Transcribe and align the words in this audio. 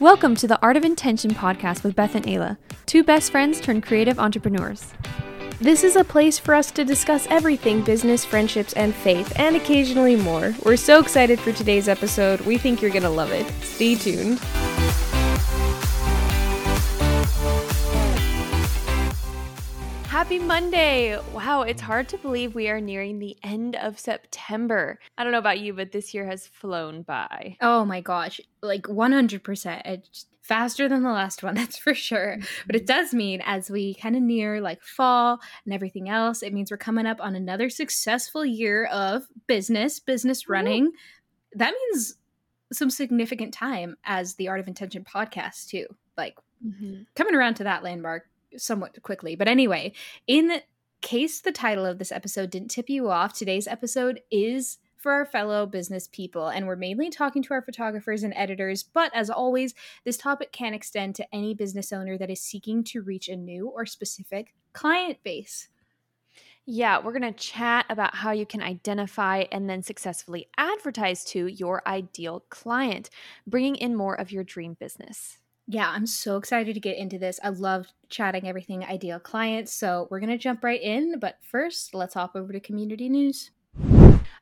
Welcome 0.00 0.34
to 0.36 0.48
the 0.48 0.60
Art 0.60 0.76
of 0.76 0.84
Intention 0.84 1.30
podcast 1.30 1.84
with 1.84 1.94
Beth 1.94 2.16
and 2.16 2.26
Ayla, 2.26 2.56
two 2.84 3.04
best 3.04 3.30
friends 3.30 3.60
turned 3.60 3.84
creative 3.84 4.18
entrepreneurs. 4.18 4.92
This 5.60 5.84
is 5.84 5.94
a 5.94 6.02
place 6.02 6.36
for 6.36 6.52
us 6.52 6.72
to 6.72 6.84
discuss 6.84 7.28
everything 7.30 7.80
business, 7.80 8.24
friendships, 8.24 8.72
and 8.72 8.92
faith, 8.92 9.32
and 9.36 9.54
occasionally 9.54 10.16
more. 10.16 10.52
We're 10.64 10.76
so 10.76 10.98
excited 10.98 11.38
for 11.38 11.52
today's 11.52 11.88
episode. 11.88 12.40
We 12.40 12.58
think 12.58 12.82
you're 12.82 12.90
going 12.90 13.04
to 13.04 13.08
love 13.08 13.30
it. 13.30 13.48
Stay 13.62 13.94
tuned. 13.94 14.40
Happy 20.24 20.38
Monday! 20.38 21.20
Wow, 21.34 21.62
it's 21.62 21.82
hard 21.82 22.08
to 22.08 22.16
believe 22.16 22.54
we 22.54 22.70
are 22.70 22.80
nearing 22.80 23.18
the 23.18 23.36
end 23.42 23.76
of 23.76 23.98
September. 23.98 24.98
I 25.18 25.22
don't 25.22 25.32
know 25.32 25.38
about 25.38 25.60
you, 25.60 25.74
but 25.74 25.92
this 25.92 26.14
year 26.14 26.24
has 26.24 26.46
flown 26.46 27.02
by. 27.02 27.58
Oh 27.60 27.84
my 27.84 28.00
gosh, 28.00 28.40
like 28.62 28.84
100%. 28.84 29.82
It's 29.84 30.24
faster 30.40 30.88
than 30.88 31.02
the 31.02 31.10
last 31.12 31.42
one, 31.42 31.54
that's 31.56 31.76
for 31.76 31.92
sure. 31.94 32.38
But 32.66 32.74
it 32.74 32.86
does 32.86 33.12
mean 33.12 33.42
as 33.44 33.68
we 33.68 33.92
kind 33.96 34.16
of 34.16 34.22
near 34.22 34.62
like 34.62 34.80
fall 34.80 35.40
and 35.66 35.74
everything 35.74 36.08
else, 36.08 36.42
it 36.42 36.54
means 36.54 36.70
we're 36.70 36.78
coming 36.78 37.04
up 37.04 37.20
on 37.20 37.36
another 37.36 37.68
successful 37.68 38.46
year 38.46 38.86
of 38.86 39.24
business, 39.46 40.00
business 40.00 40.48
running. 40.48 40.90
That 41.52 41.74
means 41.90 42.14
some 42.72 42.88
significant 42.88 43.52
time 43.52 43.98
as 44.04 44.36
the 44.36 44.48
Art 44.48 44.60
of 44.60 44.68
Intention 44.68 45.04
podcast, 45.04 45.68
too. 45.68 45.84
Like 46.16 46.38
Mm-hmm. 46.64 47.02
coming 47.14 47.34
around 47.34 47.56
to 47.56 47.64
that 47.64 47.82
landmark 47.82 48.26
somewhat 48.56 49.00
quickly. 49.02 49.36
But 49.36 49.48
anyway, 49.48 49.92
in 50.26 50.60
case 51.00 51.40
the 51.40 51.52
title 51.52 51.84
of 51.84 51.98
this 51.98 52.12
episode 52.12 52.50
didn't 52.50 52.70
tip 52.70 52.88
you 52.88 53.10
off, 53.10 53.34
today's 53.34 53.66
episode 53.66 54.20
is 54.30 54.78
for 54.96 55.12
our 55.12 55.26
fellow 55.26 55.66
business 55.66 56.08
people, 56.08 56.48
and 56.48 56.66
we're 56.66 56.76
mainly 56.76 57.10
talking 57.10 57.42
to 57.42 57.52
our 57.52 57.60
photographers 57.60 58.22
and 58.22 58.32
editors. 58.34 58.82
But 58.82 59.14
as 59.14 59.28
always, 59.28 59.74
this 60.04 60.16
topic 60.16 60.50
can 60.50 60.72
extend 60.72 61.14
to 61.16 61.34
any 61.34 61.52
business 61.52 61.92
owner 61.92 62.16
that 62.16 62.30
is 62.30 62.40
seeking 62.40 62.82
to 62.84 63.02
reach 63.02 63.28
a 63.28 63.36
new 63.36 63.68
or 63.68 63.84
specific 63.84 64.54
client 64.72 65.18
base. 65.22 65.68
Yeah, 66.64 67.00
we're 67.04 67.12
going 67.12 67.30
to 67.30 67.38
chat 67.38 67.84
about 67.90 68.14
how 68.14 68.30
you 68.30 68.46
can 68.46 68.62
identify 68.62 69.44
and 69.52 69.68
then 69.68 69.82
successfully 69.82 70.48
advertise 70.56 71.22
to 71.26 71.48
your 71.48 71.82
ideal 71.86 72.42
client, 72.48 73.10
bringing 73.46 73.76
in 73.76 73.94
more 73.94 74.18
of 74.18 74.32
your 74.32 74.42
dream 74.42 74.74
business. 74.80 75.36
Yeah, 75.66 75.88
I'm 75.88 76.06
so 76.06 76.36
excited 76.36 76.74
to 76.74 76.80
get 76.80 76.98
into 76.98 77.18
this. 77.18 77.40
I 77.42 77.48
love 77.48 77.86
chatting 78.10 78.46
everything 78.46 78.84
ideal 78.84 79.18
clients. 79.18 79.72
So 79.72 80.08
we're 80.10 80.20
going 80.20 80.30
to 80.30 80.38
jump 80.38 80.62
right 80.62 80.80
in. 80.80 81.18
But 81.18 81.38
first, 81.42 81.94
let's 81.94 82.14
hop 82.14 82.36
over 82.36 82.52
to 82.52 82.60
community 82.60 83.08
news. 83.08 83.50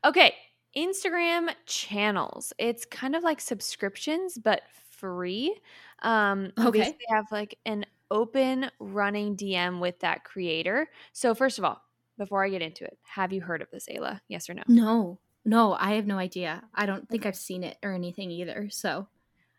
Okay, 0.03 0.35
Instagram 0.75 1.49
channels. 1.65 2.51
It's 2.57 2.85
kind 2.85 3.15
of 3.15 3.23
like 3.23 3.39
subscriptions, 3.39 4.37
but 4.37 4.61
free. 4.91 5.55
Um, 6.01 6.51
Okay. 6.59 6.79
basically 6.79 7.05
have 7.09 7.25
like 7.31 7.57
an 7.65 7.85
open 8.11 8.69
running 8.79 9.37
DM 9.37 9.79
with 9.79 9.99
that 9.99 10.25
creator. 10.25 10.89
So, 11.13 11.33
first 11.33 11.57
of 11.57 11.63
all, 11.63 11.81
before 12.17 12.43
I 12.43 12.49
get 12.49 12.61
into 12.61 12.83
it, 12.83 12.97
have 13.03 13.31
you 13.31 13.41
heard 13.41 13.61
of 13.61 13.71
this, 13.71 13.87
Ayla? 13.87 14.19
Yes 14.27 14.49
or 14.49 14.53
no? 14.55 14.63
No, 14.67 15.19
no, 15.45 15.73
I 15.73 15.93
have 15.93 16.05
no 16.05 16.17
idea. 16.17 16.63
I 16.75 16.85
don't 16.85 17.07
think 17.09 17.25
I've 17.25 17.35
seen 17.35 17.63
it 17.63 17.77
or 17.81 17.93
anything 17.93 18.29
either. 18.29 18.67
So, 18.69 19.07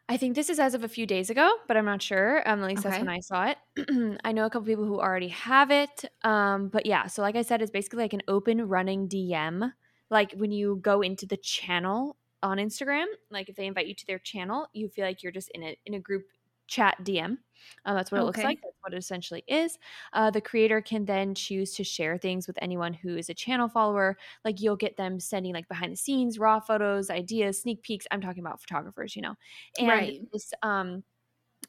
I 0.08 0.18
think 0.18 0.34
this 0.34 0.50
is 0.50 0.58
as 0.58 0.74
of 0.74 0.84
a 0.84 0.88
few 0.88 1.06
days 1.06 1.30
ago, 1.30 1.50
but 1.66 1.78
I'm 1.78 1.86
not 1.86 2.02
sure. 2.02 2.46
Um, 2.48 2.62
at 2.62 2.68
least 2.68 2.82
that's 2.82 2.98
when 2.98 3.08
I 3.08 3.20
saw 3.20 3.46
it. 3.46 4.18
I 4.24 4.32
know 4.32 4.44
a 4.44 4.50
couple 4.50 4.66
people 4.66 4.84
who 4.84 5.00
already 5.00 5.28
have 5.28 5.70
it. 5.70 6.04
Um, 6.22 6.68
but 6.68 6.84
yeah, 6.84 7.06
so 7.06 7.22
like 7.22 7.36
I 7.36 7.42
said, 7.42 7.62
it's 7.62 7.70
basically 7.70 8.02
like 8.02 8.12
an 8.12 8.22
open 8.28 8.68
running 8.68 9.08
DM. 9.08 9.72
Like 10.10 10.32
when 10.32 10.52
you 10.52 10.78
go 10.82 11.00
into 11.00 11.26
the 11.26 11.38
channel 11.38 12.16
on 12.42 12.58
Instagram, 12.58 13.06
like 13.30 13.48
if 13.48 13.56
they 13.56 13.66
invite 13.66 13.86
you 13.86 13.94
to 13.94 14.06
their 14.06 14.18
channel, 14.18 14.66
you 14.74 14.88
feel 14.90 15.06
like 15.06 15.22
you're 15.22 15.32
just 15.32 15.50
in 15.54 15.62
a 15.62 15.78
in 15.86 15.94
a 15.94 16.00
group 16.00 16.24
chat 16.68 17.02
DM. 17.04 17.38
Um, 17.86 17.96
that's 17.96 18.10
what 18.12 18.20
it 18.20 18.24
looks 18.24 18.44
like. 18.44 18.58
That's 18.62 18.76
what 18.82 18.92
it 18.94 18.98
essentially 18.98 19.42
is. 19.48 19.78
Uh, 20.12 20.30
the 20.30 20.40
creator 20.40 20.80
can 20.82 21.06
then 21.06 21.34
choose 21.34 21.72
to 21.74 21.84
share 21.84 22.18
things 22.18 22.46
with 22.46 22.58
anyone 22.60 22.92
who 22.92 23.16
is 23.16 23.30
a 23.30 23.34
channel 23.34 23.68
follower. 23.68 24.18
Like 24.44 24.60
you'll 24.60 24.76
get 24.76 24.96
them 24.96 25.18
sending 25.20 25.54
like 25.54 25.68
behind 25.68 25.92
the 25.92 25.96
scenes, 25.96 26.38
raw 26.38 26.60
photos, 26.60 27.08
ideas, 27.10 27.60
sneak 27.62 27.82
peeks. 27.82 28.06
I'm 28.10 28.20
talking 28.20 28.42
about 28.44 28.60
photographers, 28.60 29.16
you 29.16 29.22
know 29.22 29.34
and 29.78 30.12
Right. 30.12 30.20
this 30.32 30.52
um 30.62 31.04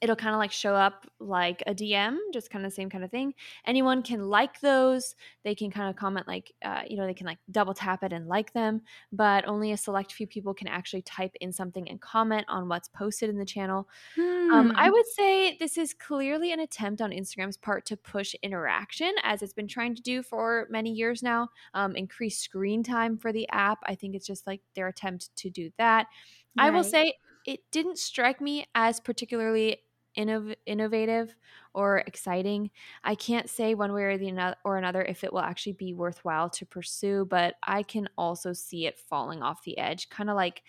it'll 0.06 0.16
kind 0.16 0.34
of 0.36 0.40
like 0.40 0.52
show 0.52 0.76
up 0.76 1.08
like 1.20 1.64
a 1.68 1.74
dm 1.76 2.18
just 2.34 2.50
kind 2.50 2.64
of 2.66 2.72
the 2.72 2.76
same 2.76 2.90
kind 2.90 3.04
of 3.04 3.12
thing 3.12 3.34
anyone 3.66 4.04
can 4.04 4.24
like 4.30 4.60
those 4.62 5.16
they 5.44 5.56
can 5.56 5.72
kind 5.72 5.90
of 5.90 5.96
comment 5.96 6.28
like 6.28 6.54
uh, 6.64 6.84
you 6.88 6.96
know 6.98 7.06
they 7.08 7.14
can 7.14 7.26
like 7.28 7.40
double 7.52 7.74
tap 7.74 8.04
it 8.04 8.14
and 8.14 8.28
like 8.28 8.54
them 8.54 8.82
but 9.12 9.48
only 9.48 9.72
a 9.72 9.78
select 9.78 10.14
few 10.14 10.28
people 10.28 10.54
can 10.54 10.68
actually 10.68 11.02
type 11.02 11.36
in 11.42 11.52
something 11.52 11.90
and 11.90 12.02
comment 12.02 12.46
on 12.48 12.70
what's 12.70 12.88
posted 12.90 13.30
in 13.30 13.38
the 13.38 13.46
channel 13.46 13.88
um, 14.54 14.72
I 14.76 14.90
Hmm. 14.90 14.92
would 14.92 15.08
say 15.08 15.58
this 15.58 15.78
is 15.78 15.94
clearly 15.94 16.52
an 16.52 16.60
attempt 16.60 17.02
on 17.02 17.12
Instagram's 17.12 17.58
part 17.58 17.86
to 17.88 17.98
push 17.98 18.36
interaction, 18.44 19.14
as 19.24 19.42
it's 19.42 19.54
been 19.54 19.68
trying 19.68 19.96
to 19.96 20.02
do 20.04 20.22
for 20.22 20.68
many 20.70 20.92
years 20.92 21.24
now. 21.24 21.50
Um, 21.74 21.96
increase 21.96 22.38
screen 22.40 22.84
time 22.84 23.18
for 23.18 23.34
the 23.34 23.50
app. 23.50 23.80
I 23.86 23.96
think 23.96 24.16
it's 24.16 24.28
just 24.28 24.46
like 24.46 24.62
their 24.76 24.88
attempt 24.88 25.36
to 25.38 25.50
do 25.50 25.72
that. 25.78 26.08
I 26.58 26.70
will 26.70 26.84
say 26.84 27.16
it 27.46 27.62
didn't 27.72 27.98
strike 27.98 28.40
me 28.42 28.68
as 28.76 29.00
particularly 29.00 29.78
innov- 30.18 30.56
innovative 30.66 31.36
or 31.74 32.00
exciting. 32.00 32.72
I 33.04 33.16
can't 33.16 33.50
say 33.50 33.76
one 33.76 33.94
way 33.94 34.04
or 34.04 34.18
the 34.18 34.30
ano- 34.30 34.56
or 34.64 34.78
another 34.78 35.02
if 35.04 35.24
it 35.24 35.32
will 35.34 35.40
actually 35.42 35.74
be 35.74 35.94
worthwhile 35.94 36.50
to 36.52 36.66
pursue, 36.66 37.26
but 37.26 37.56
I 37.64 37.84
can 37.84 38.08
also 38.18 38.54
see 38.54 38.86
it 38.86 38.98
falling 38.98 39.42
off 39.44 39.64
the 39.64 39.78
edge, 39.78 40.10
kind 40.10 40.30
of 40.30 40.36
like 40.36 40.64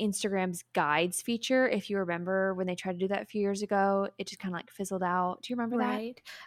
Instagram's 0.00 0.64
guides 0.72 1.22
feature. 1.22 1.68
If 1.68 1.90
you 1.90 1.98
remember 1.98 2.54
when 2.54 2.66
they 2.66 2.74
tried 2.74 2.92
to 2.92 2.98
do 2.98 3.08
that 3.08 3.22
a 3.22 3.26
few 3.26 3.40
years 3.40 3.62
ago, 3.62 4.08
it 4.18 4.26
just 4.26 4.40
kind 4.40 4.54
of 4.54 4.58
like 4.58 4.70
fizzled 4.70 5.02
out. 5.02 5.42
Do 5.42 5.52
you 5.52 5.56
remember 5.56 5.76
that? 5.78 6.04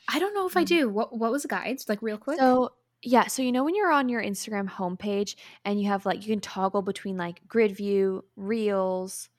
I 0.08 0.20
don't 0.20 0.34
know 0.34 0.48
if 0.48 0.58
I 0.58 0.64
Mm. 0.64 0.68
do. 0.68 0.90
What 0.90 1.18
What 1.18 1.32
was 1.32 1.44
the 1.44 1.48
guides? 1.48 1.88
Like 1.90 2.02
real 2.02 2.18
quick. 2.18 2.40
So 2.40 2.72
yeah, 3.02 3.28
so 3.28 3.42
you 3.42 3.52
know 3.52 3.64
when 3.66 3.76
you're 3.76 3.92
on 3.92 4.08
your 4.10 4.22
Instagram 4.24 4.70
homepage 4.70 5.36
and 5.66 5.82
you 5.82 5.90
have 5.90 6.06
like 6.06 6.22
you 6.26 6.34
can 6.34 6.40
toggle 6.42 6.82
between 6.82 7.18
like 7.18 7.46
grid 7.48 7.76
view, 7.76 8.26
reels, 8.36 9.30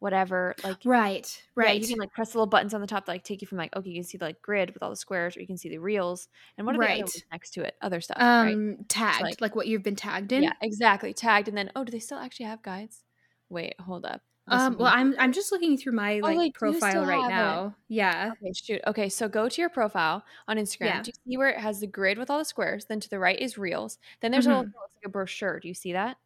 whatever, 0.00 0.54
like 0.64 0.78
right. 0.84 1.42
yeah, 1.56 1.62
Right. 1.64 1.80
you 1.80 1.86
can 1.86 1.98
like 1.98 2.12
press 2.12 2.32
the 2.32 2.38
little 2.38 2.46
buttons 2.48 2.74
on 2.74 2.80
the 2.80 2.86
top 2.88 3.04
to 3.04 3.10
like 3.12 3.22
take 3.22 3.40
you 3.40 3.46
from 3.46 3.58
like 3.58 3.74
okay, 3.76 3.88
you 3.88 3.94
can 3.94 4.04
see 4.04 4.18
the 4.18 4.24
like 4.24 4.42
grid 4.42 4.74
with 4.74 4.82
all 4.82 4.90
the 4.90 4.96
squares, 4.96 5.36
or 5.36 5.40
you 5.40 5.46
can 5.46 5.56
see 5.56 5.68
the 5.68 5.78
reels, 5.78 6.26
and 6.58 6.66
what 6.66 6.74
are 6.74 6.78
the 6.80 6.84
other 6.86 6.96
ones 7.02 7.24
next 7.30 7.50
to 7.50 7.62
it? 7.62 7.76
Other 7.80 8.00
stuff, 8.00 8.16
right? 8.18 8.52
um, 8.52 8.78
tagged, 8.88 9.22
like- 9.22 9.40
like, 9.40 9.54
what 9.56 9.68
you've 9.68 9.82
been 9.84 9.96
tagged 9.96 10.32
in. 10.32 10.42
Yeah, 10.42 10.52
exactly. 10.60 11.12
Tagged, 11.14 11.46
and 11.48 11.56
then 11.56 11.70
oh, 11.76 11.84
do 11.84 11.92
they 11.92 11.98
still 12.00 12.18
actually 12.18 12.46
have 12.46 12.62
guides? 12.62 13.04
Wait, 13.48 13.74
hold 13.80 14.04
up. 14.04 14.22
Um. 14.48 14.76
Well, 14.78 14.90
I'm. 14.92 15.14
I'm 15.18 15.32
just 15.32 15.52
looking 15.52 15.76
through 15.76 15.92
my 15.92 16.18
like 16.20 16.36
they 16.36 16.46
do 16.48 16.52
profile 16.52 17.04
right 17.06 17.20
have 17.20 17.30
it. 17.30 17.34
now. 17.34 17.74
Yeah. 17.88 18.32
Okay, 18.42 18.52
shoot. 18.52 18.80
Okay, 18.86 19.08
so 19.08 19.28
go 19.28 19.48
to 19.48 19.60
your 19.60 19.68
profile 19.70 20.24
on 20.48 20.56
Instagram. 20.56 20.86
Yeah. 20.86 21.02
Do 21.02 21.08
you 21.14 21.32
see 21.32 21.36
where 21.36 21.50
it 21.50 21.58
has 21.58 21.78
the 21.80 21.86
grid 21.86 22.18
with 22.18 22.30
all 22.30 22.38
the 22.38 22.44
squares? 22.44 22.86
Then 22.86 22.98
to 23.00 23.08
the 23.10 23.18
right 23.20 23.38
is 23.38 23.58
reels. 23.58 23.98
Then 24.20 24.32
there's 24.32 24.46
a 24.46 24.48
little 24.48 24.64
Mhm. 24.64 24.72
that 24.72 24.78
looks 24.80 24.96
like 24.96 25.06
a 25.06 25.08
brochure. 25.10 25.60
Do 25.60 25.68
you 25.68 25.74
see 25.74 25.92
that? 25.92 26.16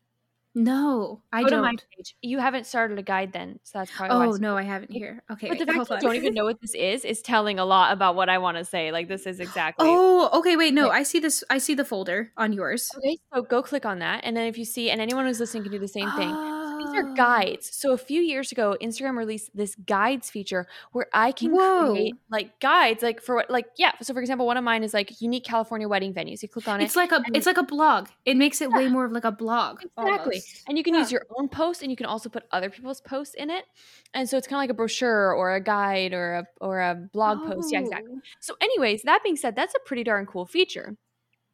No, 0.57 1.21
I 1.33 1.43
go 1.43 1.49
don't. 1.49 1.85
You 2.23 2.39
haven't 2.39 2.67
started 2.67 2.97
a 2.99 3.03
guide 3.03 3.33
then, 3.33 3.59
so 3.65 3.79
that's 3.79 3.91
probably. 3.91 4.29
Oh 4.29 4.33
no, 4.37 4.57
I 4.57 4.63
haven't 4.63 4.93
here. 4.93 5.23
Okay. 5.33 5.49
But 5.49 5.59
the 5.59 5.67
fact 5.67 5.89
that 5.89 6.03
you 6.03 6.09
don't 6.09 6.17
even 6.17 6.35
know 6.35 6.45
what 6.45 6.61
this 6.61 6.75
is 6.75 7.05
is 7.05 7.23
telling 7.23 7.59
a 7.59 7.65
lot 7.65 7.93
about 7.93 8.15
what 8.15 8.29
I 8.29 8.39
want 8.39 8.59
to 8.59 8.65
say. 8.65 8.93
Like 8.93 9.09
this 9.09 9.27
is 9.27 9.41
exactly. 9.41 9.87
Oh, 9.89 10.31
okay. 10.39 10.57
Wait, 10.57 10.73
no, 10.73 10.91
Wait. 10.91 10.97
I 10.97 11.03
see 11.03 11.19
this. 11.19 11.43
I 11.51 11.59
see 11.59 11.75
the 11.75 11.85
folder 11.85 12.31
on 12.37 12.53
yours. 12.53 12.89
Okay, 12.99 13.19
so 13.35 13.43
go 13.43 13.63
click 13.63 13.85
on 13.85 13.99
that, 13.99 14.21
and 14.23 14.37
then 14.37 14.47
if 14.47 14.57
you 14.57 14.65
see, 14.65 14.91
and 14.91 15.01
anyone 15.01 15.27
who's 15.27 15.41
listening 15.41 15.65
can 15.65 15.73
do 15.73 15.81
the 15.81 15.89
same 15.89 16.11
thing. 16.13 16.54
These 16.79 16.95
are 16.95 17.09
Oh. 17.11 17.15
guides. 17.15 17.75
So 17.77 17.93
a 17.93 17.99
few 17.99 18.21
years 18.21 18.53
ago, 18.53 18.77
Instagram 18.81 19.17
released 19.17 19.51
this 19.57 19.75
guides 19.75 20.31
feature 20.31 20.67
where 20.93 21.07
I 21.13 21.33
can 21.33 21.53
Whoa. 21.53 21.93
create 21.93 22.15
like 22.31 22.59
guides, 22.61 23.03
like 23.03 23.21
for 23.21 23.37
what, 23.37 23.51
like 23.51 23.67
yeah. 23.77 23.93
So 24.03 24.15
for 24.15 24.21
example, 24.21 24.47
one 24.47 24.57
of 24.57 24.65
mine 24.65 24.83
is 24.85 24.93
like 24.95 25.21
unique 25.21 25.45
California 25.45 25.89
wedding 25.89 26.13
venues. 26.15 26.43
You 26.43 26.49
click 26.49 26.67
on 26.69 26.81
it, 26.81 26.85
It's 26.85 26.97
like 26.97 27.13
a 27.13 27.23
it's 27.35 27.47
like 27.47 27.57
a 27.59 27.63
blog. 27.63 28.09
It 28.25 28.37
makes 28.37 28.61
it 28.61 28.71
way 28.71 28.89
more 28.89 29.05
of 29.05 29.13
like 29.13 29.25
a 29.25 29.33
blog. 29.33 29.83
Exactly. 29.83 30.37
almost. 30.37 30.65
And 30.69 30.77
you 30.79 30.85
can 30.85 30.95
use 30.95 31.11
your 31.13 31.27
own 31.37 31.49
post 31.49 31.83
and 31.83 31.91
you 31.91 31.97
can 31.97 32.07
also 32.07 32.29
put 32.29 32.45
other 32.53 32.71
people's 32.71 33.01
posts 33.01 33.35
in 33.35 33.51
it. 33.51 33.65
And 34.13 34.29
so 34.29 34.37
it's 34.37 34.47
kind 34.47 34.59
of 34.59 34.63
like 34.63 34.71
a 34.71 34.75
brochure 34.75 35.33
or 35.35 35.55
a 35.55 35.61
guide 35.61 36.13
or 36.13 36.35
a 36.35 36.47
or 36.61 36.81
a 36.81 36.95
blog 37.13 37.47
post. 37.51 37.73
Yeah, 37.73 37.81
exactly. 37.81 38.13
Oh. 38.17 38.21
So 38.41 38.55
anyways, 38.61 39.03
that 39.03 39.23
being 39.23 39.37
said, 39.37 39.57
that's 39.57 39.75
a 39.75 39.79
pretty 39.87 40.05
darn 40.05 40.27
cool 40.27 40.47
feature. 40.47 40.97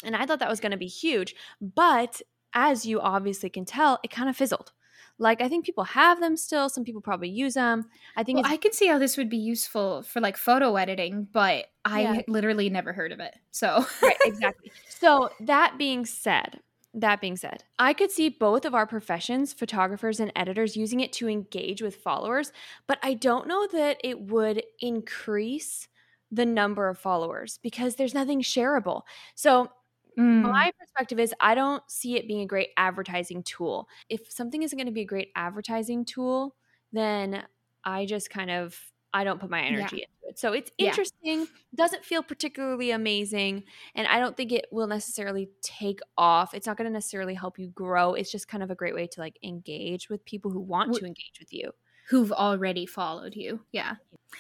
And 0.05 0.17
I 0.17 0.25
thought 0.25 0.39
that 0.39 0.49
was 0.49 0.61
going 0.61 0.73
to 0.73 0.79
be 0.79 0.87
huge, 0.87 1.35
but 1.61 2.23
as 2.55 2.87
you 2.87 3.01
obviously 3.01 3.51
can 3.51 3.65
tell, 3.67 4.01
it 4.03 4.11
kind 4.11 4.29
of 4.31 4.37
fizzled. 4.37 4.73
Like 5.21 5.41
I 5.41 5.49
think 5.49 5.65
people 5.67 5.85
have 5.85 6.21
them 6.21 6.37
still, 6.37 6.69
some 6.69 6.85
people 6.85 7.01
probably 7.03 7.31
use 7.31 7.55
them. 7.55 7.89
I 8.17 8.25
think 8.25 8.41
Well, 8.41 8.45
I 8.45 8.57
can 8.57 8.73
see 8.73 8.87
how 8.87 8.99
this 8.99 9.17
would 9.17 9.29
be 9.29 9.39
useful 9.39 10.03
for 10.03 10.21
like 10.21 10.37
photo 10.37 10.77
editing, 10.77 11.25
but 11.25 11.67
I 11.85 12.09
Yeah. 12.13 12.21
literally 12.29 12.71
never 12.71 12.93
heard 12.93 13.13
of 13.13 13.21
it. 13.21 13.35
So 13.51 13.85
right, 14.03 14.17
exactly. 14.25 14.73
So 14.89 15.31
that 15.41 15.77
being 15.79 16.05
said, 16.07 16.61
that 16.95 17.21
being 17.21 17.37
said, 17.37 17.65
I 17.79 17.93
could 17.93 18.11
see 18.11 18.29
both 18.29 18.65
of 18.65 18.75
our 18.75 18.87
professions, 18.87 19.53
photographers 19.53 20.21
and 20.21 20.33
editors, 20.37 20.77
using 20.77 21.01
it 21.01 21.13
to 21.15 21.29
engage 21.29 21.83
with 21.83 21.97
followers, 21.97 22.53
but 22.87 22.99
I 23.03 23.15
don't 23.15 23.47
know 23.49 23.67
that 23.69 23.99
it 24.03 24.21
would 24.21 24.65
increase 24.81 25.89
the 26.33 26.47
number 26.47 26.89
of 26.89 26.99
followers 26.99 27.59
because 27.63 27.97
there's 27.97 28.15
nothing 28.15 28.41
shareable. 28.43 29.03
So 29.35 29.71
Mm. 30.19 30.43
my 30.43 30.73
perspective 30.79 31.19
is 31.19 31.35
I 31.41 31.55
don't 31.55 31.83
see 31.91 32.17
it 32.17 32.27
being 32.27 32.41
a 32.41 32.47
great 32.47 32.71
advertising 32.77 33.43
tool. 33.43 33.89
If 34.09 34.31
something 34.31 34.63
isn't 34.63 34.77
going 34.77 34.87
to 34.87 34.93
be 34.93 35.03
a 35.03 35.07
great 35.07 35.31
advertising 35.37 36.05
tool, 36.05 36.55
then 36.93 37.45
I 37.85 38.07
just 38.07 38.31
kind 38.31 38.51
of 38.51 38.79
I 39.13 39.25
don't 39.25 39.41
put 39.41 39.51
my 39.51 39.61
energy 39.61 39.97
Yeah. 39.99 40.05
into 40.05 40.29
it. 40.29 40.39
So 40.39 40.53
it's 40.53 40.71
Yeah. 40.79 40.91
interesting, 40.91 41.49
doesn't 41.75 42.05
feel 42.05 42.23
particularly 42.23 42.93
amazing, 42.93 43.65
and 43.97 44.07
I 44.07 44.21
don't 44.21 44.37
think 44.37 44.53
it 44.53 44.67
will 44.71 44.87
necessarily 44.87 45.51
take 45.63 45.99
off. 46.17 46.55
It's 46.55 46.67
not 46.69 46.77
going 46.77 46.87
to 46.89 46.93
necessarily 46.93 47.35
help 47.35 47.59
you 47.59 47.69
grow. 47.71 48.15
It's 48.15 48.31
just 48.31 48.47
kind 48.47 48.63
of 48.63 48.71
a 48.71 48.77
great 48.77 48.95
way 48.95 49.09
to 49.09 49.21
like 49.21 49.37
engage 49.43 50.09
with 50.09 50.25
people 50.25 50.53
who 50.53 50.61
want 50.61 50.95
to 50.95 51.05
engage 51.05 51.39
with 51.41 51.53
you. 51.53 51.73
who've 52.09 52.33
already 52.33 52.87
followed 52.87 53.35
you. 53.37 53.61
Yeah. 53.73 53.95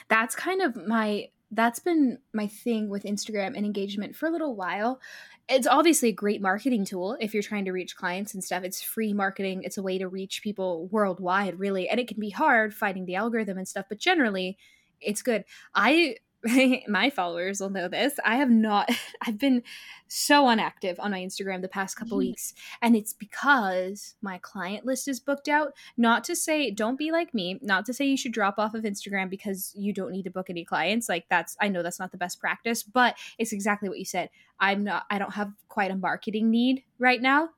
That's 0.09 0.35
kind 0.35 0.61
of 0.63 0.75
my 0.89 1.29
that's 1.51 1.81
been 1.81 2.19
my 2.33 2.47
thing 2.47 2.89
with 2.89 3.05
Instagram 3.05 3.57
and 3.57 3.67
engagement 3.67 4.17
for 4.17 4.27
a 4.27 4.31
little 4.31 4.55
while. 4.55 5.01
It's 5.49 5.67
obviously 5.67 6.11
a 6.11 6.13
great 6.13 6.41
marketing 6.41 6.85
tool 6.85 7.17
if 7.21 7.35
you're 7.35 7.43
trying 7.43 7.65
to 7.65 7.73
reach 7.73 7.97
clients 7.97 8.35
and 8.35 8.45
stuff. 8.45 8.63
It's 8.63 8.81
free 8.81 9.13
marketing. 9.13 9.63
It's 9.65 9.79
a 9.79 9.83
way 9.83 9.99
to 9.99 10.09
reach 10.09 10.43
people 10.43 10.87
worldwide, 10.89 11.59
really. 11.59 11.89
And 11.89 11.99
it 11.99 12.07
can 12.07 12.21
be 12.21 12.31
hard 12.31 12.73
finding 12.73 13.05
the 13.05 13.17
algorithm 13.17 13.59
and 13.59 13.67
stuff, 13.67 13.87
but 13.89 13.99
generally 13.99 14.59
it's 15.01 15.23
good. 15.23 15.45
I 15.75 16.17
my 16.89 17.11
followers 17.11 17.61
will 17.61 17.71
know 17.71 17.87
this. 17.89 18.15
I 18.25 18.37
have 18.37 18.51
not 18.51 18.89
I've 19.21 19.39
been 19.39 19.63
so 20.09 20.45
unactive 20.47 20.97
on 20.99 21.11
my 21.13 21.21
Instagram 21.21 21.61
the 21.63 21.69
past 21.69 21.97
couple 21.97 22.17
Mhm. 22.17 22.21
weeks 22.21 22.55
and 22.83 22.97
it's 22.97 23.13
because 23.13 24.15
my 24.23 24.39
client 24.39 24.85
list 24.87 25.07
is 25.07 25.21
booked 25.21 25.49
out. 25.49 25.73
Not 25.97 26.25
to 26.25 26.35
say 26.37 26.71
don't 26.71 26.99
be 26.99 27.13
like 27.13 27.35
me, 27.35 27.59
not 27.63 27.85
to 27.87 27.93
say 27.95 28.07
you 28.07 28.17
should 28.17 28.33
drop 28.33 28.59
off 28.59 28.75
of 28.75 28.85
Instagram 28.85 29.29
because 29.31 29.73
you 29.77 29.93
don't 29.93 30.11
need 30.13 30.25
to 30.25 30.31
book 30.31 30.51
any 30.51 30.65
clients. 30.65 31.09
Like 31.09 31.27
that's 31.29 31.57
I 31.61 31.69
know 31.69 31.83
that's 31.83 31.99
not 32.01 32.11
the 32.13 32.19
best 32.19 32.41
practice, 32.41 32.83
but 32.83 33.17
it's 33.39 33.53
exactly 33.53 33.89
what 33.89 33.99
you 33.99 34.05
said. 34.05 34.31
I'm 34.59 34.83
not 34.83 35.05
I 35.11 35.19
don't 35.19 35.35
have 35.35 35.53
quite 35.69 35.91
a 35.91 35.97
marketing 35.97 36.51
need 36.51 36.83
right 36.99 37.21
now 37.23 37.51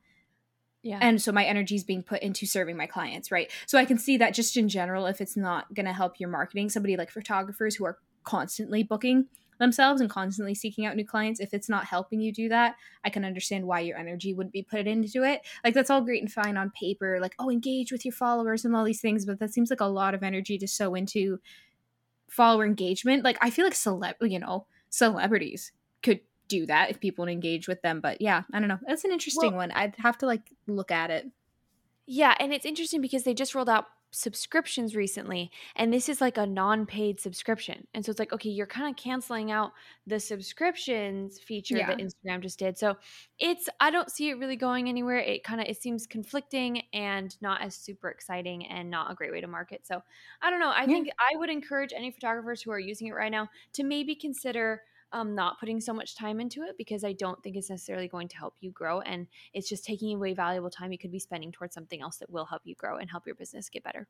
Yeah. 0.82 0.99
and 1.00 1.23
so 1.23 1.31
my 1.32 1.44
energy 1.44 1.75
is 1.76 1.84
being 1.84 2.02
put 2.02 2.23
into 2.23 2.44
serving 2.46 2.76
my 2.76 2.87
clients 2.87 3.31
right 3.31 3.50
so 3.67 3.79
i 3.79 3.84
can 3.84 3.99
see 3.99 4.17
that 4.19 4.34
just 4.34 4.56
in 4.56 4.69
general 4.69 5.06
if 5.06 5.20
it's 5.20 5.37
not 5.37 5.73
going 5.75 5.87
to 5.87 5.93
help 5.93 6.19
your 6.20 6.29
marketing 6.29 6.69
somebody 6.69 6.96
like 6.96 7.11
photographers 7.11 7.76
who 7.76 7.84
are 7.84 7.99
constantly 8.25 8.83
booking 8.83 9.27
themselves 9.59 10.01
and 10.01 10.11
constantly 10.11 10.55
seeking 10.55 10.87
out 10.87 10.97
new 10.97 11.07
clients 11.07 11.39
if 11.39 11.55
it's 11.55 11.69
not 11.69 11.85
helping 11.85 12.21
you 12.21 12.33
do 12.33 12.49
that 12.49 12.75
i 13.05 13.11
can 13.11 13.25
understand 13.25 13.65
why 13.65 13.79
your 13.79 13.97
energy 13.97 14.35
wouldn't 14.35 14.53
be 14.53 14.63
put 14.63 14.89
into 14.89 15.23
it. 15.23 15.41
Like 15.63 15.75
that's 15.75 15.89
all 15.91 16.01
great 16.01 16.21
and 16.23 16.33
fine 16.33 16.57
on 16.57 16.71
paper 16.71 17.19
like 17.21 17.35
oh 17.39 17.49
engage 17.51 17.93
with 17.93 18.05
your 18.05 18.13
followers 18.13 18.65
and 18.65 18.75
all 18.75 18.83
these 18.85 19.01
things 19.01 19.25
but 19.25 19.39
that 19.39 19.53
seems 19.53 19.71
like 19.71 19.81
a 19.81 19.85
lot 19.85 20.15
of 20.15 20.23
energy 20.25 20.59
to 20.59 20.67
sow 20.67 20.95
into 20.95 21.39
follower 22.29 22.65
engagement. 22.65 23.23
Like 23.23 23.39
i 23.41 23.51
feel 23.51 23.65
like 23.65 23.75
celeb 23.75 24.15
you 24.23 24.39
know 24.41 24.67
celebrities 24.89 25.71
could 26.03 26.21
do 26.49 26.67
that 26.67 26.91
if 26.91 26.99
people 27.01 27.25
would 27.25 27.33
engage 27.33 27.69
with 27.69 27.81
them 27.83 28.01
but 28.01 28.21
yeah 28.21 28.43
i 28.53 28.59
don't 28.59 28.69
know. 28.69 28.79
That's 28.87 29.05
an 29.05 29.13
interesting 29.13 29.51
Well- 29.53 29.59
one. 29.59 29.71
I'd 29.71 29.95
have 29.99 30.19
to 30.19 30.27
like 30.27 30.51
look 30.67 30.91
at 30.91 31.11
it. 31.11 31.27
Yeah, 32.05 32.35
and 32.41 32.53
it's 32.53 32.67
interesting 32.67 33.01
because 33.01 33.23
they 33.23 33.33
just 33.33 33.55
rolled 33.55 33.69
out 33.69 33.87
subscriptions 34.12 34.94
recently, 34.94 35.50
and 35.75 35.93
this 35.93 36.09
is 36.09 36.20
like 36.20 36.37
a 36.38 36.47
non-paid 36.47 37.19
subscription. 37.20 37.87
And 37.94 38.05
so 38.05 38.11
it's 38.11 38.19
like, 38.19 38.32
okay, 38.32 38.50
you're 38.50 38.67
kind 38.67 38.88
of 38.88 38.97
canceling 39.03 39.50
out 39.50 39.73
the 40.06 40.20
subscriptions 40.20 41.38
feature 41.41 41.82
that 41.85 41.99
Instagram 41.99 42.41
just 42.43 42.59
did. 42.59 42.79
So 42.79 42.97
it's 43.38 43.69
I 43.81 43.91
don't 43.91 44.11
see 44.11 44.29
it 44.31 44.35
really 44.38 44.56
going 44.56 44.88
anywhere. 44.88 45.19
It 45.19 45.44
kind 45.44 45.61
of 45.61 45.67
it 45.67 45.81
seems 45.81 46.06
conflicting 46.06 46.82
and 46.93 47.35
not 47.41 47.62
as 47.62 47.75
super 47.75 48.09
exciting 48.11 48.67
and 48.67 48.91
not 48.91 49.11
a 49.11 49.14
great 49.14 49.32
way 49.32 49.41
to 49.41 49.47
market. 49.47 49.87
So 49.87 50.03
I 50.43 50.50
don't 50.50 50.61
know. 50.61 50.70
I 50.70 50.87
Yeah. 50.87 50.87
think 50.87 51.08
I 51.19 51.37
would 51.37 51.50
encourage 51.50 51.93
any 51.93 52.11
photographers 52.11 52.62
who 52.62 52.70
are 52.70 52.79
using 52.79 53.08
it 53.08 53.12
right 53.12 53.32
now 53.32 53.49
to 53.75 53.82
maybe 53.85 54.15
consider 54.15 54.82
um, 55.12 55.35
not 55.35 55.59
putting 55.61 55.81
so 55.81 55.93
much 55.93 56.17
time 56.17 56.41
into 56.41 56.62
it 56.62 56.76
because 56.79 57.05
I 57.05 57.12
don't 57.12 57.43
think 57.43 57.56
it's 57.56 57.70
necessarily 57.70 58.09
going 58.09 58.29
to 58.29 58.37
help 58.37 58.55
you 58.61 58.70
grow. 58.70 59.00
And 59.00 59.26
it's 59.53 59.69
just 59.69 59.85
taking 59.85 60.17
away 60.17 60.35
valuable 60.35 60.70
time 60.70 60.93
you 60.93 60.99
could 60.99 61.12
be 61.12 61.19
spending 61.19 61.53
towards 61.53 61.75
something 61.75 62.00
else 62.00 62.17
that 62.19 62.31
will 62.31 62.44
help 62.44 62.62
you 62.64 62.75
grow 62.75 62.97
and 62.99 63.11
help 63.11 63.26
your 63.26 63.35
business 63.35 63.69
get 63.69 63.85
better. 63.85 64.09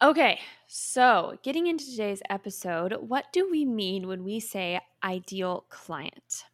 Okay, 0.00 0.38
so 0.68 1.38
getting 1.42 1.66
into 1.66 1.84
today's 1.84 2.22
episode, 2.30 2.94
what 3.00 3.32
do 3.32 3.50
we 3.50 3.64
mean 3.64 4.06
when 4.06 4.22
we 4.22 4.38
say 4.38 4.80
ideal 5.02 5.64
client? 5.68 6.44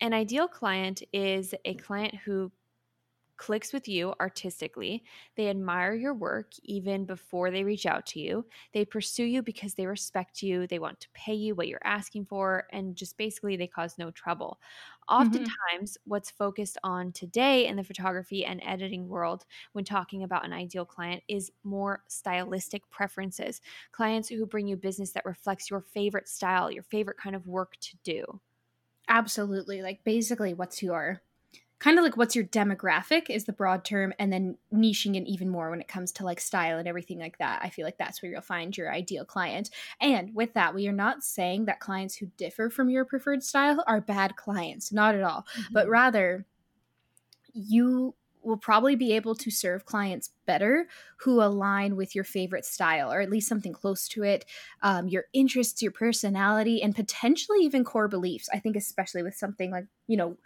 An 0.00 0.14
ideal 0.14 0.48
client 0.48 1.02
is 1.12 1.54
a 1.66 1.74
client 1.74 2.14
who 2.24 2.50
clicks 3.36 3.72
with 3.72 3.88
you 3.88 4.14
artistically. 4.20 5.04
They 5.36 5.48
admire 5.48 5.94
your 5.94 6.14
work 6.14 6.52
even 6.62 7.04
before 7.04 7.50
they 7.50 7.64
reach 7.64 7.86
out 7.86 8.06
to 8.06 8.20
you. 8.20 8.46
They 8.72 8.84
pursue 8.84 9.24
you 9.24 9.42
because 9.42 9.74
they 9.74 9.86
respect 9.86 10.42
you. 10.42 10.66
They 10.66 10.78
want 10.78 11.00
to 11.00 11.08
pay 11.14 11.34
you 11.34 11.54
what 11.54 11.68
you're 11.68 11.80
asking 11.84 12.26
for, 12.26 12.66
and 12.70 12.96
just 12.96 13.16
basically 13.16 13.56
they 13.56 13.66
cause 13.66 13.98
no 13.98 14.10
trouble. 14.10 14.60
Mm-hmm. 15.18 15.46
Oftentimes, 15.48 15.98
what's 16.04 16.30
focused 16.30 16.78
on 16.82 17.12
today 17.12 17.66
in 17.66 17.76
the 17.76 17.84
photography 17.84 18.44
and 18.44 18.60
editing 18.64 19.08
world 19.08 19.44
when 19.72 19.84
talking 19.84 20.22
about 20.22 20.44
an 20.44 20.52
ideal 20.52 20.84
client 20.84 21.22
is 21.28 21.52
more 21.62 22.02
stylistic 22.08 22.88
preferences. 22.90 23.60
Clients 23.92 24.28
who 24.28 24.46
bring 24.46 24.66
you 24.66 24.76
business 24.76 25.12
that 25.12 25.24
reflects 25.26 25.70
your 25.70 25.80
favorite 25.80 26.28
style, 26.28 26.70
your 26.70 26.82
favorite 26.84 27.18
kind 27.18 27.36
of 27.36 27.46
work 27.46 27.76
to 27.80 27.96
do. 28.02 28.40
Absolutely. 29.08 29.82
Like 29.82 30.04
basically 30.04 30.54
what's 30.54 30.82
your 30.82 31.22
kind 31.84 31.98
of 31.98 32.02
like 32.02 32.16
what's 32.16 32.34
your 32.34 32.46
demographic 32.46 33.28
is 33.28 33.44
the 33.44 33.52
broad 33.52 33.84
term 33.84 34.10
and 34.18 34.32
then 34.32 34.56
niching 34.72 35.16
it 35.16 35.28
even 35.28 35.50
more 35.50 35.68
when 35.68 35.82
it 35.82 35.86
comes 35.86 36.12
to 36.12 36.24
like 36.24 36.40
style 36.40 36.78
and 36.78 36.88
everything 36.88 37.18
like 37.18 37.36
that. 37.36 37.60
I 37.62 37.68
feel 37.68 37.84
like 37.84 37.98
that's 37.98 38.22
where 38.22 38.32
you'll 38.32 38.40
find 38.40 38.74
your 38.74 38.90
ideal 38.90 39.26
client. 39.26 39.68
And 40.00 40.34
with 40.34 40.54
that, 40.54 40.74
we 40.74 40.88
are 40.88 40.94
not 40.94 41.22
saying 41.22 41.66
that 41.66 41.80
clients 41.80 42.16
who 42.16 42.30
differ 42.38 42.70
from 42.70 42.88
your 42.88 43.04
preferred 43.04 43.42
style 43.42 43.84
are 43.86 44.00
bad 44.00 44.34
clients, 44.34 44.94
not 44.94 45.14
at 45.14 45.22
all, 45.22 45.44
but 45.72 45.86
rather 45.86 46.46
you 47.52 48.14
will 48.42 48.56
probably 48.56 48.96
be 48.96 49.12
able 49.12 49.34
to 49.34 49.50
serve 49.50 49.84
clients 49.84 50.30
better 50.46 50.86
who 51.18 51.42
align 51.42 51.96
with 51.96 52.14
your 52.14 52.24
favorite 52.24 52.64
style 52.64 53.12
or 53.12 53.20
at 53.20 53.30
least 53.30 53.48
something 53.48 53.74
close 53.74 54.08
to 54.08 54.22
it 54.22 54.46
um, 54.82 55.06
your 55.06 55.24
interests 55.34 55.82
your 55.82 55.92
personality 55.92 56.82
and 56.82 56.94
potentially 56.94 57.60
even 57.60 57.84
core 57.84 58.08
beliefs 58.08 58.50
i 58.52 58.58
think 58.58 58.76
especially 58.76 59.22
with 59.22 59.34
something 59.34 59.70
like 59.70 59.86
you 60.08 60.16
know 60.18 60.36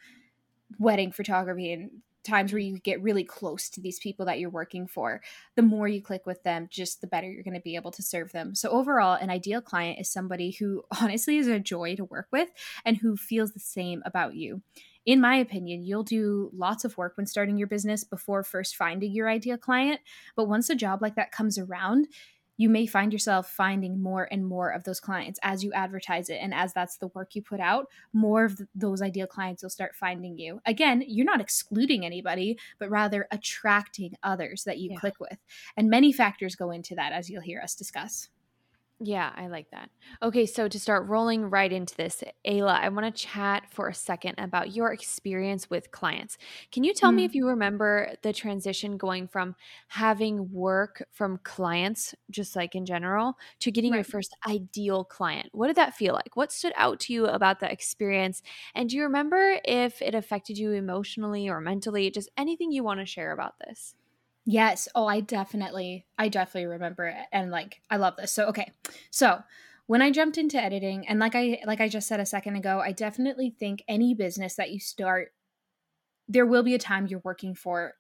wedding 0.79 1.13
photography 1.13 1.73
and 1.73 1.91
times 2.25 2.53
where 2.53 2.61
you 2.61 2.79
get 2.79 3.03
really 3.03 3.25
close 3.25 3.71
to 3.71 3.81
these 3.81 3.99
people 3.99 4.27
that 4.27 4.39
you're 4.39 4.51
working 4.51 4.87
for 4.87 5.21
the 5.57 5.63
more 5.63 5.89
you 5.89 6.03
click 6.03 6.27
with 6.27 6.43
them 6.43 6.69
just 6.71 7.01
the 7.01 7.07
better 7.07 7.31
you're 7.31 7.43
going 7.43 7.55
to 7.55 7.61
be 7.61 7.77
able 7.77 7.91
to 7.91 8.03
serve 8.03 8.33
them 8.33 8.55
so 8.55 8.69
overall 8.71 9.15
an 9.15 9.31
ideal 9.31 9.63
client 9.63 9.99
is 9.99 10.11
somebody 10.11 10.51
who 10.51 10.83
honestly 11.01 11.39
is 11.39 11.47
a 11.47 11.59
joy 11.59 11.95
to 11.97 12.05
work 12.05 12.27
with 12.31 12.51
and 12.85 12.99
who 12.99 13.17
feels 13.17 13.53
the 13.53 13.61
same 13.61 14.03
about 14.05 14.35
you 14.35 14.61
in 15.07 15.23
my 15.23 15.37
opinion, 15.37 15.85
you'll 15.85 16.03
do 16.03 16.51
lots 16.55 16.85
of 16.85 16.99
work 16.99 17.17
when 17.17 17.25
starting 17.25 17.57
your 17.57 17.67
business 17.67 18.05
before 18.05 18.43
first 18.43 18.77
finding 18.77 19.11
your 19.11 19.27
ideal 19.27 19.57
client. 19.57 20.03
But 20.37 20.49
once 20.49 20.69
a 20.69 20.75
job 20.75 21.01
like 21.01 21.15
that 21.15 21.33
comes 21.33 21.57
around, 21.57 22.09
you 22.59 22.69
may 22.69 22.87
find 22.87 23.13
yourself 23.13 23.49
finding 23.49 24.03
more 24.03 24.29
and 24.31 24.47
more 24.47 24.69
of 24.71 24.85
those 24.85 25.01
clients 25.01 25.41
as 25.43 25.65
you 25.65 25.73
advertise 25.73 26.29
it. 26.29 26.39
And 26.43 26.53
as 26.53 26.75
that's 26.75 26.99
the 26.99 27.07
work 27.09 27.35
you 27.35 27.41
put 27.41 27.61
out, 27.61 27.87
more 28.13 28.45
of 28.45 28.61
those 28.75 29.01
ideal 29.01 29.27
clients 29.27 29.63
will 29.63 29.71
start 29.71 29.95
finding 29.95 30.37
you. 30.37 30.61
Again, 30.67 31.03
you're 31.07 31.25
not 31.25 31.41
excluding 31.41 32.05
anybody, 32.05 32.59
but 32.79 32.91
rather 32.91 33.27
attracting 33.31 34.15
others 34.23 34.65
that 34.65 34.79
you 34.79 34.91
Yeah. 34.91 34.99
click 34.99 35.21
with. 35.21 35.39
And 35.77 35.89
many 35.89 36.13
factors 36.13 36.57
go 36.57 36.71
into 36.71 36.95
that, 36.97 37.13
as 37.13 37.31
you'll 37.31 37.43
hear 37.43 37.61
us 37.61 37.75
discuss. 37.75 38.29
Yeah, 39.01 39.33
I 39.37 39.47
like 39.47 39.71
that. 39.71 39.91
Okay, 40.25 40.45
so 40.45 40.67
to 40.67 40.81
start 40.81 41.07
rolling 41.07 41.51
right 41.51 41.73
into 41.73 41.95
this, 41.95 42.25
Ayla, 42.45 42.81
I 42.81 42.89
want 42.89 43.15
to 43.15 43.27
chat 43.27 43.71
for 43.71 43.87
a 43.87 43.95
second 43.95 44.35
about 44.39 44.75
your 44.75 44.93
experience 44.93 45.71
with 45.71 45.93
clients. 45.93 46.37
Can 46.73 46.83
you 46.83 46.93
tell 46.93 47.13
me 47.13 47.23
Mm. 47.23 47.25
if 47.25 47.33
you 47.33 47.47
remember 47.47 48.13
the 48.23 48.33
transition 48.33 48.97
going 48.97 49.29
from 49.29 49.55
having 49.87 50.51
work 50.51 51.07
from 51.13 51.39
clients, 51.45 52.13
just 52.29 52.57
like 52.57 52.75
in 52.75 52.85
general, 52.87 53.39
to 53.61 53.71
getting 53.71 53.95
your 53.95 54.03
first 54.03 54.35
ideal 54.49 55.05
client? 55.05 55.51
What 55.53 55.69
did 55.69 55.77
that 55.77 55.95
feel 55.95 56.15
like? 56.15 56.35
What 56.35 56.51
stood 56.51 56.73
out 56.75 56.99
to 57.01 57.13
you 57.13 57.27
about 57.27 57.61
that 57.61 57.71
experience? 57.71 58.43
And 58.75 58.89
do 58.91 58.97
you 58.97 59.05
remember 59.05 59.61
if 59.65 60.03
it 60.03 60.17
affected 60.17 60.59
you 60.59 60.73
emotionally 60.73 61.49
or 61.49 61.61
mentally? 61.61 62.11
Just 62.11 62.31
anything 62.37 62.73
you 62.73 62.83
want 62.83 62.99
to 62.99 63.07
share 63.07 63.31
about 63.31 63.61
this? 63.61 63.95
Yes. 64.51 64.89
Oh, 64.95 65.07
I 65.07 65.21
definitely, 65.21 66.07
I 66.17 66.29
definitely 66.31 66.69
remember 66.69 67.05
it, 67.05 67.17
and 67.33 67.51
like, 67.51 67.83
I 67.91 67.99
love 67.99 68.17
this. 68.17 68.33
So, 68.33 68.47
okay, 68.47 68.73
so 69.11 69.43
when 69.89 70.01
I 70.01 70.11
jumped 70.11 70.39
into 70.39 70.57
editing, 70.57 71.07
and 71.07 71.21
like 71.21 71.35
I, 71.35 71.61
like 71.67 71.83
I 71.83 71.89
just 71.91 72.09
said 72.09 72.19
a 72.19 72.25
second 72.25 72.57
ago, 72.57 72.81
I 72.81 72.93
definitely 72.93 73.51
think 73.51 73.85
any 73.87 74.15
business 74.15 74.55
that 74.55 74.71
you 74.71 74.81
start, 74.81 75.35
there 76.29 76.47
will 76.47 76.63
be 76.63 76.75
a 76.75 76.79
time 76.79 77.07
you're 77.07 77.21
working 77.25 77.55
for 77.55 77.93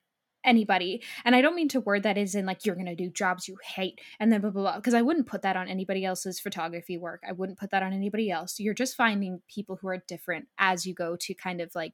anybody, 0.42 1.02
and 1.22 1.36
I 1.36 1.42
don't 1.42 1.54
mean 1.54 1.68
to 1.68 1.80
word 1.80 2.04
that 2.04 2.16
as 2.16 2.34
in 2.34 2.46
like 2.46 2.64
you're 2.64 2.76
gonna 2.76 2.96
do 2.96 3.10
jobs 3.10 3.46
you 3.46 3.58
hate, 3.62 4.00
and 4.18 4.32
then 4.32 4.40
blah 4.40 4.48
blah 4.48 4.62
blah, 4.62 4.76
because 4.76 4.94
I 4.94 5.02
wouldn't 5.02 5.26
put 5.26 5.42
that 5.42 5.56
on 5.58 5.68
anybody 5.68 6.02
else's 6.02 6.40
photography 6.40 6.96
work. 6.96 7.22
I 7.28 7.32
wouldn't 7.32 7.58
put 7.58 7.72
that 7.72 7.82
on 7.82 7.92
anybody 7.92 8.30
else. 8.30 8.58
You're 8.58 8.72
just 8.72 8.96
finding 8.96 9.42
people 9.54 9.76
who 9.76 9.88
are 9.88 10.02
different 10.08 10.48
as 10.56 10.86
you 10.86 10.94
go 10.94 11.14
to 11.14 11.34
kind 11.34 11.60
of 11.60 11.74
like 11.74 11.92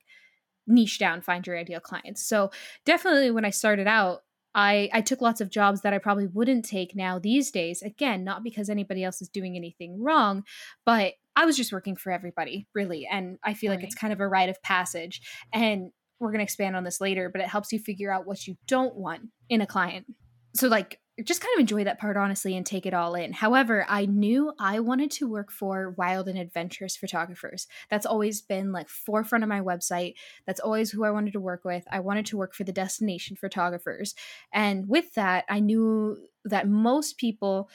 niche 0.69 1.01
down, 1.01 1.23
find 1.23 1.45
your 1.45 1.59
ideal 1.59 1.81
clients. 1.81 2.25
So 2.25 2.53
definitely 2.85 3.33
when 3.33 3.45
I 3.45 3.51
started 3.51 3.89
out. 3.89 4.24
I, 4.55 4.89
I 4.93 5.01
took 5.01 5.21
lots 5.21 5.41
of 5.41 5.51
jobs 5.51 5.83
that 5.83 5.93
I 5.93 5.99
probably 5.99 6.27
wouldn't 6.27 6.65
take 6.65 6.95
now 6.95 7.19
these 7.19 7.51
days. 7.51 7.83
Again, 7.83 8.25
not 8.25 8.43
because 8.43 8.71
anybody 8.71 9.03
else 9.03 9.21
is 9.21 9.29
doing 9.29 9.57
anything 9.57 10.03
wrong, 10.03 10.45
but 10.85 11.15
I 11.37 11.45
was 11.45 11.57
just 11.57 11.73
working 11.73 11.97
for 11.97 12.13
everybody, 12.13 12.69
really. 12.75 13.09
And 13.11 13.39
I 13.43 13.55
feel 13.55 13.73
like 13.73 13.83
it's 13.83 13.95
kind 13.95 14.13
of 14.13 14.21
a 14.21 14.29
rite 14.29 14.49
of 14.49 14.63
passage. 14.63 15.21
And 15.53 15.91
we're 16.21 16.31
going 16.31 16.39
to 16.39 16.45
expand 16.45 16.77
on 16.77 16.85
this 16.85 17.01
later, 17.01 17.29
but 17.29 17.41
it 17.41 17.49
helps 17.49 17.73
you 17.73 17.79
figure 17.79 18.13
out 18.13 18.27
what 18.27 18.47
you 18.47 18.57
don't 18.67 18.95
want 18.95 19.23
in 19.49 19.61
a 19.61 19.67
client. 19.67 20.07
So, 20.55 20.69
like, 20.69 21.01
just 21.23 21.41
kind 21.41 21.55
of 21.55 21.61
enjoy 21.61 21.85
that 21.85 22.01
part 22.01 22.17
honestly 22.17 22.57
and 22.57 22.67
take 22.67 22.87
it 22.87 22.95
all 22.95 23.15
in. 23.15 23.33
However, 23.33 23.87
I 23.89 24.07
knew 24.07 24.53
I 24.59 24.81
wanted 24.81 25.13
to 25.13 25.29
work 25.29 25.53
for 25.53 25.91
wild 25.91 26.27
and 26.27 26.37
adventurous 26.37 26.97
photographers. 26.97 27.69
That's 27.89 28.07
always 28.07 28.43
been 28.43 28.73
like 28.73 28.89
forefront 28.89 29.45
of 29.45 29.49
my 29.49 29.61
website. 29.61 30.15
That's 30.45 30.59
always 30.59 30.91
who 30.91 31.05
I 31.05 31.13
wanted 31.13 31.35
to 31.35 31.41
work 31.41 31.65
with. 31.65 31.85
I 31.91 32.01
wanted 32.01 32.27
to 32.27 32.37
work 32.37 32.53
for 32.53 32.65
the 32.65 32.73
destination 32.73 33.37
photographers. 33.37 34.17
And 34.53 34.89
with 34.89 35.15
that, 35.15 35.45
I 35.49 35.61
knew 35.61 36.19
that 36.45 36.69
most 36.69 37.17
people 37.17 37.71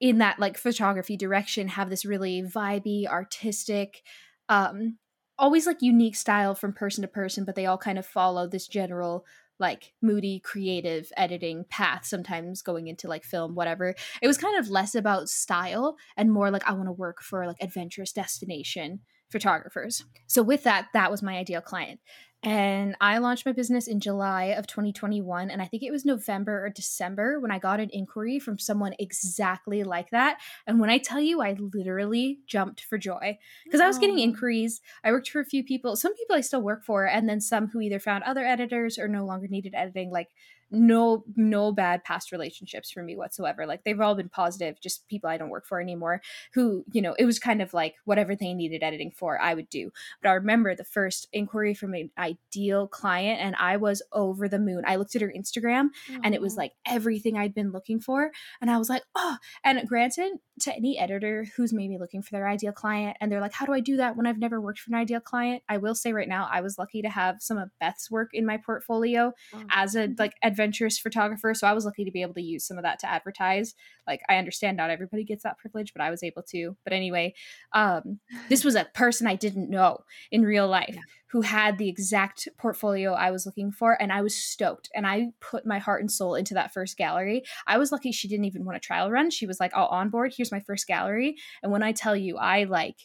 in 0.00 0.18
that 0.18 0.38
like 0.38 0.56
photography 0.56 1.16
direction 1.16 1.68
have 1.68 1.90
this 1.90 2.04
really 2.04 2.42
vibey, 2.42 3.06
artistic, 3.06 4.02
um 4.48 4.98
always 5.38 5.66
like 5.66 5.80
unique 5.82 6.16
style 6.16 6.54
from 6.54 6.72
person 6.72 7.02
to 7.02 7.08
person, 7.08 7.44
but 7.44 7.54
they 7.54 7.66
all 7.66 7.78
kind 7.78 7.98
of 7.98 8.04
follow 8.04 8.46
this 8.46 8.66
general 8.66 9.24
like 9.58 9.92
moody 10.02 10.40
creative 10.40 11.10
editing 11.16 11.64
path 11.68 12.04
sometimes 12.04 12.62
going 12.62 12.86
into 12.88 13.08
like 13.08 13.24
film 13.24 13.54
whatever. 13.54 13.94
It 14.22 14.26
was 14.26 14.38
kind 14.38 14.58
of 14.58 14.70
less 14.70 14.94
about 14.94 15.28
style 15.28 15.96
and 16.16 16.32
more 16.32 16.50
like 16.50 16.66
i 16.68 16.72
want 16.72 16.86
to 16.86 16.92
work 16.92 17.22
for 17.22 17.46
like 17.46 17.56
adventurous 17.60 18.12
destination 18.12 19.00
photographers. 19.30 20.04
So 20.26 20.42
with 20.42 20.64
that 20.64 20.88
that 20.94 21.10
was 21.10 21.22
my 21.22 21.36
ideal 21.36 21.60
client 21.60 22.00
and 22.44 22.94
I 23.00 23.18
launched 23.18 23.46
my 23.46 23.52
business 23.52 23.88
in 23.88 23.98
July 23.98 24.44
of 24.44 24.68
2021. 24.68 25.50
And 25.50 25.60
I 25.60 25.66
think 25.66 25.82
it 25.82 25.90
was 25.90 26.04
November 26.04 26.64
or 26.64 26.70
December 26.70 27.40
when 27.40 27.50
I 27.50 27.58
got 27.58 27.80
an 27.80 27.90
inquiry 27.92 28.38
from 28.38 28.60
someone 28.60 28.94
exactly 29.00 29.82
like 29.82 30.10
that. 30.10 30.40
And 30.66 30.78
when 30.78 30.88
I 30.88 30.98
tell 30.98 31.20
you, 31.20 31.42
I 31.42 31.56
literally 31.58 32.38
jumped 32.46 32.82
for 32.82 32.96
joy 32.96 33.38
because 33.64 33.80
I 33.80 33.88
was 33.88 33.98
getting 33.98 34.20
inquiries. 34.20 34.80
I 35.02 35.10
worked 35.10 35.30
for 35.30 35.40
a 35.40 35.44
few 35.44 35.64
people, 35.64 35.96
some 35.96 36.14
people 36.14 36.36
I 36.36 36.40
still 36.40 36.62
work 36.62 36.84
for, 36.84 37.06
and 37.06 37.28
then 37.28 37.40
some 37.40 37.68
who 37.68 37.80
either 37.80 37.98
found 37.98 38.22
other 38.22 38.44
editors 38.44 38.98
or 38.98 39.08
no 39.08 39.24
longer 39.24 39.48
needed 39.48 39.74
editing, 39.74 40.12
like 40.12 40.28
no 40.70 41.24
no 41.34 41.72
bad 41.72 42.04
past 42.04 42.30
relationships 42.30 42.90
for 42.90 43.02
me 43.02 43.16
whatsoever 43.16 43.66
like 43.66 43.84
they've 43.84 44.00
all 44.00 44.14
been 44.14 44.28
positive 44.28 44.78
just 44.80 45.06
people 45.08 45.30
i 45.30 45.38
don't 45.38 45.48
work 45.48 45.66
for 45.66 45.80
anymore 45.80 46.20
who 46.52 46.84
you 46.92 47.00
know 47.00 47.14
it 47.18 47.24
was 47.24 47.38
kind 47.38 47.62
of 47.62 47.72
like 47.72 47.94
whatever 48.04 48.36
they 48.36 48.52
needed 48.52 48.82
editing 48.82 49.10
for 49.10 49.40
i 49.40 49.54
would 49.54 49.68
do 49.70 49.90
but 50.22 50.28
i 50.28 50.32
remember 50.32 50.74
the 50.74 50.84
first 50.84 51.26
inquiry 51.32 51.72
from 51.72 51.94
an 51.94 52.10
ideal 52.18 52.86
client 52.86 53.40
and 53.40 53.56
i 53.58 53.76
was 53.76 54.02
over 54.12 54.48
the 54.48 54.58
moon 54.58 54.82
i 54.86 54.96
looked 54.96 55.16
at 55.16 55.22
her 55.22 55.32
instagram 55.34 55.88
Aww. 56.10 56.20
and 56.22 56.34
it 56.34 56.40
was 56.40 56.56
like 56.56 56.72
everything 56.86 57.38
i'd 57.38 57.54
been 57.54 57.72
looking 57.72 58.00
for 58.00 58.30
and 58.60 58.70
i 58.70 58.76
was 58.76 58.90
like 58.90 59.02
oh 59.14 59.36
and 59.64 59.88
granted 59.88 60.32
to 60.60 60.74
any 60.74 60.98
editor 60.98 61.46
who's 61.56 61.72
maybe 61.72 61.98
looking 61.98 62.20
for 62.20 62.32
their 62.32 62.48
ideal 62.48 62.72
client 62.72 63.16
and 63.20 63.30
they're 63.30 63.40
like 63.40 63.52
how 63.52 63.64
do 63.64 63.72
i 63.72 63.80
do 63.80 63.96
that 63.96 64.16
when 64.16 64.26
i've 64.26 64.38
never 64.38 64.60
worked 64.60 64.80
for 64.80 64.90
an 64.90 64.96
ideal 64.96 65.20
client 65.20 65.62
i 65.68 65.78
will 65.78 65.94
say 65.94 66.12
right 66.12 66.28
now 66.28 66.48
i 66.50 66.60
was 66.60 66.78
lucky 66.78 67.00
to 67.00 67.08
have 67.08 67.36
some 67.40 67.56
of 67.56 67.70
beth's 67.80 68.10
work 68.10 68.30
in 68.34 68.44
my 68.44 68.58
portfolio 68.58 69.32
oh. 69.54 69.62
as 69.70 69.94
a 69.94 70.08
like 70.18 70.34
adventurous 70.58 70.98
photographer. 70.98 71.54
So 71.54 71.66
I 71.66 71.72
was 71.72 71.84
lucky 71.84 72.04
to 72.04 72.10
be 72.10 72.22
able 72.22 72.34
to 72.34 72.42
use 72.42 72.66
some 72.66 72.78
of 72.78 72.82
that 72.82 72.98
to 73.00 73.10
advertise. 73.10 73.74
Like 74.06 74.20
I 74.28 74.36
understand 74.36 74.76
not 74.76 74.90
everybody 74.90 75.22
gets 75.22 75.44
that 75.44 75.58
privilege, 75.58 75.92
but 75.92 76.02
I 76.02 76.10
was 76.10 76.24
able 76.24 76.42
to. 76.50 76.76
But 76.82 76.92
anyway, 76.92 77.34
um, 77.72 78.18
this 78.48 78.64
was 78.64 78.74
a 78.74 78.88
person 78.92 79.28
I 79.28 79.36
didn't 79.36 79.70
know 79.70 79.98
in 80.32 80.42
real 80.42 80.66
life 80.66 80.94
yeah. 80.94 81.02
who 81.30 81.42
had 81.42 81.78
the 81.78 81.88
exact 81.88 82.48
portfolio 82.58 83.12
I 83.12 83.30
was 83.30 83.46
looking 83.46 83.70
for, 83.70 84.00
and 84.00 84.12
I 84.12 84.20
was 84.22 84.34
stoked. 84.34 84.90
And 84.94 85.06
I 85.06 85.28
put 85.40 85.64
my 85.64 85.78
heart 85.78 86.00
and 86.00 86.10
soul 86.10 86.34
into 86.34 86.54
that 86.54 86.72
first 86.72 86.96
gallery. 86.96 87.44
I 87.66 87.78
was 87.78 87.92
lucky 87.92 88.10
she 88.10 88.26
didn't 88.26 88.46
even 88.46 88.64
want 88.64 88.76
a 88.76 88.80
trial 88.80 89.10
run. 89.10 89.30
She 89.30 89.46
was 89.46 89.60
like, 89.60 89.72
"I'll 89.74 89.86
on 89.86 90.10
board. 90.10 90.34
Here's 90.36 90.52
my 90.52 90.60
first 90.60 90.88
gallery." 90.88 91.36
And 91.62 91.70
when 91.70 91.84
I 91.84 91.92
tell 91.92 92.16
you, 92.16 92.36
I 92.36 92.64
like 92.64 92.96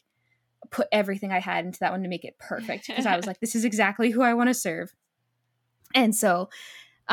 put 0.72 0.88
everything 0.92 1.32
I 1.32 1.40
had 1.40 1.66
into 1.66 1.80
that 1.80 1.92
one 1.92 2.04
to 2.04 2.10
make 2.10 2.26
it 2.26 2.40
perfect 2.40 2.88
because 2.88 3.06
I 3.06 3.16
was 3.16 3.26
like, 3.28 3.40
this 3.40 3.54
is 3.54 3.66
exactly 3.66 4.10
who 4.10 4.22
I 4.22 4.34
want 4.34 4.50
to 4.50 4.54
serve. 4.54 4.94
And 5.94 6.16
so 6.16 6.50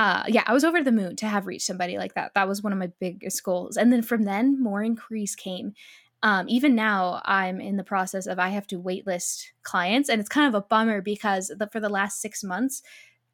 uh 0.01 0.25
yeah 0.29 0.43
i 0.47 0.53
was 0.53 0.65
over 0.65 0.83
the 0.83 0.91
moon 0.91 1.15
to 1.15 1.27
have 1.27 1.47
reached 1.47 1.67
somebody 1.67 1.99
like 1.99 2.15
that. 2.15 2.33
That 2.35 2.49
was 2.49 2.63
one 2.63 2.73
of 2.73 2.79
my 2.79 2.91
biggest 3.01 3.45
goals. 3.45 3.77
And 3.77 3.93
then 3.93 4.03
from 4.03 4.23
then 4.25 4.61
more 4.61 4.83
increase 4.83 5.35
came. 5.35 5.75
Um, 6.23 6.51
even 6.51 6.75
now 6.75 7.23
i'm 7.25 7.61
in 7.63 7.77
the 7.79 7.85
process 7.85 8.27
of 8.27 8.39
i 8.39 8.51
have 8.51 8.67
to 8.69 8.79
waitlist 8.79 9.45
clients 9.63 10.11
and 10.11 10.21
it's 10.21 10.29
kind 10.29 10.49
of 10.49 10.55
a 10.55 10.67
bummer 10.67 11.01
because 11.01 11.51
the, 11.57 11.67
for 11.73 11.81
the 11.81 11.89
last 11.89 12.21
six 12.21 12.45
months 12.45 12.83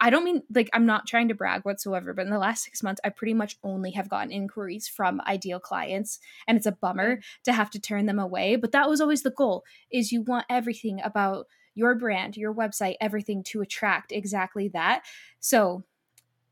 i 0.00 0.08
don't 0.08 0.22
mean 0.22 0.42
like 0.54 0.70
i'm 0.72 0.86
not 0.86 1.04
trying 1.04 1.26
to 1.26 1.34
brag 1.34 1.62
whatsoever 1.62 2.14
but 2.14 2.26
in 2.26 2.30
the 2.30 2.38
last 2.38 2.62
six 2.62 2.84
months 2.84 3.00
i 3.02 3.08
pretty 3.08 3.34
much 3.34 3.56
only 3.64 3.90
have 3.90 4.08
gotten 4.08 4.30
inquiries 4.30 4.86
from 4.86 5.20
ideal 5.26 5.58
clients 5.58 6.20
and 6.46 6.56
it's 6.56 6.66
a 6.66 6.70
bummer 6.70 7.18
to 7.42 7.52
have 7.52 7.70
to 7.70 7.80
turn 7.80 8.06
them 8.06 8.20
away. 8.20 8.54
But 8.54 8.70
that 8.70 8.88
was 8.88 9.00
always 9.00 9.22
the 9.22 9.30
goal 9.32 9.64
is 9.90 10.12
you 10.12 10.22
want 10.22 10.46
everything 10.48 11.00
about 11.02 11.46
your 11.74 11.96
brand 11.96 12.36
your 12.36 12.54
website 12.54 12.94
everything 13.00 13.42
to 13.44 13.62
attract 13.62 14.12
exactly 14.12 14.68
that. 14.68 15.02
So 15.40 15.82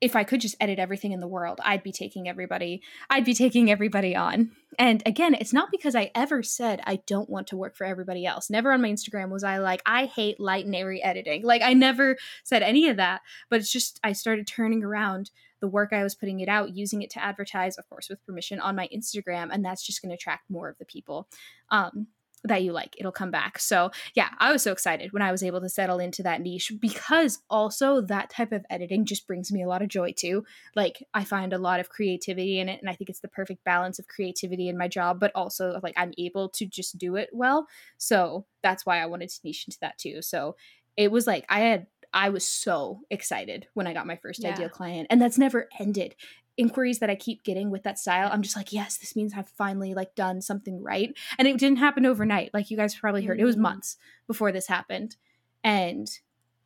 if 0.01 0.17
I 0.17 0.25
could 0.25 0.41
just 0.41 0.57
edit 0.61 0.79
everything 0.79 1.13
in 1.13 1.21
the 1.21 1.29
world, 1.29 1.61
I'd 1.65 1.83
be 1.83 1.93
taking 1.93 2.29
everybody, 2.29 2.83
I'd 3.09 3.25
be 3.25 3.35
taking 3.35 3.71
everybody 3.71 4.15
on. 4.15 4.51
And 4.79 5.03
again, 5.07 5.35
it's 5.35 5.53
not 5.53 5.71
because 5.71 5.95
I 5.95 6.11
ever 6.15 6.43
said 6.43 6.81
I 6.85 7.01
don't 7.07 7.31
want 7.31 7.47
to 7.49 7.57
work 7.57 7.77
for 7.77 7.85
everybody 7.85 8.27
else. 8.27 8.51
Never 8.51 8.73
on 8.73 8.83
my 8.83 8.91
Instagram 8.91 9.31
was 9.31 9.45
I 9.45 9.59
like, 9.59 9.83
I 9.87 10.07
hate 10.07 10.41
light 10.41 10.67
and 10.67 10.75
airy 10.75 11.03
editing. 11.03 11.45
Like 11.45 11.63
I 11.63 11.75
never 11.75 12.17
said 12.43 12.63
any 12.63 12.89
of 12.89 12.97
that, 12.97 13.23
but 13.49 13.61
it's 13.61 13.73
just 13.73 14.01
I 14.03 14.13
started 14.13 14.47
turning 14.47 14.83
around 14.83 15.31
the 15.61 15.69
work 15.69 15.95
I 15.95 16.03
was 16.03 16.15
putting 16.15 16.41
it 16.41 16.49
out, 16.49 16.77
using 16.77 17.01
it 17.01 17.09
to 17.11 17.25
advertise, 17.25 17.79
of 17.79 17.89
course, 17.89 18.11
with 18.11 18.25
permission 18.27 18.61
on 18.61 18.77
my 18.77 18.87
Instagram, 18.95 19.49
and 19.51 19.65
that's 19.65 19.83
just 19.83 20.03
going 20.03 20.11
to 20.11 20.15
attract 20.15 20.51
more 20.51 20.69
of 20.69 20.77
the 20.77 20.85
people. 20.85 21.27
Um, 21.71 22.09
that 22.45 22.63
you 22.63 22.73
like. 22.73 22.95
It'll 22.99 23.13
come 23.13 23.31
back. 23.31 23.59
So, 23.59 23.91
yeah, 24.15 24.31
I 24.39 24.53
was 24.53 24.63
so 24.63 24.73
excited 24.73 25.13
when 25.13 25.23
I 25.23 25.33
was 25.33 25.43
able 25.43 25.61
to 25.61 25.69
settle 25.69 25.99
into 25.99 26.23
that 26.23 26.41
niche 26.41 26.73
because 26.81 27.41
also 27.49 28.01
that 28.03 28.31
type 28.31 28.53
of 28.53 28.65
editing 28.71 29.05
just 29.07 29.27
brings 29.27 29.51
me 29.51 29.63
a 29.63 29.69
lot 29.69 29.83
of 29.83 29.89
joy 29.89 30.13
too. 30.13 30.45
Like, 30.77 31.03
I 31.15 31.25
find 31.25 31.53
a 31.53 31.59
lot 31.59 31.81
of 31.81 31.89
creativity 31.89 32.59
in 32.59 32.69
it, 32.69 32.81
and 32.81 32.91
I 32.91 32.95
think 32.95 33.11
it's 33.11 33.21
the 33.21 33.29
perfect 33.29 33.65
balance 33.65 33.99
of 33.99 34.09
creativity 34.09 34.69
in 34.69 34.79
my 34.79 34.89
job, 34.89 35.19
but 35.19 35.33
also 35.35 35.81
like 35.83 35.95
I'm 35.97 36.13
able 36.19 36.49
to 36.51 36.67
just 36.67 36.99
do 36.99 37.17
it 37.17 37.31
well. 37.33 37.67
So, 37.99 38.47
that's 38.63 38.87
why 38.87 39.01
I 39.01 39.07
wanted 39.07 39.31
to 39.31 39.41
niche 39.45 39.65
into 39.67 39.79
that 39.81 39.99
too. 39.99 40.23
So, 40.23 40.57
it 40.97 41.11
was 41.11 41.27
like 41.27 41.45
I 41.49 41.61
had 41.61 41.87
I 42.13 42.29
was 42.29 42.47
so 42.47 43.01
excited 43.11 43.67
when 43.75 43.89
I 43.89 43.93
got 43.93 44.07
my 44.07 44.17
first 44.17 44.43
yeah. 44.43 44.53
ideal 44.53 44.69
client, 44.69 45.09
and 45.11 45.21
that's 45.21 45.39
never 45.39 45.69
ended 45.81 46.15
inquiries 46.57 47.01
that 47.01 47.11
I 47.11 47.15
keep 47.15 47.43
getting 47.43 47.71
with 47.71 47.83
that 47.83 47.99
style, 47.99 48.29
I'm 48.33 48.43
just 48.43 48.57
like, 48.57 48.73
yes, 48.73 48.97
this 48.97 49.17
means 49.17 49.33
I've 49.37 49.49
finally 49.49 49.95
like 49.95 50.15
done 50.15 50.41
something 50.41 50.83
right. 50.83 51.17
And 51.39 51.49
it 51.49 51.59
didn't 51.59 51.79
happen 51.79 52.07
overnight. 52.07 52.53
Like 52.55 52.71
you 52.71 52.77
guys 52.77 52.95
probably 52.95 53.25
heard, 53.25 53.39
mm-hmm. 53.39 53.43
it 53.43 53.47
was 53.47 53.57
mm-hmm. 53.57 53.63
months 53.63 53.97
before 54.27 54.53
this 54.53 54.69
happened. 54.69 55.17
And 55.63 56.09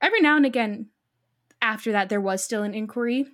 every 0.00 0.20
now 0.20 0.36
and 0.36 0.46
again 0.46 0.86
after 1.60 1.90
that 1.92 2.08
there 2.08 2.20
was 2.20 2.42
still 2.44 2.62
an 2.62 2.74
inquiry 2.74 3.26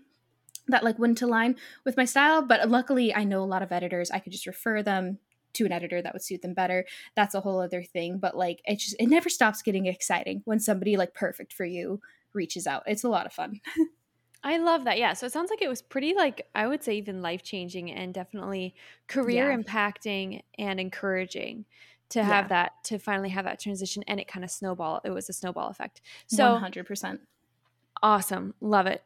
that 0.69 0.85
like 0.85 0.99
went 0.99 1.19
to 1.19 1.27
line 1.27 1.57
with 1.85 1.97
my 1.97 2.05
style, 2.05 2.41
but 2.43 2.69
luckily 2.71 3.15
I 3.15 3.25
know 3.25 3.43
a 3.43 3.45
lot 3.45 3.63
of 3.63 3.73
editors. 3.73 4.11
I 4.11 4.19
could 4.19 4.33
just 4.33 4.47
refer 4.47 4.83
them 4.83 5.19
to 5.55 5.67
an 5.67 5.73
editor 5.73 6.01
that 6.03 6.13
would 6.13 6.23
suit 6.23 6.43
them 6.43 6.55
better. 6.55 6.87
That's 7.15 7.35
a 7.35 7.41
whole 7.41 7.61
other 7.61 7.83
thing, 7.83 8.19
but 8.19 8.37
like 8.37 8.61
it 8.65 8.79
just 8.79 8.97
it 8.99 9.09
never 9.09 9.29
stops 9.29 9.63
getting 9.63 9.87
exciting 9.87 10.43
when 10.45 10.61
somebody 10.61 10.97
like 10.97 11.15
perfect 11.15 11.53
for 11.53 11.65
you 11.65 12.01
reaches 12.33 12.67
out. 12.67 12.83
It's 12.87 13.05
a 13.05 13.09
lot 13.09 13.27
of 13.27 13.33
fun. 13.33 13.61
I 14.45 14.59
love 14.59 14.85
that. 14.85 14.99
Yeah. 14.99 15.15
So 15.15 15.25
it 15.25 15.33
sounds 15.33 15.49
like 15.49 15.63
it 15.63 15.69
was 15.69 15.81
pretty 15.81 16.15
like 16.15 16.47
I 16.55 16.67
would 16.67 16.85
say 16.85 16.97
even 16.99 17.23
life 17.23 17.43
changing 17.43 17.91
and 17.91 18.13
definitely 18.13 18.75
career 19.09 19.51
yeah. 19.51 19.57
impacting 19.57 20.43
and 20.59 20.79
encouraging 20.79 21.65
to 22.11 22.23
have 22.23 22.45
yeah. 22.45 22.49
that 22.49 22.73
to 22.85 22.99
finally 22.99 23.31
have 23.31 23.47
that 23.47 23.59
transition 23.59 24.05
and 24.07 24.21
it 24.21 24.29
kind 24.29 24.45
of 24.45 24.51
snowball 24.51 25.01
it 25.03 25.11
was 25.11 25.31
a 25.31 25.33
snowball 25.33 25.69
effect. 25.71 26.03
So 26.27 26.45
100%. 26.45 27.21
Awesome. 28.03 28.55
Love 28.61 28.87
it. 28.87 29.03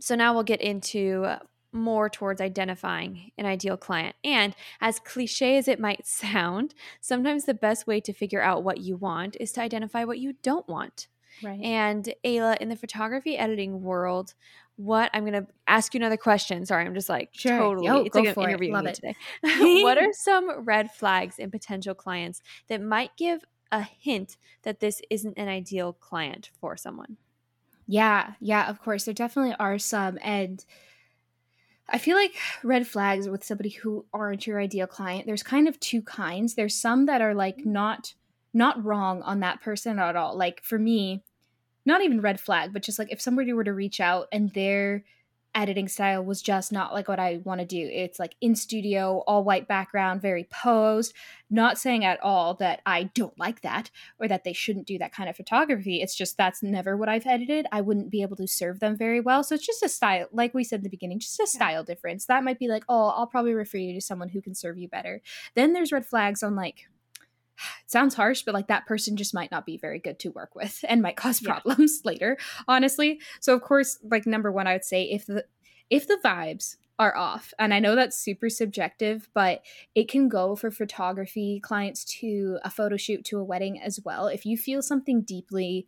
So 0.00 0.14
now 0.14 0.32
we'll 0.32 0.44
get 0.44 0.62
into 0.62 1.26
more 1.70 2.08
towards 2.08 2.40
identifying 2.40 3.32
an 3.36 3.44
ideal 3.44 3.76
client. 3.76 4.16
And 4.24 4.56
as 4.80 4.98
cliche 4.98 5.58
as 5.58 5.68
it 5.68 5.78
might 5.78 6.06
sound, 6.06 6.74
sometimes 7.02 7.44
the 7.44 7.52
best 7.52 7.86
way 7.86 8.00
to 8.00 8.14
figure 8.14 8.40
out 8.40 8.64
what 8.64 8.78
you 8.78 8.96
want 8.96 9.36
is 9.38 9.52
to 9.52 9.60
identify 9.60 10.04
what 10.04 10.18
you 10.18 10.34
don't 10.42 10.66
want. 10.66 11.08
Right. 11.42 11.60
And 11.62 12.12
Ayla, 12.24 12.56
in 12.58 12.68
the 12.68 12.76
photography 12.76 13.36
editing 13.36 13.82
world, 13.82 14.34
what 14.76 15.10
I'm 15.12 15.24
going 15.24 15.44
to 15.44 15.46
ask 15.66 15.92
you 15.92 15.98
another 15.98 16.16
question. 16.16 16.64
Sorry, 16.64 16.86
I'm 16.86 16.94
just 16.94 17.08
like 17.08 17.30
sure. 17.32 17.58
totally. 17.58 17.86
Yo, 17.86 18.04
it's 18.04 18.14
like 18.14 18.36
an 18.36 18.42
interview 18.42 18.74
it. 18.76 18.94
today. 18.94 19.14
what 19.82 19.98
are 19.98 20.08
some 20.12 20.64
red 20.64 20.90
flags 20.92 21.38
in 21.38 21.50
potential 21.50 21.94
clients 21.94 22.42
that 22.68 22.80
might 22.80 23.10
give 23.16 23.44
a 23.72 23.82
hint 23.82 24.36
that 24.62 24.80
this 24.80 25.02
isn't 25.10 25.36
an 25.36 25.48
ideal 25.48 25.92
client 25.92 26.50
for 26.60 26.76
someone? 26.76 27.16
Yeah, 27.88 28.34
yeah, 28.40 28.68
of 28.68 28.80
course. 28.80 29.04
There 29.04 29.14
definitely 29.14 29.56
are 29.58 29.78
some. 29.78 30.18
And 30.22 30.64
I 31.88 31.98
feel 31.98 32.16
like 32.16 32.36
red 32.62 32.86
flags 32.86 33.28
with 33.28 33.44
somebody 33.44 33.70
who 33.70 34.04
aren't 34.12 34.46
your 34.46 34.60
ideal 34.60 34.86
client, 34.86 35.26
there's 35.26 35.42
kind 35.42 35.66
of 35.66 35.80
two 35.80 36.02
kinds. 36.02 36.54
There's 36.54 36.74
some 36.74 37.06
that 37.06 37.20
are 37.22 37.34
like 37.34 37.64
not 37.64 38.14
not 38.54 38.82
wrong 38.84 39.22
on 39.22 39.40
that 39.40 39.60
person 39.60 39.98
at 39.98 40.16
all. 40.16 40.36
Like 40.36 40.62
for 40.62 40.78
me, 40.78 41.22
not 41.88 42.02
even 42.02 42.20
red 42.20 42.38
flag, 42.38 42.72
but 42.72 42.82
just 42.82 42.98
like 42.98 43.10
if 43.10 43.20
somebody 43.20 43.52
were 43.52 43.64
to 43.64 43.72
reach 43.72 43.98
out 43.98 44.28
and 44.30 44.52
their 44.52 45.02
editing 45.54 45.88
style 45.88 46.22
was 46.22 46.42
just 46.42 46.70
not 46.70 46.92
like 46.92 47.08
what 47.08 47.18
I 47.18 47.40
want 47.42 47.60
to 47.60 47.66
do. 47.66 47.88
It's 47.90 48.18
like 48.18 48.36
in 48.40 48.54
studio, 48.54 49.24
all 49.26 49.42
white 49.42 49.66
background, 49.66 50.20
very 50.20 50.44
posed. 50.44 51.14
Not 51.50 51.78
saying 51.78 52.04
at 52.04 52.22
all 52.22 52.54
that 52.56 52.82
I 52.84 53.04
don't 53.14 53.36
like 53.38 53.62
that 53.62 53.90
or 54.20 54.28
that 54.28 54.44
they 54.44 54.52
shouldn't 54.52 54.86
do 54.86 54.98
that 54.98 55.12
kind 55.12 55.28
of 55.28 55.36
photography. 55.36 56.02
It's 56.02 56.14
just 56.14 56.36
that's 56.36 56.62
never 56.62 56.96
what 56.96 57.08
I've 57.08 57.26
edited. 57.26 57.66
I 57.72 57.80
wouldn't 57.80 58.10
be 58.10 58.22
able 58.22 58.36
to 58.36 58.46
serve 58.46 58.80
them 58.80 58.96
very 58.96 59.20
well. 59.20 59.42
So 59.42 59.54
it's 59.54 59.66
just 59.66 59.82
a 59.82 59.88
style, 59.88 60.28
like 60.30 60.52
we 60.52 60.64
said 60.64 60.80
in 60.80 60.84
the 60.84 60.90
beginning, 60.90 61.18
just 61.20 61.40
a 61.40 61.46
style 61.46 61.80
yeah. 61.80 61.94
difference. 61.94 62.26
That 62.26 62.44
might 62.44 62.58
be 62.58 62.68
like, 62.68 62.84
oh, 62.88 63.08
I'll 63.08 63.26
probably 63.26 63.54
refer 63.54 63.78
you 63.78 63.94
to 63.94 64.00
someone 64.02 64.28
who 64.28 64.42
can 64.42 64.54
serve 64.54 64.76
you 64.76 64.88
better. 64.88 65.22
Then 65.54 65.72
there's 65.72 65.92
red 65.92 66.06
flags 66.06 66.42
on 66.42 66.54
like, 66.54 66.86
it 67.84 67.90
sounds 67.90 68.14
harsh, 68.14 68.42
but 68.42 68.54
like 68.54 68.68
that 68.68 68.86
person 68.86 69.16
just 69.16 69.34
might 69.34 69.50
not 69.50 69.66
be 69.66 69.76
very 69.76 69.98
good 69.98 70.18
to 70.20 70.30
work 70.30 70.54
with 70.54 70.84
and 70.88 71.02
might 71.02 71.16
cause 71.16 71.40
problems 71.40 72.00
yeah. 72.04 72.08
later, 72.10 72.38
honestly. 72.66 73.20
So 73.40 73.54
of 73.54 73.62
course, 73.62 73.98
like 74.02 74.26
number 74.26 74.52
one, 74.52 74.66
I 74.66 74.72
would 74.72 74.84
say 74.84 75.04
if 75.04 75.26
the 75.26 75.44
if 75.90 76.06
the 76.06 76.18
vibes 76.24 76.76
are 76.98 77.16
off, 77.16 77.54
and 77.58 77.72
I 77.72 77.78
know 77.78 77.94
that's 77.94 78.18
super 78.18 78.50
subjective, 78.50 79.28
but 79.32 79.62
it 79.94 80.08
can 80.08 80.28
go 80.28 80.56
for 80.56 80.70
photography 80.70 81.60
clients 81.60 82.04
to 82.20 82.58
a 82.64 82.70
photo 82.70 82.96
shoot 82.96 83.24
to 83.26 83.38
a 83.38 83.44
wedding 83.44 83.80
as 83.80 84.00
well. 84.04 84.26
If 84.26 84.44
you 84.44 84.56
feel 84.56 84.82
something 84.82 85.22
deeply 85.22 85.86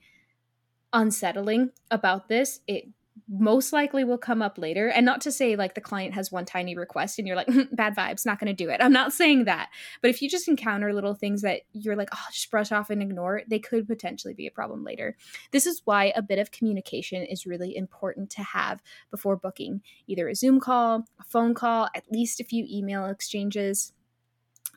unsettling 0.93 1.71
about 1.91 2.29
this, 2.29 2.61
it 2.67 2.89
most 3.29 3.73
likely 3.73 4.05
will 4.05 4.19
come 4.19 4.43
up 4.43 4.59
later. 4.59 4.89
And 4.89 5.07
not 5.07 5.21
to 5.23 5.33
say 5.33 5.57
like 5.57 5.75
the 5.75 5.81
client 5.81 6.15
has 6.15 6.33
one 6.33 6.45
tiny 6.45 6.77
request 6.77 7.19
and 7.19 7.27
you're 7.27 7.37
like, 7.37 7.49
bad 7.73 7.95
vibes, 7.95 8.27
not 8.27 8.39
going 8.39 8.55
to 8.55 8.65
do 8.65 8.71
it. 8.71 8.81
I'm 8.83 8.93
not 8.93 9.13
saying 9.13 9.45
that. 9.45 9.69
But 10.03 10.11
if 10.11 10.21
you 10.21 10.29
just 10.29 10.49
encounter 10.49 10.93
little 10.93 11.15
things 11.15 11.43
that 11.43 11.63
you're 11.73 11.97
like, 11.97 12.09
oh, 12.13 12.25
just 12.33 12.51
brush 12.51 12.73
off 12.73 12.91
and 12.91 13.03
ignore, 13.03 13.43
they 13.49 13.59
could 13.59 13.87
potentially 13.87 14.35
be 14.35 14.47
a 14.47 14.51
problem 14.51 14.85
later. 14.85 15.17
This 15.53 15.67
is 15.67 15.83
why 15.85 16.13
a 16.17 16.23
bit 16.23 16.39
of 16.39 16.51
communication 16.51 17.23
is 17.23 17.47
really 17.47 17.77
important 17.77 18.31
to 18.31 18.43
have 18.43 18.83
before 19.11 19.37
booking 19.37 19.83
either 20.07 20.29
a 20.29 20.35
Zoom 20.35 20.61
call, 20.61 21.05
a 21.21 21.25
phone 21.25 21.55
call, 21.55 21.89
at 21.95 22.11
least 22.11 22.41
a 22.41 22.45
few 22.45 22.67
email 22.69 23.07
exchanges 23.07 23.93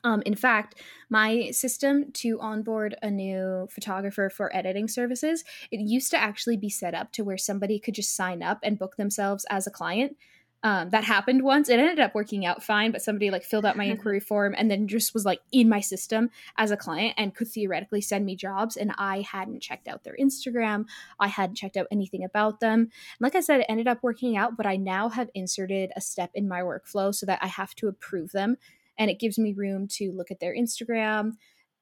um, 0.04 0.22
in 0.26 0.34
fact, 0.34 0.80
my 1.08 1.50
system 1.50 2.12
to 2.12 2.38
onboard 2.40 2.94
a 3.02 3.10
new 3.10 3.66
photographer 3.70 4.28
for 4.30 4.54
editing 4.54 4.86
services, 4.86 5.42
it 5.70 5.80
used 5.80 6.10
to 6.10 6.18
actually 6.18 6.58
be 6.58 6.68
set 6.68 6.94
up 6.94 7.10
to 7.12 7.24
where 7.24 7.38
somebody 7.38 7.78
could 7.78 7.94
just 7.94 8.14
sign 8.14 8.42
up 8.42 8.58
and 8.62 8.78
book 8.78 8.96
themselves 8.96 9.46
as 9.48 9.66
a 9.66 9.70
client. 9.70 10.16
Um, 10.62 10.88
that 10.90 11.04
happened 11.04 11.42
once. 11.42 11.68
It 11.68 11.78
ended 11.78 12.00
up 12.00 12.14
working 12.14 12.46
out 12.46 12.62
fine, 12.62 12.90
but 12.90 13.02
somebody 13.02 13.30
like 13.30 13.44
filled 13.44 13.66
out 13.66 13.76
my 13.76 13.84
inquiry 13.92 14.20
form 14.20 14.54
and 14.56 14.70
then 14.70 14.88
just 14.88 15.12
was 15.12 15.26
like 15.26 15.40
in 15.52 15.68
my 15.68 15.80
system 15.80 16.30
as 16.56 16.70
a 16.70 16.76
client 16.76 17.14
and 17.18 17.34
could 17.34 17.48
theoretically 17.48 18.00
send 18.00 18.24
me 18.24 18.34
jobs. 18.34 18.76
And 18.78 18.92
I 18.96 19.20
hadn't 19.20 19.60
checked 19.60 19.88
out 19.88 20.04
their 20.04 20.16
Instagram. 20.18 20.86
I 21.20 21.28
hadn't 21.28 21.56
checked 21.56 21.76
out 21.76 21.86
anything 21.90 22.24
about 22.24 22.60
them. 22.60 22.80
And 22.80 22.90
like 23.20 23.34
I 23.34 23.40
said, 23.40 23.60
it 23.60 23.66
ended 23.68 23.88
up 23.88 24.02
working 24.02 24.38
out, 24.38 24.56
but 24.56 24.64
I 24.64 24.76
now 24.76 25.10
have 25.10 25.28
inserted 25.34 25.92
a 25.96 26.00
step 26.00 26.30
in 26.32 26.48
my 26.48 26.60
workflow 26.60 27.14
so 27.14 27.26
that 27.26 27.40
I 27.42 27.46
have 27.46 27.74
to 27.76 27.88
approve 27.88 28.32
them 28.32 28.56
and 28.98 29.10
it 29.10 29.20
gives 29.20 29.38
me 29.38 29.54
room 29.56 29.86
to 29.92 30.12
look 30.14 30.30
at 30.30 30.40
their 30.40 30.54
Instagram, 30.54 31.32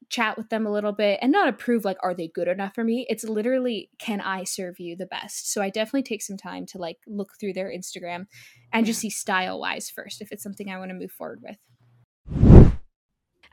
chat 0.09 0.37
with 0.37 0.49
them 0.49 0.67
a 0.67 0.73
little 0.73 0.93
bit, 0.93 1.19
and 1.23 1.33
not 1.33 1.49
approve 1.49 1.85
like, 1.85 1.97
are 2.03 2.15
they 2.15 2.29
good 2.35 2.49
enough 2.49 2.75
for 2.75 2.85
me? 2.85 3.07
It's 3.09 3.25
literally, 3.25 3.91
can 3.99 4.21
I 4.21 4.45
serve 4.45 4.79
you 4.79 4.97
the 4.97 5.07
best? 5.07 5.53
So 5.53 5.63
I 5.63 5.71
definitely 5.71 6.03
take 6.03 6.23
some 6.23 6.37
time 6.37 6.67
to 6.67 6.79
like 6.79 6.99
look 7.07 7.31
through 7.39 7.55
their 7.55 7.71
Instagram 7.71 8.27
and 8.73 8.87
just 8.87 9.01
see 9.01 9.11
style 9.11 9.61
wise 9.61 9.91
first 9.91 10.21
if 10.21 10.33
it's 10.33 10.43
something 10.43 10.69
I 10.69 10.79
want 10.79 10.91
to 10.91 10.97
move 10.97 11.13
forward 11.13 11.41
with. 11.43 11.57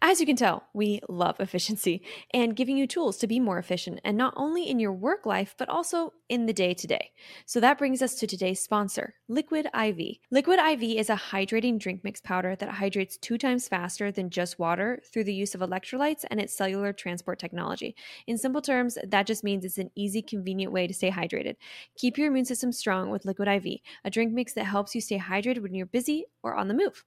As 0.01 0.19
you 0.19 0.25
can 0.25 0.37
tell, 0.37 0.63
we 0.73 1.01
love 1.09 1.39
efficiency 1.39 2.01
and 2.33 2.55
giving 2.55 2.77
you 2.77 2.87
tools 2.87 3.17
to 3.17 3.27
be 3.27 3.39
more 3.39 3.59
efficient, 3.59 3.99
and 4.05 4.17
not 4.17 4.33
only 4.37 4.69
in 4.69 4.79
your 4.79 4.93
work 4.93 5.25
life, 5.25 5.55
but 5.57 5.67
also 5.67 6.13
in 6.29 6.45
the 6.45 6.53
day 6.53 6.73
to 6.73 6.87
day. 6.87 7.11
So 7.45 7.59
that 7.59 7.77
brings 7.77 8.01
us 8.01 8.15
to 8.15 8.27
today's 8.27 8.61
sponsor, 8.61 9.15
Liquid 9.27 9.67
IV. 9.77 10.17
Liquid 10.31 10.59
IV 10.59 10.83
is 10.83 11.09
a 11.09 11.15
hydrating 11.15 11.77
drink 11.77 12.03
mix 12.03 12.21
powder 12.21 12.55
that 12.55 12.69
hydrates 12.69 13.17
two 13.17 13.37
times 13.37 13.67
faster 13.67 14.09
than 14.09 14.29
just 14.29 14.57
water 14.57 15.01
through 15.11 15.25
the 15.25 15.33
use 15.33 15.53
of 15.53 15.61
electrolytes 15.61 16.23
and 16.31 16.39
its 16.39 16.55
cellular 16.55 16.93
transport 16.93 17.37
technology. 17.37 17.95
In 18.25 18.37
simple 18.37 18.61
terms, 18.61 18.97
that 19.05 19.27
just 19.27 19.43
means 19.43 19.65
it's 19.65 19.77
an 19.77 19.91
easy, 19.95 20.21
convenient 20.21 20.71
way 20.71 20.87
to 20.87 20.93
stay 20.93 21.11
hydrated. 21.11 21.57
Keep 21.97 22.17
your 22.17 22.27
immune 22.27 22.45
system 22.45 22.71
strong 22.71 23.09
with 23.09 23.25
Liquid 23.25 23.49
IV, 23.49 23.79
a 24.05 24.09
drink 24.09 24.31
mix 24.31 24.53
that 24.53 24.65
helps 24.65 24.95
you 24.95 25.01
stay 25.01 25.19
hydrated 25.19 25.61
when 25.61 25.73
you're 25.73 25.85
busy 25.85 26.25
or 26.41 26.55
on 26.55 26.69
the 26.69 26.73
move. 26.73 27.03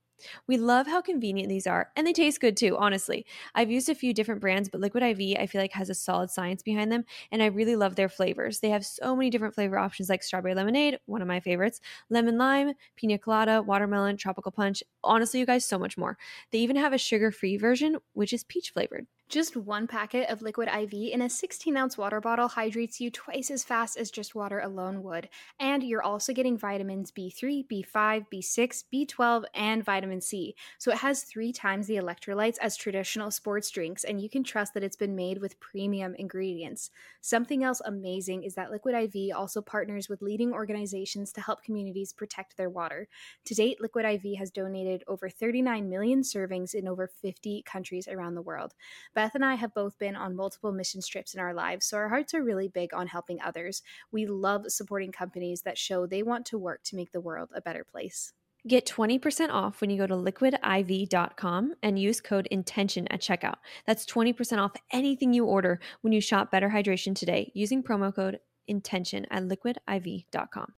We 0.46 0.56
love 0.56 0.86
how 0.86 1.00
convenient 1.00 1.48
these 1.48 1.66
are, 1.66 1.90
and 1.96 2.06
they 2.06 2.12
taste 2.12 2.40
good 2.40 2.56
too, 2.56 2.76
honestly. 2.76 3.26
I've 3.54 3.70
used 3.70 3.88
a 3.88 3.94
few 3.94 4.12
different 4.14 4.40
brands, 4.40 4.68
but 4.68 4.80
Liquid 4.80 5.02
IV 5.02 5.36
I 5.38 5.46
feel 5.46 5.60
like 5.60 5.72
has 5.72 5.90
a 5.90 5.94
solid 5.94 6.30
science 6.30 6.62
behind 6.62 6.92
them, 6.92 7.04
and 7.30 7.42
I 7.42 7.46
really 7.46 7.76
love 7.76 7.96
their 7.96 8.08
flavors. 8.08 8.60
They 8.60 8.70
have 8.70 8.84
so 8.84 9.14
many 9.16 9.30
different 9.30 9.54
flavor 9.54 9.78
options 9.78 10.08
like 10.08 10.22
strawberry 10.22 10.54
lemonade, 10.54 10.98
one 11.06 11.22
of 11.22 11.28
my 11.28 11.40
favorites, 11.40 11.80
lemon 12.10 12.38
lime, 12.38 12.74
pina 12.96 13.18
colada, 13.18 13.62
watermelon, 13.62 14.16
tropical 14.16 14.52
punch. 14.52 14.82
Honestly, 15.04 15.40
you 15.40 15.46
guys, 15.46 15.64
so 15.66 15.78
much 15.78 15.96
more. 15.96 16.18
They 16.50 16.58
even 16.58 16.76
have 16.76 16.92
a 16.92 16.98
sugar 16.98 17.30
free 17.30 17.56
version, 17.56 17.96
which 18.12 18.32
is 18.32 18.44
peach 18.44 18.70
flavored. 18.70 19.06
Just 19.32 19.56
one 19.56 19.86
packet 19.86 20.28
of 20.28 20.42
liquid 20.42 20.68
IV 20.68 20.92
in 20.92 21.22
a 21.22 21.30
16 21.30 21.74
ounce 21.74 21.96
water 21.96 22.20
bottle 22.20 22.48
hydrates 22.48 23.00
you 23.00 23.10
twice 23.10 23.50
as 23.50 23.64
fast 23.64 23.96
as 23.96 24.10
just 24.10 24.34
water 24.34 24.60
alone 24.60 25.02
would. 25.02 25.30
And 25.58 25.82
you're 25.82 26.02
also 26.02 26.34
getting 26.34 26.58
vitamins 26.58 27.10
B3, 27.10 27.66
B5, 27.66 28.26
B6, 28.30 28.84
B12, 28.92 29.44
and 29.54 29.82
vitamin 29.82 30.20
C. 30.20 30.54
So 30.76 30.92
it 30.92 30.98
has 30.98 31.22
three 31.22 31.50
times 31.50 31.86
the 31.86 31.96
electrolytes 31.96 32.58
as 32.60 32.76
traditional 32.76 33.30
sports 33.30 33.70
drinks, 33.70 34.04
and 34.04 34.20
you 34.20 34.28
can 34.28 34.44
trust 34.44 34.74
that 34.74 34.84
it's 34.84 34.96
been 34.96 35.16
made 35.16 35.40
with 35.40 35.58
premium 35.60 36.14
ingredients. 36.18 36.90
Something 37.22 37.64
else 37.64 37.80
amazing 37.86 38.42
is 38.42 38.54
that 38.56 38.70
Liquid 38.70 38.94
IV 38.94 39.34
also 39.34 39.62
partners 39.62 40.10
with 40.10 40.20
leading 40.20 40.52
organizations 40.52 41.32
to 41.32 41.40
help 41.40 41.64
communities 41.64 42.12
protect 42.12 42.58
their 42.58 42.68
water. 42.68 43.08
To 43.46 43.54
date, 43.54 43.80
Liquid 43.80 44.04
IV 44.04 44.36
has 44.38 44.50
donated 44.50 45.04
over 45.08 45.30
39 45.30 45.88
million 45.88 46.20
servings 46.20 46.74
in 46.74 46.86
over 46.86 47.06
50 47.06 47.62
countries 47.62 48.06
around 48.08 48.34
the 48.34 48.42
world. 48.42 48.74
Beth 49.22 49.36
and 49.36 49.44
I 49.44 49.54
have 49.54 49.72
both 49.72 49.96
been 50.00 50.16
on 50.16 50.34
multiple 50.34 50.72
mission 50.72 51.00
trips 51.00 51.32
in 51.32 51.38
our 51.38 51.54
lives, 51.54 51.86
so 51.86 51.96
our 51.96 52.08
hearts 52.08 52.34
are 52.34 52.42
really 52.42 52.66
big 52.66 52.92
on 52.92 53.06
helping 53.06 53.40
others. 53.40 53.80
We 54.10 54.26
love 54.26 54.64
supporting 54.66 55.12
companies 55.12 55.62
that 55.62 55.78
show 55.78 56.06
they 56.06 56.24
want 56.24 56.44
to 56.46 56.58
work 56.58 56.82
to 56.86 56.96
make 56.96 57.12
the 57.12 57.20
world 57.20 57.50
a 57.54 57.60
better 57.60 57.84
place. 57.84 58.32
Get 58.66 58.84
20% 58.84 59.50
off 59.50 59.80
when 59.80 59.90
you 59.90 59.96
go 59.96 60.08
to 60.08 60.14
liquidiv.com 60.14 61.74
and 61.84 62.00
use 62.00 62.20
code 62.20 62.48
INTENTION 62.50 63.06
at 63.12 63.20
checkout. 63.20 63.58
That's 63.86 64.04
20% 64.06 64.58
off 64.58 64.72
anything 64.90 65.32
you 65.32 65.44
order 65.44 65.78
when 66.00 66.12
you 66.12 66.20
shop 66.20 66.50
Better 66.50 66.70
Hydration 66.70 67.14
today 67.14 67.52
using 67.54 67.80
promo 67.80 68.12
code 68.12 68.40
INTENTION 68.66 69.26
at 69.30 69.44
liquidiv.com. 69.44 70.72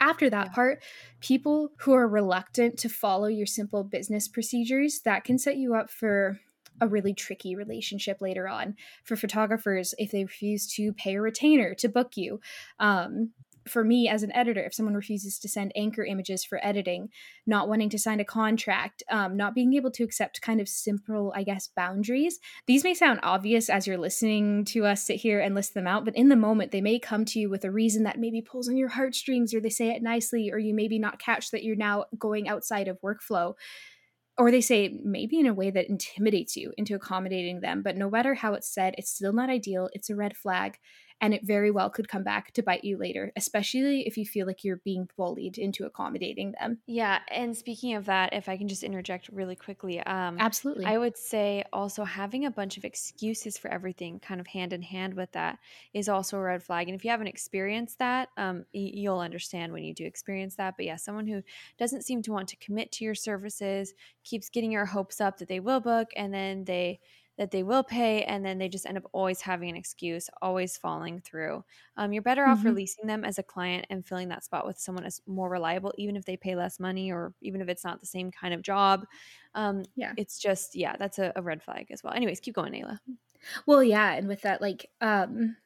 After 0.00 0.30
that 0.30 0.52
part, 0.52 0.80
people 1.18 1.72
who 1.78 1.92
are 1.92 2.06
reluctant 2.06 2.78
to 2.78 2.88
follow 2.88 3.26
your 3.26 3.46
simple 3.46 3.82
business 3.82 4.28
procedures, 4.28 5.00
that 5.04 5.24
can 5.24 5.40
set 5.40 5.56
you 5.56 5.74
up 5.74 5.90
for 5.90 6.38
a 6.82 6.88
really 6.88 7.14
tricky 7.14 7.54
relationship 7.54 8.20
later 8.20 8.48
on 8.48 8.74
for 9.04 9.14
photographers 9.16 9.94
if 9.98 10.10
they 10.10 10.24
refuse 10.24 10.66
to 10.74 10.92
pay 10.92 11.14
a 11.14 11.20
retainer 11.20 11.74
to 11.74 11.88
book 11.88 12.16
you. 12.16 12.40
Um, 12.80 13.30
for 13.68 13.84
me 13.84 14.08
as 14.08 14.24
an 14.24 14.34
editor, 14.34 14.60
if 14.60 14.74
someone 14.74 14.96
refuses 14.96 15.38
to 15.38 15.48
send 15.48 15.70
anchor 15.76 16.04
images 16.04 16.44
for 16.44 16.58
editing, 16.66 17.10
not 17.46 17.68
wanting 17.68 17.88
to 17.90 17.98
sign 17.98 18.18
a 18.18 18.24
contract, 18.24 19.04
um, 19.08 19.36
not 19.36 19.54
being 19.54 19.74
able 19.74 19.92
to 19.92 20.02
accept 20.02 20.42
kind 20.42 20.60
of 20.60 20.68
simple, 20.68 21.32
I 21.36 21.44
guess, 21.44 21.68
boundaries, 21.68 22.40
these 22.66 22.82
may 22.82 22.92
sound 22.92 23.20
obvious 23.22 23.70
as 23.70 23.86
you're 23.86 23.98
listening 23.98 24.64
to 24.66 24.84
us 24.86 25.04
sit 25.04 25.16
here 25.16 25.38
and 25.38 25.54
list 25.54 25.74
them 25.74 25.86
out, 25.86 26.04
but 26.04 26.16
in 26.16 26.28
the 26.28 26.34
moment, 26.34 26.72
they 26.72 26.80
may 26.80 26.98
come 26.98 27.24
to 27.26 27.38
you 27.38 27.48
with 27.48 27.64
a 27.64 27.70
reason 27.70 28.02
that 28.02 28.18
maybe 28.18 28.42
pulls 28.42 28.68
on 28.68 28.76
your 28.76 28.88
heartstrings, 28.88 29.54
or 29.54 29.60
they 29.60 29.70
say 29.70 29.90
it 29.90 30.02
nicely, 30.02 30.50
or 30.50 30.58
you 30.58 30.74
maybe 30.74 30.98
not 30.98 31.20
catch 31.20 31.52
that 31.52 31.62
you're 31.62 31.76
now 31.76 32.06
going 32.18 32.48
outside 32.48 32.88
of 32.88 33.00
workflow 33.00 33.54
or 34.38 34.50
they 34.50 34.60
say 34.60 34.98
maybe 35.04 35.38
in 35.38 35.46
a 35.46 35.54
way 35.54 35.70
that 35.70 35.88
intimidates 35.88 36.56
you 36.56 36.72
into 36.76 36.94
accommodating 36.94 37.60
them. 37.60 37.82
But 37.82 37.96
no 37.96 38.10
matter 38.10 38.34
how 38.34 38.54
it's 38.54 38.72
said, 38.72 38.94
it's 38.98 39.10
still 39.10 39.32
not 39.32 39.50
ideal. 39.50 39.90
It's 39.92 40.10
a 40.10 40.16
red 40.16 40.36
flag 40.36 40.78
and 41.22 41.32
it 41.32 41.46
very 41.46 41.70
well 41.70 41.88
could 41.88 42.08
come 42.08 42.24
back 42.24 42.52
to 42.52 42.62
bite 42.62 42.84
you 42.84 42.98
later, 42.98 43.32
especially 43.36 44.06
if 44.06 44.18
you 44.18 44.26
feel 44.26 44.46
like 44.46 44.64
you're 44.64 44.82
being 44.84 45.08
bullied 45.16 45.56
into 45.56 45.86
accommodating 45.86 46.52
them. 46.60 46.80
Yeah, 46.86 47.20
and 47.28 47.56
speaking 47.56 47.94
of 47.94 48.06
that, 48.06 48.34
if 48.34 48.48
I 48.48 48.56
can 48.56 48.66
just 48.66 48.82
interject 48.82 49.28
really 49.28 49.54
quickly, 49.54 50.00
um, 50.00 50.36
absolutely, 50.40 50.84
I 50.84 50.98
would 50.98 51.16
say 51.16 51.62
also 51.72 52.02
having 52.04 52.44
a 52.44 52.50
bunch 52.50 52.76
of 52.76 52.84
excuses 52.84 53.56
for 53.56 53.68
everything, 53.68 54.18
kind 54.18 54.40
of 54.40 54.48
hand 54.48 54.72
in 54.72 54.82
hand 54.82 55.14
with 55.14 55.30
that, 55.32 55.60
is 55.94 56.08
also 56.08 56.36
a 56.36 56.42
red 56.42 56.62
flag. 56.62 56.88
And 56.88 56.96
if 56.96 57.04
you 57.04 57.10
haven't 57.10 57.28
experienced 57.28 58.00
that, 58.00 58.30
um, 58.36 58.66
you'll 58.72 59.20
understand 59.20 59.72
when 59.72 59.84
you 59.84 59.94
do 59.94 60.04
experience 60.04 60.56
that. 60.56 60.74
But 60.76 60.86
yeah, 60.86 60.96
someone 60.96 61.28
who 61.28 61.42
doesn't 61.78 62.02
seem 62.02 62.20
to 62.22 62.32
want 62.32 62.48
to 62.48 62.56
commit 62.56 62.90
to 62.92 63.04
your 63.04 63.14
services 63.14 63.94
keeps 64.24 64.50
getting 64.50 64.72
your 64.72 64.86
hopes 64.86 65.20
up 65.20 65.38
that 65.38 65.46
they 65.46 65.60
will 65.60 65.80
book, 65.80 66.08
and 66.16 66.34
then 66.34 66.64
they 66.64 66.98
that 67.38 67.50
they 67.50 67.62
will 67.62 67.82
pay 67.82 68.22
and 68.24 68.44
then 68.44 68.58
they 68.58 68.68
just 68.68 68.86
end 68.86 68.98
up 68.98 69.08
always 69.12 69.40
having 69.40 69.70
an 69.70 69.76
excuse 69.76 70.28
always 70.42 70.76
falling 70.76 71.20
through. 71.20 71.64
Um, 71.96 72.12
you're 72.12 72.22
better 72.22 72.42
mm-hmm. 72.42 72.52
off 72.52 72.64
releasing 72.64 73.06
them 73.06 73.24
as 73.24 73.38
a 73.38 73.42
client 73.42 73.86
and 73.90 74.06
filling 74.06 74.28
that 74.28 74.44
spot 74.44 74.66
with 74.66 74.78
someone 74.78 75.04
as 75.04 75.20
more 75.26 75.48
reliable 75.48 75.92
even 75.96 76.16
if 76.16 76.24
they 76.24 76.36
pay 76.36 76.54
less 76.54 76.78
money 76.78 77.10
or 77.10 77.32
even 77.40 77.60
if 77.60 77.68
it's 77.68 77.84
not 77.84 78.00
the 78.00 78.06
same 78.06 78.30
kind 78.30 78.54
of 78.54 78.62
job. 78.62 79.06
Um, 79.54 79.82
yeah. 79.96 80.12
it's 80.16 80.38
just 80.38 80.74
yeah 80.74 80.96
that's 80.98 81.18
a, 81.18 81.32
a 81.36 81.42
red 81.42 81.62
flag 81.62 81.86
as 81.90 82.02
well. 82.02 82.14
Anyways 82.14 82.40
keep 82.40 82.54
going 82.54 82.72
Ayla. 82.72 82.98
Well 83.66 83.82
yeah 83.82 84.12
and 84.12 84.28
with 84.28 84.42
that 84.42 84.60
like 84.60 84.88
um 85.00 85.56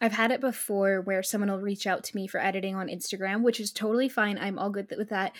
I've 0.00 0.12
had 0.12 0.30
it 0.30 0.40
before 0.40 1.02
where 1.02 1.22
someone 1.22 1.50
will 1.50 1.60
reach 1.60 1.86
out 1.86 2.04
to 2.04 2.16
me 2.16 2.26
for 2.26 2.40
editing 2.40 2.74
on 2.74 2.88
Instagram, 2.88 3.42
which 3.42 3.60
is 3.60 3.70
totally 3.70 4.08
fine. 4.08 4.38
I'm 4.38 4.58
all 4.58 4.70
good 4.70 4.92
with 4.96 5.10
that. 5.10 5.32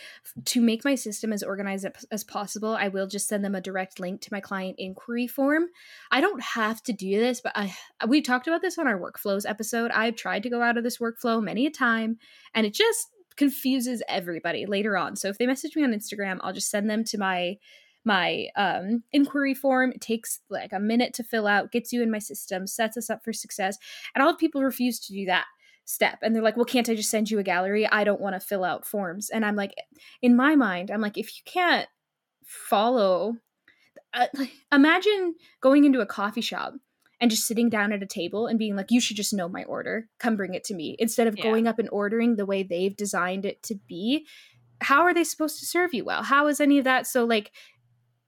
To 0.45 0.61
make 0.61 0.85
my 0.85 0.95
system 0.95 1.33
as 1.33 1.41
organized 1.41 1.87
as 2.11 2.23
possible, 2.23 2.75
I 2.75 2.89
will 2.89 3.07
just 3.07 3.27
send 3.27 3.43
them 3.43 3.55
a 3.55 3.61
direct 3.61 3.99
link 3.99 4.21
to 4.21 4.29
my 4.31 4.39
client 4.39 4.75
inquiry 4.77 5.27
form. 5.27 5.65
I 6.11 6.21
don't 6.21 6.41
have 6.41 6.83
to 6.83 6.93
do 6.93 7.19
this, 7.19 7.41
but 7.41 7.53
I 7.55 7.73
we 8.07 8.21
talked 8.21 8.47
about 8.47 8.61
this 8.61 8.77
on 8.77 8.87
our 8.87 8.99
workflows 8.99 9.49
episode. 9.49 9.91
I've 9.91 10.15
tried 10.15 10.43
to 10.43 10.49
go 10.49 10.61
out 10.61 10.77
of 10.77 10.83
this 10.83 10.99
workflow 10.99 11.41
many 11.41 11.65
a 11.65 11.71
time, 11.71 12.17
and 12.53 12.65
it 12.65 12.73
just 12.73 13.09
confuses 13.35 14.03
everybody 14.07 14.65
later 14.65 14.97
on. 14.97 15.15
So 15.15 15.29
if 15.29 15.37
they 15.37 15.47
message 15.47 15.75
me 15.75 15.83
on 15.83 15.93
Instagram, 15.93 16.37
I'll 16.41 16.53
just 16.53 16.69
send 16.69 16.89
them 16.89 17.03
to 17.05 17.17
my 17.17 17.57
my 18.03 18.47
um, 18.55 19.03
inquiry 19.11 19.53
form. 19.53 19.91
It 19.91 20.01
takes 20.01 20.39
like 20.49 20.73
a 20.73 20.79
minute 20.79 21.13
to 21.15 21.23
fill 21.23 21.47
out, 21.47 21.71
gets 21.71 21.93
you 21.93 22.01
in 22.01 22.11
my 22.11 22.19
system, 22.19 22.67
sets 22.67 22.97
us 22.97 23.09
up 23.09 23.23
for 23.23 23.33
success. 23.33 23.77
And 24.15 24.23
all 24.23 24.29
of 24.29 24.37
people 24.37 24.63
refuse 24.63 24.99
to 25.01 25.13
do 25.13 25.25
that 25.25 25.45
step. 25.85 26.19
And 26.21 26.35
they're 26.35 26.43
like, 26.43 26.55
well, 26.55 26.65
can't 26.65 26.89
I 26.89 26.95
just 26.95 27.09
send 27.09 27.29
you 27.29 27.39
a 27.39 27.43
gallery? 27.43 27.87
I 27.87 28.03
don't 28.03 28.21
want 28.21 28.35
to 28.35 28.39
fill 28.39 28.63
out 28.63 28.85
forms. 28.85 29.29
And 29.29 29.45
I'm 29.45 29.55
like, 29.55 29.73
in 30.21 30.35
my 30.35 30.55
mind, 30.55 30.89
I'm 30.91 31.01
like, 31.01 31.17
if 31.17 31.35
you 31.35 31.43
can't 31.45 31.87
follow, 32.45 33.37
uh, 34.13 34.27
imagine 34.71 35.35
going 35.61 35.85
into 35.85 36.01
a 36.01 36.05
coffee 36.05 36.41
shop 36.41 36.73
and 37.19 37.29
just 37.29 37.45
sitting 37.45 37.69
down 37.69 37.93
at 37.93 38.01
a 38.01 38.07
table 38.07 38.47
and 38.47 38.57
being 38.57 38.75
like, 38.75 38.89
you 38.89 38.99
should 38.99 39.17
just 39.17 39.33
know 39.33 39.47
my 39.47 39.63
order. 39.65 40.07
Come 40.19 40.35
bring 40.35 40.53
it 40.55 40.63
to 40.65 40.73
me. 40.73 40.95
Instead 40.97 41.27
of 41.27 41.37
yeah. 41.37 41.43
going 41.43 41.67
up 41.67 41.77
and 41.77 41.89
ordering 41.91 42.35
the 42.35 42.45
way 42.45 42.63
they've 42.63 42.95
designed 42.95 43.45
it 43.45 43.61
to 43.63 43.75
be. 43.87 44.25
How 44.81 45.03
are 45.03 45.13
they 45.13 45.23
supposed 45.23 45.59
to 45.59 45.65
serve 45.67 45.93
you 45.93 46.03
well? 46.03 46.23
How 46.23 46.47
is 46.47 46.59
any 46.59 46.79
of 46.79 46.85
that? 46.85 47.05
So, 47.05 47.23
like, 47.23 47.51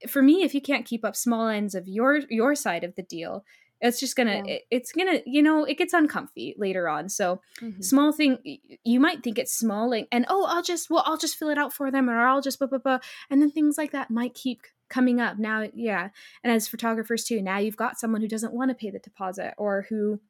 for 0.08 0.22
me 0.22 0.42
if 0.42 0.54
you 0.54 0.60
can't 0.60 0.86
keep 0.86 1.04
up 1.04 1.16
small 1.16 1.48
ends 1.48 1.74
of 1.74 1.88
your 1.88 2.20
your 2.30 2.54
side 2.54 2.84
of 2.84 2.94
the 2.94 3.02
deal 3.02 3.44
it's 3.80 4.00
just 4.00 4.16
gonna 4.16 4.42
yeah. 4.46 4.54
it, 4.54 4.62
it's 4.70 4.92
gonna 4.92 5.20
you 5.26 5.42
know 5.42 5.64
it 5.64 5.76
gets 5.76 5.92
uncomfy 5.92 6.54
later 6.58 6.88
on 6.88 7.08
so 7.08 7.40
mm-hmm. 7.60 7.80
small 7.80 8.12
thing 8.12 8.38
you 8.84 9.00
might 9.00 9.22
think 9.22 9.38
it's 9.38 9.54
small 9.54 9.90
like 9.90 10.08
and 10.10 10.24
oh 10.28 10.46
i'll 10.48 10.62
just 10.62 10.90
well 10.90 11.02
i'll 11.06 11.18
just 11.18 11.36
fill 11.36 11.50
it 11.50 11.58
out 11.58 11.72
for 11.72 11.90
them 11.90 12.08
or 12.08 12.18
i'll 12.26 12.40
just 12.40 12.58
blah 12.58 12.68
blah 12.68 12.78
blah 12.78 12.98
and 13.30 13.42
then 13.42 13.50
things 13.50 13.76
like 13.76 13.92
that 13.92 14.10
might 14.10 14.34
keep 14.34 14.62
coming 14.88 15.20
up 15.20 15.38
now 15.38 15.66
yeah 15.74 16.08
and 16.42 16.52
as 16.52 16.68
photographers 16.68 17.24
too 17.24 17.42
now 17.42 17.58
you've 17.58 17.76
got 17.76 17.98
someone 17.98 18.20
who 18.20 18.28
doesn't 18.28 18.54
want 18.54 18.70
to 18.70 18.74
pay 18.74 18.90
the 18.90 18.98
deposit 18.98 19.54
or 19.58 19.86
who 19.88 20.20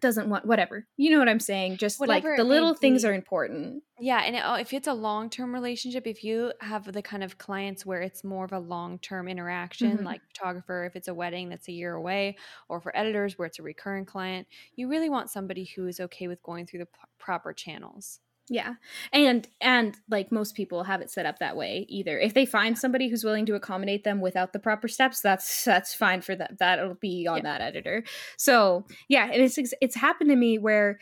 doesn't 0.00 0.28
want 0.28 0.44
whatever 0.44 0.86
you 0.96 1.10
know 1.10 1.18
what 1.18 1.28
i'm 1.28 1.40
saying? 1.40 1.76
Just 1.76 1.98
whatever 1.98 2.30
like 2.30 2.36
the 2.36 2.44
little 2.44 2.74
things 2.74 3.04
are 3.04 3.14
important. 3.14 3.82
Yeah 3.98 4.20
and 4.20 4.36
it, 4.36 4.42
oh, 4.44 4.54
if 4.54 4.72
it's 4.72 4.88
a 4.88 4.92
long-term 4.92 5.54
relationship 5.54 6.06
if 6.06 6.22
you 6.22 6.52
have 6.60 6.92
the 6.92 7.02
kind 7.02 7.24
of 7.24 7.38
clients 7.38 7.86
where 7.86 8.02
it's 8.02 8.22
more 8.22 8.44
of 8.44 8.52
a 8.52 8.58
long-term 8.58 9.28
interaction 9.28 9.96
mm-hmm. 9.96 10.04
like 10.04 10.20
photographer 10.28 10.84
if 10.84 10.96
it's 10.96 11.08
a 11.08 11.14
wedding 11.14 11.48
that's 11.48 11.68
a 11.68 11.72
year 11.72 11.94
away 11.94 12.36
or 12.68 12.80
for 12.80 12.96
editors 12.96 13.38
where 13.38 13.46
it's 13.46 13.58
a 13.58 13.62
recurring 13.62 14.04
client 14.04 14.46
you 14.74 14.88
really 14.88 15.08
want 15.08 15.30
somebody 15.30 15.64
who 15.64 15.86
is 15.86 16.00
okay 16.00 16.28
with 16.28 16.42
going 16.42 16.66
through 16.66 16.80
the 16.80 16.86
p- 16.86 16.92
proper 17.18 17.52
channels 17.52 18.20
yeah. 18.48 18.74
And 19.12 19.46
and 19.60 19.96
like 20.08 20.30
most 20.30 20.54
people 20.54 20.84
have 20.84 21.00
it 21.00 21.10
set 21.10 21.26
up 21.26 21.40
that 21.40 21.56
way 21.56 21.84
either. 21.88 22.18
If 22.18 22.34
they 22.34 22.46
find 22.46 22.78
somebody 22.78 23.08
who's 23.08 23.24
willing 23.24 23.46
to 23.46 23.54
accommodate 23.54 24.04
them 24.04 24.20
without 24.20 24.52
the 24.52 24.58
proper 24.58 24.88
steps, 24.88 25.20
that's 25.20 25.64
that's 25.64 25.94
fine 25.94 26.20
for 26.20 26.36
that. 26.36 26.58
That'll 26.58 26.94
be 26.94 27.26
on 27.26 27.38
yeah. 27.38 27.42
that 27.42 27.60
editor. 27.60 28.04
So, 28.36 28.86
yeah, 29.08 29.28
and 29.30 29.42
it's 29.42 29.58
it's 29.80 29.96
happened 29.96 30.30
to 30.30 30.36
me 30.36 30.58
where 30.58 30.98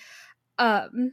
um 0.59 1.13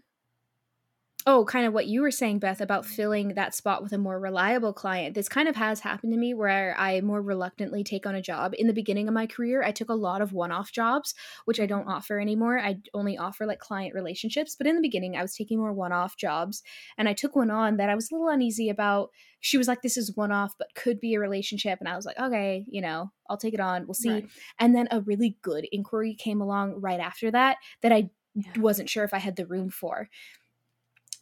oh, 1.25 1.45
kind 1.45 1.65
of 1.65 1.73
what 1.73 1.88
you 1.88 2.01
were 2.01 2.12
saying, 2.12 2.39
Beth, 2.39 2.62
about 2.62 2.86
filling 2.86 3.29
that 3.36 3.53
spot 3.53 3.84
with 3.84 3.93
a 3.93 3.97
more 3.97 4.19
reliable 4.19 4.73
client. 4.73 5.13
This 5.13 5.29
kind 5.29 5.47
of 5.47 5.55
has 5.55 5.79
happened 5.79 6.13
to 6.13 6.19
me 6.19 6.34
where 6.34 6.75
I 6.77 7.01
more 7.01 7.21
reluctantly 7.21 7.84
take 7.84 8.05
on 8.05 8.15
a 8.15 8.21
job. 8.21 8.53
In 8.57 8.67
the 8.67 8.73
beginning 8.73 9.07
of 9.07 9.13
my 9.13 9.27
career, 9.27 9.63
I 9.63 9.71
took 9.71 9.89
a 9.89 9.95
lot 9.95 10.21
of 10.21 10.34
one 10.34 10.51
off 10.51 10.71
jobs, 10.71 11.13
which 11.45 11.60
I 11.60 11.65
don't 11.65 11.88
offer 11.88 12.19
anymore. 12.19 12.60
I 12.60 12.77
only 12.93 13.17
offer 13.17 13.45
like 13.45 13.60
client 13.60 13.93
relationships. 13.93 14.55
But 14.55 14.67
in 14.67 14.75
the 14.75 14.81
beginning, 14.81 15.15
I 15.15 15.21
was 15.21 15.36
taking 15.36 15.60
more 15.60 15.73
one 15.73 15.91
off 15.91 16.17
jobs. 16.17 16.63
And 16.97 17.07
I 17.07 17.13
took 17.13 17.36
one 17.36 17.51
on 17.51 17.77
that 17.77 17.89
I 17.89 17.95
was 17.95 18.12
a 18.12 18.15
little 18.15 18.29
uneasy 18.29 18.69
about. 18.69 19.10
She 19.39 19.57
was 19.57 19.67
like, 19.67 19.81
this 19.81 19.97
is 19.97 20.15
one 20.15 20.31
off, 20.31 20.53
but 20.57 20.75
could 20.75 20.99
be 20.99 21.15
a 21.15 21.19
relationship. 21.19 21.79
And 21.79 21.89
I 21.89 21.95
was 21.95 22.05
like, 22.05 22.19
okay, 22.19 22.65
you 22.67 22.81
know, 22.81 23.12
I'll 23.29 23.38
take 23.38 23.53
it 23.53 23.60
on. 23.60 23.86
We'll 23.88 23.93
see. 23.93 24.12
Right. 24.12 24.29
And 24.60 24.75
then 24.75 24.88
a 24.91 25.01
really 25.01 25.38
good 25.41 25.67
inquiry 25.71 26.15
came 26.15 26.41
along 26.41 26.79
right 26.79 26.99
after 26.99 27.31
that 27.31 27.57
that 27.81 27.91
I 27.91 28.10
yeah. 28.36 28.51
wasn't 28.57 28.89
sure 28.89 29.03
if 29.03 29.13
I 29.13 29.17
had 29.17 29.36
the 29.36 29.45
room 29.45 29.69
for. 29.69 30.10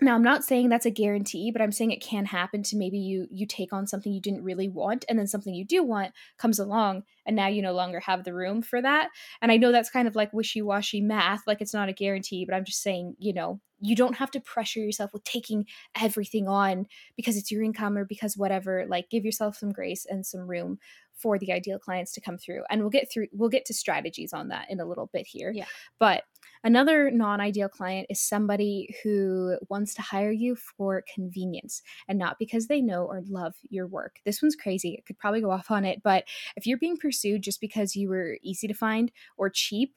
Now, 0.02 0.16
I'm 0.16 0.24
not 0.24 0.46
saying 0.46 0.70
that's 0.70 0.86
a 0.86 0.92
guarantee, 0.92 1.52
but 1.52 1.62
I'm 1.62 1.74
saying 1.74 1.92
it 1.92 2.02
can 2.02 2.26
happen 2.26 2.64
to 2.64 2.78
maybe 2.78 2.98
you 2.98 3.28
you 3.32 3.46
take 3.46 3.74
on 3.74 3.86
something 3.86 4.14
you 4.14 4.22
didn't 4.22 4.44
really 4.44 4.70
want 4.70 5.04
and 5.10 5.20
then 5.20 5.28
something 5.28 5.54
you 5.54 5.66
do 5.66 5.84
want 5.84 6.14
comes 6.38 6.58
along 6.58 7.04
and 7.26 7.36
now 7.36 7.48
you 7.48 7.62
no 7.62 7.74
longer 7.74 8.00
have 8.00 8.24
the 8.24 8.34
room 8.34 8.62
for 8.62 8.82
that. 8.82 9.10
And 9.42 9.52
I 9.52 9.58
know 9.58 9.72
that's 9.72 9.90
kind 9.90 10.08
of 10.08 10.16
like 10.16 10.34
wishy-washy 10.34 11.02
math, 11.02 11.46
like 11.48 11.62
it's 11.62 11.74
not 11.74 11.90
a 11.90 11.94
guarantee, 11.94 12.46
but 12.46 12.56
I'm 12.56 12.66
just 12.66 12.82
saying, 12.82 13.16
you 13.20 13.34
know, 13.34 13.60
you 13.82 13.96
don't 13.96 14.16
have 14.16 14.32
to 14.32 14.42
pressure 14.42 14.80
yourself 14.80 15.14
with 15.14 15.24
taking 15.24 15.66
everything 16.00 16.48
on 16.48 16.86
because 17.16 17.38
it's 17.38 17.52
your 17.52 17.64
income 17.64 17.98
or 17.98 18.06
because 18.06 18.38
whatever. 18.38 18.86
Like 18.88 19.10
give 19.10 19.24
yourself 19.24 19.58
some 19.58 19.72
grace 19.72 20.06
and 20.10 20.26
some 20.26 20.42
room 20.42 20.80
for 21.14 21.38
the 21.38 21.52
ideal 21.52 21.80
clients 21.80 22.12
to 22.14 22.22
come 22.22 22.38
through. 22.38 22.64
And 22.70 22.82
we'll 22.82 22.90
get 22.90 23.12
through 23.12 23.28
we'll 23.34 23.50
get 23.50 23.66
to 23.66 23.74
strategies 23.74 24.34
on 24.34 24.50
that 24.50 24.70
in 24.70 24.80
a 24.80 24.86
little 24.86 25.10
bit 25.14 25.28
here. 25.28 25.52
Yeah. 25.54 25.66
But 25.98 26.24
Another 26.64 27.10
non 27.10 27.40
ideal 27.40 27.70
client 27.70 28.08
is 28.10 28.20
somebody 28.20 28.94
who 29.02 29.58
wants 29.70 29.94
to 29.94 30.02
hire 30.02 30.32
you 30.32 30.58
for 30.58 31.04
convenience 31.14 31.82
and 32.08 32.20
not 32.20 32.38
because 32.38 32.68
they 32.68 32.82
know 32.82 33.06
or 33.06 33.22
love 33.30 33.56
your 33.70 33.88
work. 33.88 34.18
This 34.26 34.42
one's 34.42 34.58
crazy. 34.58 34.98
I 35.00 35.04
could 35.08 35.18
probably 35.18 35.40
go 35.40 35.52
off 35.52 35.72
on 35.72 35.86
it, 35.86 36.02
but 36.04 36.26
if 36.58 36.68
you're 36.68 36.78
being 36.78 36.98
pursued 37.10 37.42
just 37.42 37.60
because 37.60 37.96
you 37.96 38.08
were 38.10 38.38
easy 38.44 38.68
to 38.68 38.74
find 38.74 39.12
or 39.36 39.50
cheap, 39.50 39.96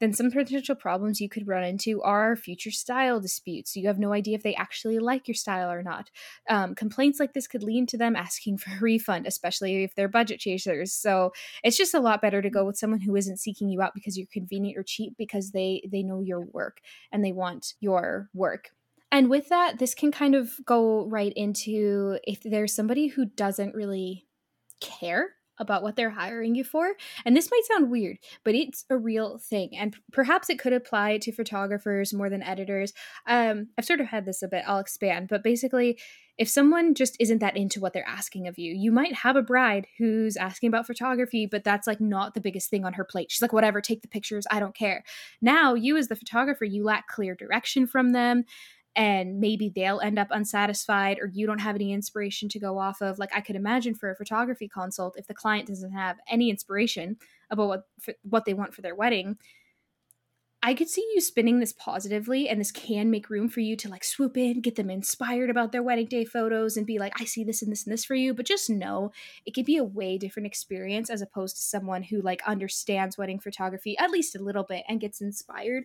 then 0.00 0.12
some 0.12 0.30
potential 0.30 0.74
problems 0.74 1.20
you 1.20 1.28
could 1.28 1.48
run 1.48 1.64
into 1.64 2.02
are 2.02 2.36
future 2.36 2.70
style 2.70 3.20
disputes. 3.20 3.76
You 3.76 3.86
have 3.88 3.98
no 3.98 4.12
idea 4.12 4.36
if 4.36 4.42
they 4.42 4.54
actually 4.54 4.98
like 4.98 5.26
your 5.26 5.34
style 5.34 5.70
or 5.70 5.82
not. 5.82 6.10
Um, 6.48 6.74
complaints 6.74 7.18
like 7.18 7.32
this 7.32 7.48
could 7.48 7.62
lead 7.62 7.88
to 7.88 7.98
them 7.98 8.14
asking 8.14 8.58
for 8.62 8.70
a 8.70 8.80
refund, 8.80 9.26
especially 9.26 9.84
if 9.84 9.94
they're 9.94 10.08
budget 10.08 10.40
chasers. 10.40 10.92
So 10.92 11.32
it's 11.64 11.76
just 11.76 11.94
a 11.94 12.00
lot 12.00 12.22
better 12.22 12.42
to 12.42 12.50
go 12.50 12.64
with 12.64 12.76
someone 12.76 13.00
who 13.00 13.16
isn't 13.16 13.38
seeking 13.38 13.68
you 13.68 13.82
out 13.82 13.94
because 13.94 14.16
you're 14.16 14.26
convenient 14.32 14.78
or 14.78 14.82
cheap 14.82 15.14
because 15.18 15.50
they 15.50 15.82
they 15.90 16.02
know 16.02 16.20
your 16.20 16.40
work 16.40 16.80
and 17.12 17.24
they 17.24 17.32
want 17.32 17.74
your 17.80 18.28
work. 18.34 18.70
And 19.10 19.30
with 19.30 19.48
that, 19.48 19.78
this 19.78 19.94
can 19.94 20.12
kind 20.12 20.34
of 20.34 20.52
go 20.66 21.06
right 21.06 21.32
into 21.34 22.18
if 22.24 22.42
there's 22.42 22.74
somebody 22.74 23.08
who 23.08 23.24
doesn't 23.24 23.74
really 23.74 24.26
care 24.80 25.30
about 25.58 25.82
what 25.82 25.96
they're 25.96 26.10
hiring 26.10 26.54
you 26.54 26.64
for. 26.64 26.94
And 27.24 27.36
this 27.36 27.50
might 27.50 27.64
sound 27.64 27.90
weird, 27.90 28.18
but 28.44 28.54
it's 28.54 28.84
a 28.90 28.96
real 28.96 29.38
thing. 29.38 29.76
And 29.76 29.96
perhaps 30.12 30.50
it 30.50 30.58
could 30.58 30.72
apply 30.72 31.18
to 31.18 31.32
photographers 31.32 32.12
more 32.12 32.30
than 32.30 32.42
editors. 32.42 32.92
Um, 33.26 33.68
I've 33.76 33.84
sort 33.84 34.00
of 34.00 34.06
had 34.06 34.24
this 34.24 34.42
a 34.42 34.48
bit, 34.48 34.64
I'll 34.66 34.78
expand. 34.78 35.28
But 35.28 35.42
basically, 35.42 35.98
if 36.38 36.48
someone 36.48 36.94
just 36.94 37.16
isn't 37.18 37.40
that 37.40 37.56
into 37.56 37.80
what 37.80 37.92
they're 37.92 38.06
asking 38.06 38.46
of 38.46 38.58
you, 38.58 38.72
you 38.72 38.92
might 38.92 39.12
have 39.12 39.34
a 39.34 39.42
bride 39.42 39.88
who's 39.98 40.36
asking 40.36 40.68
about 40.68 40.86
photography, 40.86 41.46
but 41.46 41.64
that's 41.64 41.86
like 41.86 42.00
not 42.00 42.34
the 42.34 42.40
biggest 42.40 42.70
thing 42.70 42.84
on 42.84 42.92
her 42.92 43.04
plate. 43.04 43.32
She's 43.32 43.42
like, 43.42 43.52
whatever, 43.52 43.80
take 43.80 44.02
the 44.02 44.08
pictures, 44.08 44.46
I 44.50 44.60
don't 44.60 44.74
care. 44.74 45.02
Now, 45.42 45.74
you 45.74 45.96
as 45.96 46.06
the 46.06 46.14
photographer, 46.14 46.64
you 46.64 46.84
lack 46.84 47.08
clear 47.08 47.34
direction 47.34 47.88
from 47.88 48.10
them 48.10 48.44
and 48.98 49.38
maybe 49.38 49.70
they'll 49.74 50.00
end 50.00 50.18
up 50.18 50.26
unsatisfied 50.32 51.18
or 51.22 51.30
you 51.32 51.46
don't 51.46 51.60
have 51.60 51.76
any 51.76 51.92
inspiration 51.92 52.48
to 52.48 52.58
go 52.58 52.78
off 52.78 53.00
of. 53.00 53.18
Like 53.18 53.30
i 53.34 53.40
could 53.40 53.56
imagine 53.56 53.94
for 53.94 54.10
a 54.10 54.16
photography 54.16 54.68
consult 54.68 55.16
if 55.16 55.26
the 55.26 55.34
client 55.34 55.68
doesn't 55.68 55.92
have 55.92 56.16
any 56.28 56.50
inspiration 56.50 57.16
about 57.50 57.68
what 57.68 57.84
what 58.22 58.44
they 58.44 58.54
want 58.54 58.74
for 58.74 58.82
their 58.82 58.94
wedding 58.94 59.38
i 60.62 60.74
could 60.74 60.88
see 60.88 61.06
you 61.14 61.20
spinning 61.20 61.60
this 61.60 61.72
positively 61.72 62.48
and 62.48 62.60
this 62.60 62.72
can 62.72 63.10
make 63.10 63.30
room 63.30 63.48
for 63.48 63.60
you 63.60 63.76
to 63.76 63.88
like 63.88 64.02
swoop 64.02 64.36
in 64.36 64.60
get 64.60 64.74
them 64.74 64.90
inspired 64.90 65.50
about 65.50 65.70
their 65.70 65.82
wedding 65.82 66.06
day 66.06 66.24
photos 66.24 66.76
and 66.76 66.86
be 66.86 66.98
like 66.98 67.12
i 67.20 67.24
see 67.24 67.44
this 67.44 67.62
and 67.62 67.70
this 67.70 67.84
and 67.84 67.92
this 67.92 68.04
for 68.04 68.14
you. 68.14 68.34
But 68.34 68.46
just 68.46 68.68
know 68.68 69.12
it 69.46 69.52
could 69.52 69.64
be 69.64 69.76
a 69.76 69.84
way 69.84 70.18
different 70.18 70.46
experience 70.46 71.10
as 71.10 71.22
opposed 71.22 71.56
to 71.56 71.62
someone 71.62 72.02
who 72.02 72.20
like 72.20 72.42
understands 72.46 73.16
wedding 73.16 73.38
photography 73.38 73.96
at 73.98 74.10
least 74.10 74.34
a 74.36 74.42
little 74.42 74.64
bit 74.64 74.84
and 74.88 75.00
gets 75.00 75.20
inspired 75.20 75.84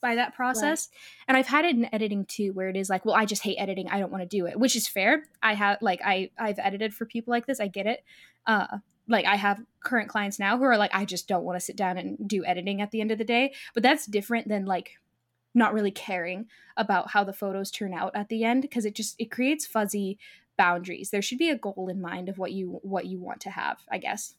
by 0.00 0.14
that 0.16 0.34
process. 0.34 0.88
Right. 0.90 1.24
And 1.28 1.36
I've 1.36 1.46
had 1.46 1.64
it 1.64 1.76
in 1.76 1.92
editing 1.94 2.24
too, 2.24 2.52
where 2.52 2.68
it 2.68 2.76
is 2.76 2.90
like, 2.90 3.04
well, 3.04 3.14
I 3.14 3.24
just 3.24 3.42
hate 3.42 3.56
editing. 3.56 3.88
I 3.88 3.98
don't 3.98 4.10
want 4.10 4.22
to 4.22 4.28
do 4.28 4.46
it, 4.46 4.58
which 4.58 4.76
is 4.76 4.88
fair. 4.88 5.24
I 5.42 5.54
have 5.54 5.78
like 5.80 6.00
I 6.04 6.30
I've 6.38 6.58
edited 6.58 6.94
for 6.94 7.06
people 7.06 7.30
like 7.32 7.46
this. 7.46 7.60
I 7.60 7.68
get 7.68 7.86
it. 7.86 8.04
Uh, 8.46 8.78
like 9.08 9.26
I 9.26 9.36
have 9.36 9.60
current 9.84 10.08
clients 10.08 10.38
now 10.38 10.56
who 10.56 10.64
are 10.64 10.76
like, 10.76 10.92
I 10.94 11.04
just 11.04 11.28
don't 11.28 11.44
want 11.44 11.58
to 11.58 11.64
sit 11.64 11.76
down 11.76 11.98
and 11.98 12.16
do 12.26 12.44
editing 12.44 12.80
at 12.80 12.90
the 12.90 13.00
end 13.00 13.10
of 13.10 13.18
the 13.18 13.24
day. 13.24 13.54
But 13.74 13.82
that's 13.82 14.06
different 14.06 14.48
than 14.48 14.66
like 14.66 14.92
not 15.54 15.74
really 15.74 15.90
caring 15.90 16.46
about 16.76 17.10
how 17.10 17.24
the 17.24 17.32
photos 17.32 17.70
turn 17.70 17.92
out 17.92 18.12
at 18.14 18.28
the 18.28 18.44
end 18.44 18.62
because 18.62 18.84
it 18.84 18.94
just 18.94 19.16
it 19.18 19.30
creates 19.30 19.66
fuzzy 19.66 20.18
boundaries. 20.56 21.10
There 21.10 21.22
should 21.22 21.38
be 21.38 21.50
a 21.50 21.58
goal 21.58 21.88
in 21.90 22.00
mind 22.00 22.28
of 22.28 22.38
what 22.38 22.52
you 22.52 22.78
what 22.82 23.06
you 23.06 23.18
want 23.18 23.40
to 23.42 23.50
have, 23.50 23.78
I 23.90 23.98
guess. 23.98 24.34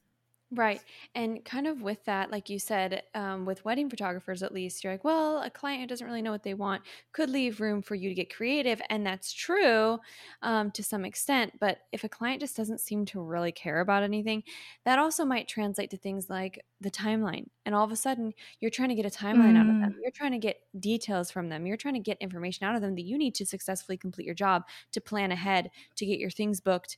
Right. 0.53 0.83
And 1.15 1.45
kind 1.45 1.65
of 1.65 1.81
with 1.81 2.03
that, 2.03 2.29
like 2.29 2.49
you 2.49 2.59
said, 2.59 3.03
um, 3.15 3.45
with 3.45 3.63
wedding 3.63 3.89
photographers, 3.89 4.43
at 4.43 4.53
least, 4.53 4.83
you're 4.83 4.91
like, 4.91 5.05
well, 5.05 5.41
a 5.41 5.49
client 5.49 5.79
who 5.79 5.87
doesn't 5.87 6.05
really 6.05 6.21
know 6.21 6.31
what 6.33 6.43
they 6.43 6.53
want 6.53 6.83
could 7.13 7.29
leave 7.29 7.61
room 7.61 7.81
for 7.81 7.95
you 7.95 8.09
to 8.09 8.15
get 8.15 8.35
creative. 8.35 8.81
And 8.89 9.05
that's 9.07 9.31
true 9.31 9.99
um, 10.41 10.69
to 10.71 10.83
some 10.83 11.05
extent. 11.05 11.53
But 11.61 11.83
if 11.93 12.03
a 12.03 12.09
client 12.09 12.41
just 12.41 12.57
doesn't 12.57 12.81
seem 12.81 13.05
to 13.05 13.21
really 13.21 13.53
care 13.53 13.79
about 13.79 14.03
anything, 14.03 14.43
that 14.83 14.99
also 14.99 15.23
might 15.23 15.47
translate 15.47 15.89
to 15.91 15.97
things 15.97 16.29
like 16.29 16.65
the 16.81 16.91
timeline. 16.91 17.47
And 17.65 17.73
all 17.73 17.85
of 17.85 17.91
a 17.91 17.95
sudden, 17.95 18.33
you're 18.59 18.71
trying 18.71 18.89
to 18.89 18.95
get 18.95 19.05
a 19.05 19.09
timeline 19.09 19.55
out 19.55 19.69
of 19.69 19.77
them. 19.79 19.93
Mm, 19.93 20.01
You're 20.01 20.11
trying 20.11 20.33
to 20.33 20.37
get 20.37 20.57
details 20.77 21.31
from 21.31 21.47
them. 21.47 21.65
You're 21.65 21.77
trying 21.77 21.93
to 21.93 22.01
get 22.01 22.17
information 22.19 22.65
out 22.65 22.75
of 22.75 22.81
them 22.81 22.95
that 22.95 23.03
you 23.03 23.17
need 23.17 23.35
to 23.35 23.45
successfully 23.45 23.95
complete 23.95 24.25
your 24.25 24.35
job, 24.35 24.63
to 24.91 24.99
plan 24.99 25.31
ahead, 25.31 25.71
to 25.95 26.05
get 26.05 26.19
your 26.19 26.29
things 26.29 26.59
booked. 26.59 26.97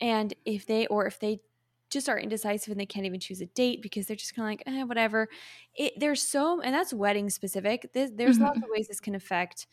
And 0.00 0.32
if 0.44 0.66
they, 0.66 0.86
or 0.86 1.06
if 1.06 1.18
they 1.18 1.40
just 1.90 2.08
are 2.08 2.18
indecisive 2.18 2.70
and 2.70 2.80
they 2.80 2.86
can't 2.86 3.06
even 3.06 3.20
choose 3.20 3.40
a 3.40 3.46
date 3.46 3.82
because 3.82 4.06
they're 4.06 4.16
just 4.16 4.34
kind 4.34 4.46
of 4.46 4.66
like, 4.66 4.78
eh, 4.80 4.84
whatever. 4.84 5.28
It, 5.74 5.94
there's 5.98 6.22
so, 6.22 6.60
and 6.60 6.74
that's 6.74 6.92
wedding 6.94 7.28
specific. 7.30 7.90
There's, 7.92 8.12
there's 8.12 8.38
lots 8.38 8.58
mhm. 8.58 8.64
of 8.64 8.68
ways 8.70 8.88
this 8.88 9.00
can 9.00 9.14
affect 9.14 9.66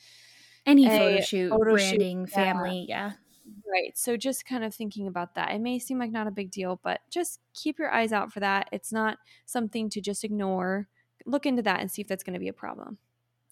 Any 0.66 0.88
photo 0.88 1.22
shoot, 1.22 1.50
photo 1.50 1.78
shoot. 1.78 1.98
branding, 1.98 2.28
Yeah, 2.28 2.36
family, 2.36 2.86
yeah. 2.90 3.12
right. 3.72 3.98
So 3.98 4.18
just 4.18 4.46
kind 4.46 4.64
of 4.64 4.74
thinking 4.74 5.08
about 5.08 5.36
that. 5.36 5.52
It 5.54 5.62
may 5.62 5.80
seem 5.80 6.00
like 6.00 6.12
not 6.12 6.28
a 6.28 6.32
big 6.32 6.52
deal, 6.52 6.80
but 6.84 7.02
just 7.10 7.40
keep 7.54 7.80
your 7.80 7.92
eyes 7.92 8.12
out 8.12 8.34
for 8.34 8.40
that. 8.42 8.68
It's 8.72 8.92
not 8.92 9.18
something 9.46 9.90
to 9.92 10.02
just 10.02 10.24
ignore. 10.24 10.88
Look 11.26 11.46
into 11.46 11.62
that 11.64 11.82
and 11.82 11.92
see 11.92 12.02
if 12.02 12.08
that's 12.08 12.24
going 12.24 12.34
to 12.34 12.40
be 12.40 12.48
a 12.48 12.54
problem. 12.54 12.98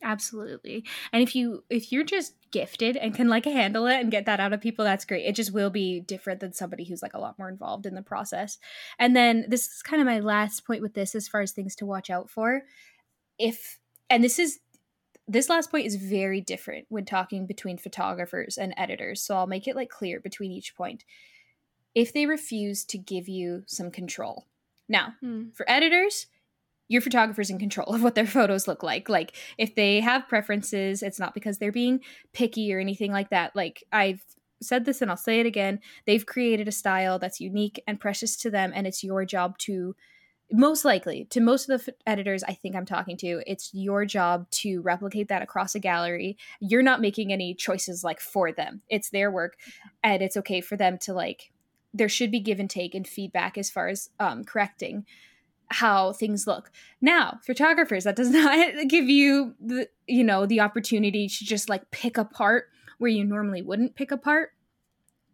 Absolutely. 0.05 0.85
And 1.11 1.23
if 1.23 1.35
you 1.35 1.63
if 1.67 1.91
you're 1.91 2.03
just 2.03 2.35
gifted 2.51 2.95
and 2.95 3.15
can 3.15 3.27
like 3.27 3.45
handle 3.45 3.87
it 3.87 3.99
and 3.99 4.11
get 4.11 4.27
that 4.27 4.39
out 4.39 4.53
of 4.53 4.61
people, 4.61 4.85
that's 4.85 5.03
great. 5.03 5.25
It 5.25 5.35
just 5.35 5.51
will 5.51 5.71
be 5.71 5.99
different 5.99 6.39
than 6.39 6.53
somebody 6.53 6.85
who's 6.85 7.01
like 7.01 7.15
a 7.15 7.19
lot 7.19 7.39
more 7.39 7.49
involved 7.49 7.87
in 7.87 7.95
the 7.95 8.03
process. 8.03 8.59
And 8.99 9.15
then 9.15 9.45
this 9.49 9.65
is 9.65 9.81
kind 9.81 9.99
of 10.01 10.05
my 10.05 10.19
last 10.19 10.63
point 10.65 10.83
with 10.83 10.93
this 10.93 11.15
as 11.15 11.27
far 11.27 11.41
as 11.41 11.51
things 11.51 11.75
to 11.77 11.87
watch 11.87 12.11
out 12.11 12.29
for. 12.29 12.61
If 13.39 13.79
and 14.07 14.23
this 14.23 14.37
is 14.37 14.59
this 15.27 15.49
last 15.49 15.71
point 15.71 15.87
is 15.87 15.95
very 15.95 16.39
different 16.39 16.85
when 16.89 17.03
talking 17.03 17.47
between 17.47 17.79
photographers 17.79 18.59
and 18.59 18.75
editors. 18.77 19.23
So 19.23 19.35
I'll 19.35 19.47
make 19.47 19.67
it 19.67 19.75
like 19.75 19.89
clear 19.89 20.19
between 20.19 20.51
each 20.51 20.75
point. 20.75 21.03
If 21.95 22.13
they 22.13 22.27
refuse 22.27 22.85
to 22.85 22.99
give 22.99 23.27
you 23.27 23.63
some 23.65 23.89
control. 23.89 24.45
Now, 24.87 25.15
Hmm. 25.19 25.49
for 25.55 25.67
editors, 25.67 26.27
your 26.87 27.01
photographer's 27.01 27.49
in 27.49 27.59
control 27.59 27.93
of 27.95 28.03
what 28.03 28.15
their 28.15 28.27
photos 28.27 28.67
look 28.67 28.83
like. 28.83 29.09
Like 29.09 29.35
if 29.57 29.75
they 29.75 29.99
have 30.01 30.27
preferences, 30.27 31.01
it's 31.01 31.19
not 31.19 31.33
because 31.33 31.57
they're 31.57 31.71
being 31.71 32.01
picky 32.33 32.73
or 32.73 32.79
anything 32.79 33.11
like 33.11 33.29
that. 33.29 33.55
Like 33.55 33.83
I've 33.91 34.23
said 34.61 34.85
this 34.85 35.01
and 35.01 35.11
I'll 35.11 35.17
say 35.17 35.39
it 35.39 35.45
again. 35.45 35.79
They've 36.05 36.25
created 36.25 36.67
a 36.67 36.71
style 36.71 37.19
that's 37.19 37.41
unique 37.41 37.81
and 37.87 37.99
precious 37.99 38.35
to 38.37 38.51
them 38.51 38.71
and 38.73 38.87
it's 38.87 39.03
your 39.03 39.25
job 39.25 39.57
to 39.59 39.95
most 40.51 40.85
likely 40.85 41.25
to 41.31 41.41
most 41.41 41.67
of 41.67 41.81
the 41.81 41.91
f- 41.91 41.97
editors 42.05 42.43
I 42.43 42.53
think 42.53 42.75
I'm 42.75 42.85
talking 42.85 43.17
to, 43.17 43.41
it's 43.47 43.71
your 43.73 44.05
job 44.05 44.47
to 44.51 44.79
replicate 44.81 45.29
that 45.29 45.41
across 45.41 45.73
a 45.73 45.79
gallery. 45.79 46.37
You're 46.59 46.83
not 46.83 47.01
making 47.01 47.33
any 47.33 47.55
choices 47.55 48.03
like 48.03 48.19
for 48.19 48.51
them. 48.51 48.81
It's 48.87 49.09
their 49.09 49.31
work 49.31 49.57
and 50.03 50.21
it's 50.21 50.37
okay 50.37 50.61
for 50.61 50.77
them 50.77 50.99
to 50.99 51.13
like 51.13 51.51
there 51.95 52.09
should 52.09 52.29
be 52.29 52.41
give 52.41 52.59
and 52.59 52.69
take 52.69 52.93
and 52.93 53.07
feedback 53.07 53.57
as 53.57 53.71
far 53.71 53.87
as 53.87 54.09
um, 54.19 54.43
correcting 54.43 55.05
how 55.69 56.13
things 56.13 56.47
look. 56.47 56.71
Now, 57.01 57.39
photographers, 57.45 58.03
that 58.03 58.15
does 58.15 58.29
not 58.31 58.87
give 58.87 59.09
you 59.09 59.55
the 59.59 59.89
you 60.07 60.23
know 60.23 60.45
the 60.45 60.61
opportunity 60.61 61.27
to 61.27 61.45
just 61.45 61.69
like 61.69 61.91
pick 61.91 62.17
apart 62.17 62.65
where 62.97 63.11
you 63.11 63.23
normally 63.23 63.61
wouldn't 63.61 63.95
pick 63.95 64.11
apart. 64.11 64.51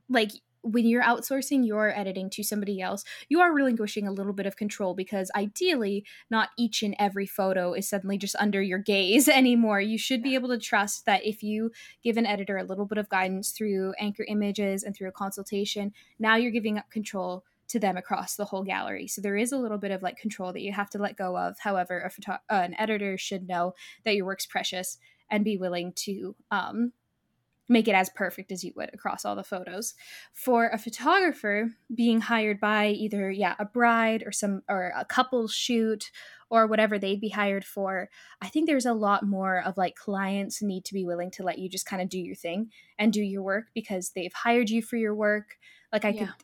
Like 0.09 0.31
when 0.63 0.85
you're 0.85 1.03
outsourcing 1.03 1.65
your 1.65 1.97
editing 1.97 2.29
to 2.29 2.43
somebody 2.43 2.81
else, 2.81 3.03
you 3.29 3.39
are 3.41 3.53
relinquishing 3.53 4.07
a 4.07 4.11
little 4.11 4.33
bit 4.33 4.45
of 4.45 4.55
control 4.55 4.93
because 4.93 5.31
ideally, 5.35 6.05
not 6.29 6.49
each 6.57 6.83
and 6.83 6.95
every 6.99 7.25
photo 7.25 7.73
is 7.73 7.89
suddenly 7.89 8.17
just 8.17 8.35
under 8.37 8.61
your 8.61 8.77
gaze 8.77 9.27
anymore. 9.27 9.81
You 9.81 9.97
should 9.97 10.21
be 10.21 10.35
able 10.35 10.49
to 10.49 10.59
trust 10.59 11.05
that 11.05 11.25
if 11.25 11.41
you 11.41 11.71
give 12.03 12.17
an 12.17 12.25
editor 12.25 12.57
a 12.57 12.63
little 12.63 12.85
bit 12.85 12.97
of 12.97 13.09
guidance 13.09 13.51
through 13.51 13.93
anchor 13.99 14.25
images 14.27 14.83
and 14.83 14.95
through 14.95 15.09
a 15.09 15.13
consultation, 15.13 15.93
now 16.19 16.35
you're 16.35 16.51
giving 16.51 16.77
up 16.77 16.89
control 16.89 17.43
to 17.71 17.79
them 17.79 17.97
across 17.97 18.35
the 18.35 18.45
whole 18.45 18.63
gallery. 18.63 19.07
So 19.07 19.21
there 19.21 19.37
is 19.37 19.51
a 19.51 19.57
little 19.57 19.77
bit 19.77 19.91
of 19.91 20.01
like 20.01 20.17
control 20.17 20.53
that 20.53 20.61
you 20.61 20.71
have 20.71 20.89
to 20.91 20.97
let 20.97 21.17
go 21.17 21.37
of. 21.37 21.57
However, 21.59 21.99
a 22.01 22.09
photo- 22.09 22.39
uh, 22.49 22.61
an 22.63 22.75
editor 22.77 23.17
should 23.17 23.47
know 23.47 23.73
that 24.05 24.15
your 24.15 24.25
work's 24.25 24.45
precious 24.45 24.97
and 25.29 25.43
be 25.45 25.57
willing 25.57 25.93
to 25.93 26.35
um, 26.51 26.91
make 27.69 27.87
it 27.87 27.95
as 27.95 28.09
perfect 28.09 28.51
as 28.51 28.65
you 28.65 28.73
would 28.75 28.93
across 28.93 29.23
all 29.23 29.35
the 29.35 29.43
photos. 29.45 29.93
For 30.33 30.67
a 30.67 30.77
photographer 30.77 31.69
being 31.95 32.19
hired 32.19 32.59
by 32.59 32.89
either 32.89 33.31
yeah 33.31 33.55
a 33.59 33.65
bride 33.65 34.23
or 34.25 34.33
some 34.33 34.61
or 34.67 34.91
a 34.95 35.05
couple 35.05 35.47
shoot 35.47 36.11
or 36.49 36.67
whatever 36.67 36.99
they'd 36.99 37.21
be 37.21 37.29
hired 37.29 37.63
for, 37.63 38.09
I 38.41 38.49
think 38.49 38.67
there's 38.67 38.85
a 38.85 38.93
lot 38.93 39.25
more 39.25 39.61
of 39.63 39.77
like 39.77 39.95
clients 39.95 40.61
need 40.61 40.83
to 40.85 40.93
be 40.93 41.05
willing 41.05 41.31
to 41.31 41.43
let 41.43 41.59
you 41.59 41.69
just 41.69 41.85
kind 41.85 42.01
of 42.01 42.09
do 42.09 42.19
your 42.19 42.35
thing 42.35 42.71
and 42.99 43.13
do 43.13 43.21
your 43.21 43.41
work 43.41 43.67
because 43.73 44.11
they've 44.11 44.33
hired 44.33 44.69
you 44.69 44.81
for 44.81 44.97
your 44.97 45.15
work. 45.15 45.57
Like 45.93 46.03
I 46.03 46.09
Yeah. 46.09 46.25
could 46.25 46.35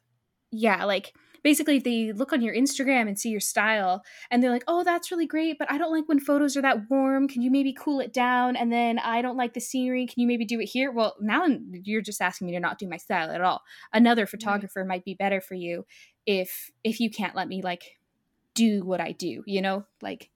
yeah, 0.52 0.86
like 0.86 1.14
basically 1.44 1.78
if 1.78 1.84
they 1.84 2.12
look 2.12 2.34
on 2.34 2.42
your 2.42 2.54
Instagram 2.56 3.08
and 3.08 3.18
see 3.18 3.30
your 3.30 3.40
style 3.40 4.04
and 4.32 4.42
they're 4.44 4.52
like, 4.52 4.64
"Oh, 4.68 4.84
that's 4.84 5.12
really 5.12 5.28
great, 5.28 5.58
but 5.60 5.72
I 5.72 5.78
don't 5.78 5.92
like 5.92 6.08
when 6.08 6.20
photos 6.20 6.58
are 6.58 6.62
that 6.62 6.90
warm. 6.90 7.28
Can 7.28 7.42
you 7.42 7.52
maybe 7.52 7.74
cool 7.74 8.00
it 8.00 8.12
down?" 8.14 8.56
And 8.56 8.72
then 8.72 9.00
I 9.00 9.22
don't 9.22 9.38
like 9.38 9.54
the 9.54 9.60
scenery. 9.62 10.08
Can 10.08 10.22
you 10.22 10.28
maybe 10.28 10.46
do 10.46 10.60
it 10.60 10.66
here? 10.66 10.92
Well, 10.92 11.16
now 11.22 11.46
you're 11.72 12.02
just 12.02 12.22
asking 12.22 12.48
me 12.48 12.54
to 12.54 12.60
not 12.60 12.80
do 12.80 12.88
my 12.88 12.98
style 12.98 13.30
at 13.32 13.42
all. 13.42 13.62
Another 13.94 14.26
photographer 14.26 14.84
might 14.84 15.06
be 15.06 15.14
better 15.14 15.40
for 15.42 15.56
you 15.56 15.86
if 16.26 16.72
if 16.84 17.00
you 17.00 17.10
can't 17.10 17.36
let 17.36 17.48
me 17.48 17.62
like 17.62 18.00
do 18.54 18.84
what 18.84 19.00
I 19.02 19.12
do, 19.12 19.44
you 19.46 19.62
know? 19.62 19.86
Like 20.02 20.30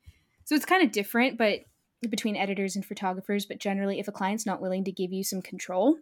so 0.46 0.56
it's 0.56 0.66
kind 0.66 0.84
of 0.84 0.92
different, 0.92 1.38
but 1.38 1.62
between 2.10 2.36
editors 2.36 2.76
and 2.76 2.86
photographers, 2.86 3.46
but 3.46 3.60
generally 3.60 4.00
if 4.00 4.08
a 4.08 4.12
client's 4.12 4.46
not 4.46 4.62
willing 4.62 4.84
to 4.86 4.92
give 4.92 5.12
you 5.14 5.24
some 5.24 5.42
control, 5.42 5.98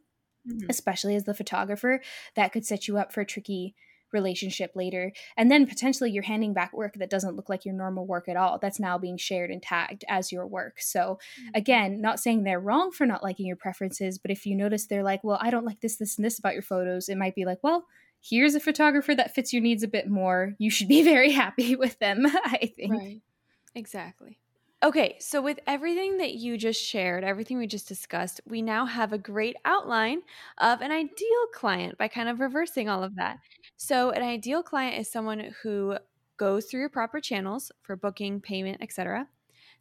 Mhm. 0.48 0.65
especially 0.69 1.15
as 1.15 1.26
the 1.26 1.34
photographer, 1.34 2.02
that 2.36 2.52
could 2.54 2.65
set 2.65 2.88
you 2.88 2.98
up 2.98 3.12
for 3.12 3.22
a 3.22 3.26
tricky 3.26 3.76
relationship 4.12 4.72
later. 4.76 5.12
And 5.38 5.52
then 5.52 5.65
potentially 5.65 6.12
you're 6.12 6.24
handing 6.24 6.54
back 6.54 6.74
work 6.74 6.95
that 6.95 7.10
doesn't 7.10 7.36
look 7.36 7.50
like 7.50 7.65
your 7.65 7.74
normal 7.74 8.06
work 8.06 8.28
at 8.28 8.38
all. 8.38 8.60
That's 8.60 8.80
now 8.80 8.98
being 8.98 9.17
shared 9.17 9.52
and 9.52 9.62
tagged 9.62 10.06
as 10.08 10.32
your 10.32 10.48
work. 10.48 10.82
So, 10.82 11.19
mm-hmm. 11.39 11.50
again, 11.56 12.02
not 12.02 12.19
saying 12.19 12.43
they're 12.43 12.60
wrong 12.60 12.91
for 12.91 13.06
not 13.06 13.24
liking 13.24 13.45
your 13.45 13.56
preferences, 13.56 14.17
but 14.17 14.32
if 14.32 14.45
you 14.45 14.56
notice 14.56 14.86
they're 14.86 15.04
like, 15.04 15.24
well, 15.24 15.39
I 15.41 15.50
don't 15.50 15.65
like 15.65 15.82
this, 15.82 15.98
this, 15.98 16.17
and 16.17 16.26
this 16.26 16.39
about 16.39 16.54
your 16.54 16.62
photos, 16.62 17.10
it 17.10 17.17
might 17.17 17.36
be 17.36 17.45
like, 17.45 17.60
well, 17.63 17.86
here's 18.22 18.56
a 18.56 18.60
photographer 18.60 19.15
that 19.15 19.34
fits 19.34 19.54
your 19.54 19.62
needs 19.62 19.84
a 19.84 19.88
bit 19.88 20.10
more. 20.10 20.56
You 20.58 20.69
should 20.69 20.88
be 20.88 21.04
very 21.04 21.32
happy 21.32 21.76
with 21.76 21.98
them, 22.00 22.26
I 22.45 22.72
think. 22.76 22.93
Right. 22.93 23.22
Exactly. 23.76 24.39
Okay, 24.82 25.17
so 25.19 25.41
with 25.41 25.60
everything 25.67 26.19
that 26.19 26.36
you 26.36 26.58
just 26.58 26.82
shared, 26.82 27.26
everything 27.26 27.58
we 27.58 27.67
just 27.67 27.89
discussed, 27.89 28.39
we 28.48 28.62
now 28.62 28.86
have 28.86 29.12
a 29.12 29.17
great 29.17 29.58
outline 29.65 30.22
of 30.58 30.80
an 30.80 30.89
ideal 30.89 31.48
client 31.54 31.98
by 31.98 32.08
kind 32.08 32.30
of 32.30 32.39
reversing 32.39 32.88
all 32.88 33.04
of 33.04 33.17
that. 33.17 33.39
So, 33.82 34.12
an 34.12 34.22
ideal 34.22 34.62
client 34.62 35.00
is 35.00 35.10
someone 35.10 35.54
who 35.63 35.98
goes 36.36 36.65
through 36.65 36.82
your 36.82 36.89
proper 36.89 37.22
channels 37.22 37.72
for 37.82 37.96
booking, 37.96 38.42
payment, 38.42 38.82
etc. 38.82 39.26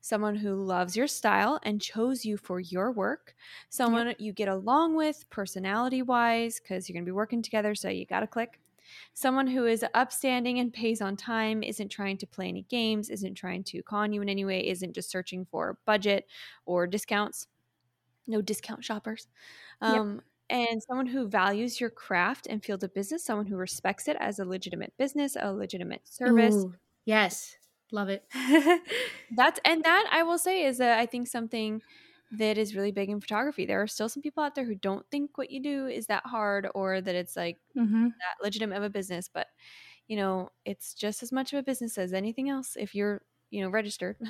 Someone 0.00 0.36
who 0.36 0.54
loves 0.54 0.96
your 0.96 1.08
style 1.08 1.58
and 1.64 1.82
chose 1.82 2.24
you 2.24 2.36
for 2.36 2.60
your 2.60 2.92
work. 2.92 3.34
Someone 3.70 4.14
you 4.20 4.32
get 4.32 4.46
along 4.46 4.94
with 4.94 5.28
personality 5.30 6.02
wise 6.02 6.60
because 6.60 6.88
you're 6.88 6.94
going 6.94 7.04
to 7.04 7.08
be 7.08 7.12
working 7.12 7.42
together, 7.42 7.74
so 7.74 7.88
you 7.88 8.06
got 8.06 8.20
to 8.20 8.28
click 8.28 8.60
someone 9.14 9.48
who 9.48 9.66
is 9.66 9.84
upstanding 9.94 10.60
and 10.60 10.72
pays 10.72 11.02
on 11.02 11.16
time, 11.16 11.64
isn't 11.64 11.88
trying 11.88 12.18
to 12.18 12.26
play 12.26 12.46
any 12.48 12.62
games, 12.62 13.10
isn't 13.10 13.34
trying 13.34 13.64
to 13.64 13.82
con 13.82 14.12
you 14.12 14.22
in 14.22 14.28
any 14.28 14.44
way, 14.44 14.64
isn't 14.68 14.94
just 14.94 15.10
searching 15.10 15.44
for 15.44 15.76
budget 15.86 16.28
or 16.66 16.86
discounts. 16.86 17.48
No 18.28 18.40
discount 18.40 18.84
shoppers. 18.84 19.26
Yep. 19.82 19.90
Um, 19.90 20.22
And 20.50 20.82
someone 20.82 21.06
who 21.06 21.28
values 21.28 21.80
your 21.80 21.90
craft 21.90 22.46
and 22.46 22.64
field 22.64 22.82
of 22.84 22.94
business, 22.94 23.24
someone 23.24 23.46
who 23.46 23.56
respects 23.56 24.08
it 24.08 24.16
as 24.20 24.38
a 24.38 24.44
legitimate 24.44 24.94
business, 24.98 25.36
a 25.38 25.52
legitimate 25.52 26.08
service. 26.08 26.66
Ooh, 26.66 26.76
yes. 27.04 27.56
Love 27.90 28.08
it. 28.08 28.26
That's 29.30 29.60
and 29.64 29.84
that 29.84 30.08
I 30.10 30.22
will 30.22 30.38
say 30.38 30.64
is 30.64 30.78
that 30.78 30.98
I 30.98 31.06
think 31.06 31.28
something 31.28 31.82
that 32.30 32.58
is 32.58 32.74
really 32.76 32.92
big 32.92 33.08
in 33.10 33.20
photography. 33.20 33.66
There 33.66 33.82
are 33.82 33.86
still 33.86 34.08
some 34.08 34.22
people 34.22 34.42
out 34.42 34.54
there 34.54 34.64
who 34.64 34.74
don't 34.74 35.08
think 35.10 35.36
what 35.38 35.50
you 35.50 35.60
do 35.62 35.86
is 35.86 36.06
that 36.06 36.26
hard 36.26 36.68
or 36.74 37.00
that 37.00 37.14
it's 37.14 37.36
like 37.36 37.58
hmm 37.74 38.08
that 38.20 38.44
legitimate 38.44 38.76
of 38.76 38.82
a 38.84 38.90
business, 38.90 39.28
but 39.28 39.48
you 40.08 40.16
know, 40.16 40.50
it's 40.64 40.94
just 40.94 41.22
as 41.22 41.32
much 41.32 41.52
of 41.52 41.58
a 41.60 41.62
business 41.62 41.98
as 41.98 42.12
anything 42.14 42.50
else 42.50 42.76
if 42.76 42.94
you're, 42.94 43.22
you 43.50 43.62
know, 43.62 43.70
registered. 43.70 44.18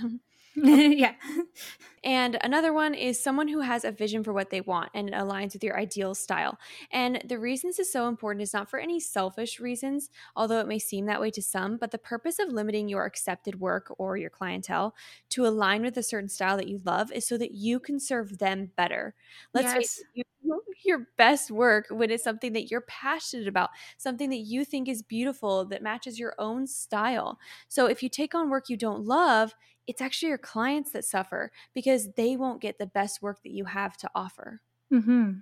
yeah. 0.65 1.15
and 2.05 2.39
another 2.43 2.73
one 2.73 2.95
is 2.95 3.23
someone 3.23 3.49
who 3.49 3.61
has 3.61 3.85
a 3.85 3.91
vision 3.93 4.25
for 4.25 4.33
what 4.33 4.51
they 4.51 4.61
want 4.61 4.91
and 4.95 5.09
it 5.09 5.15
aligns 5.15 5.53
with 5.53 5.63
your 5.65 5.79
ideal 5.79 6.15
style. 6.15 6.59
And 6.91 7.23
the 7.27 7.39
reason 7.39 7.69
this 7.69 7.79
is 7.79 7.93
so 7.93 8.09
important 8.09 8.43
is 8.43 8.53
not 8.55 8.71
for 8.71 8.79
any 8.79 9.01
selfish 9.01 9.61
reasons, 9.61 10.11
although 10.37 10.61
it 10.61 10.67
may 10.69 10.79
seem 10.79 11.07
that 11.07 11.21
way 11.21 11.31
to 11.33 11.43
some, 11.43 11.77
but 11.77 11.91
the 11.91 11.99
purpose 11.99 12.39
of 12.39 12.49
limiting 12.49 12.89
your 12.89 13.05
accepted 13.05 13.61
work 13.61 13.93
or 13.99 14.17
your 14.17 14.31
clientele 14.31 14.95
to 15.31 15.47
align 15.47 15.83
with 15.83 15.97
a 15.97 16.03
certain 16.03 16.29
style 16.29 16.57
that 16.57 16.69
you 16.69 16.81
love 16.85 17.13
is 17.13 17.27
so 17.27 17.37
that 17.39 17.53
you 17.53 17.79
can 17.81 18.01
serve 18.01 18.39
them 18.39 18.71
better. 18.77 19.15
Let's 19.55 19.73
face 19.73 19.89
Yes. 19.91 19.99
it, 19.99 20.07
you 20.15 20.25
your 20.85 21.09
best 21.17 21.51
work 21.51 21.87
when 21.91 22.11
it's 22.11 22.25
something 22.25 22.53
that 22.53 22.71
you're 22.71 22.81
passionate 22.83 23.49
about, 23.49 23.71
something 23.97 24.31
that 24.31 24.39
you 24.39 24.65
think 24.65 24.89
is 24.89 25.03
beautiful, 25.03 25.65
that 25.67 25.83
matches 25.83 26.19
your 26.19 26.35
own 26.39 26.67
style. 26.67 27.39
So 27.69 27.87
if 27.87 28.03
you 28.03 28.09
take 28.09 28.35
on 28.35 28.49
work 28.49 28.69
you 28.69 28.77
don't 28.77 29.05
love, 29.05 29.55
it's 29.89 30.03
actually 30.03 30.29
your 30.29 30.39
clients 30.39 30.93
that 30.93 31.05
suffer 31.05 31.51
because 31.75 32.11
they 32.13 32.37
won't 32.37 32.61
get 32.61 32.79
the 32.79 32.87
best 32.87 33.23
work 33.23 33.43
that 33.43 33.53
you 33.53 33.65
have 33.65 33.97
to 33.97 34.11
offer. 34.15 34.61
Mm-hmm. 34.93 35.33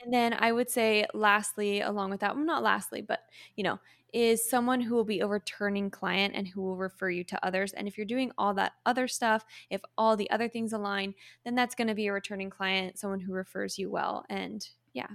And 0.00 0.14
then 0.14 0.36
I 0.38 0.52
would 0.52 0.70
say, 0.70 1.04
lastly, 1.12 1.80
along 1.80 2.10
with 2.10 2.20
that, 2.20 2.36
well, 2.36 2.44
not 2.44 2.62
lastly, 2.62 3.02
but 3.02 3.18
you 3.56 3.64
know, 3.64 3.80
is 4.14 4.48
someone 4.48 4.80
who 4.80 4.94
will 4.94 5.04
be 5.04 5.20
a 5.20 5.26
returning 5.26 5.90
client 5.90 6.34
and 6.36 6.46
who 6.46 6.62
will 6.62 6.76
refer 6.76 7.10
you 7.10 7.24
to 7.24 7.44
others. 7.44 7.72
And 7.72 7.88
if 7.88 7.98
you're 7.98 8.06
doing 8.06 8.30
all 8.38 8.54
that 8.54 8.72
other 8.86 9.08
stuff, 9.08 9.44
if 9.68 9.82
all 9.98 10.16
the 10.16 10.30
other 10.30 10.48
things 10.48 10.72
align, 10.72 11.14
then 11.44 11.56
that's 11.56 11.74
going 11.74 11.88
to 11.88 11.94
be 11.94 12.06
a 12.06 12.12
returning 12.12 12.48
client, 12.48 12.98
someone 12.98 13.20
who 13.20 13.32
refers 13.32 13.78
you 13.78 13.90
well. 13.90 14.24
And 14.30 14.66
yeah. 14.94 15.08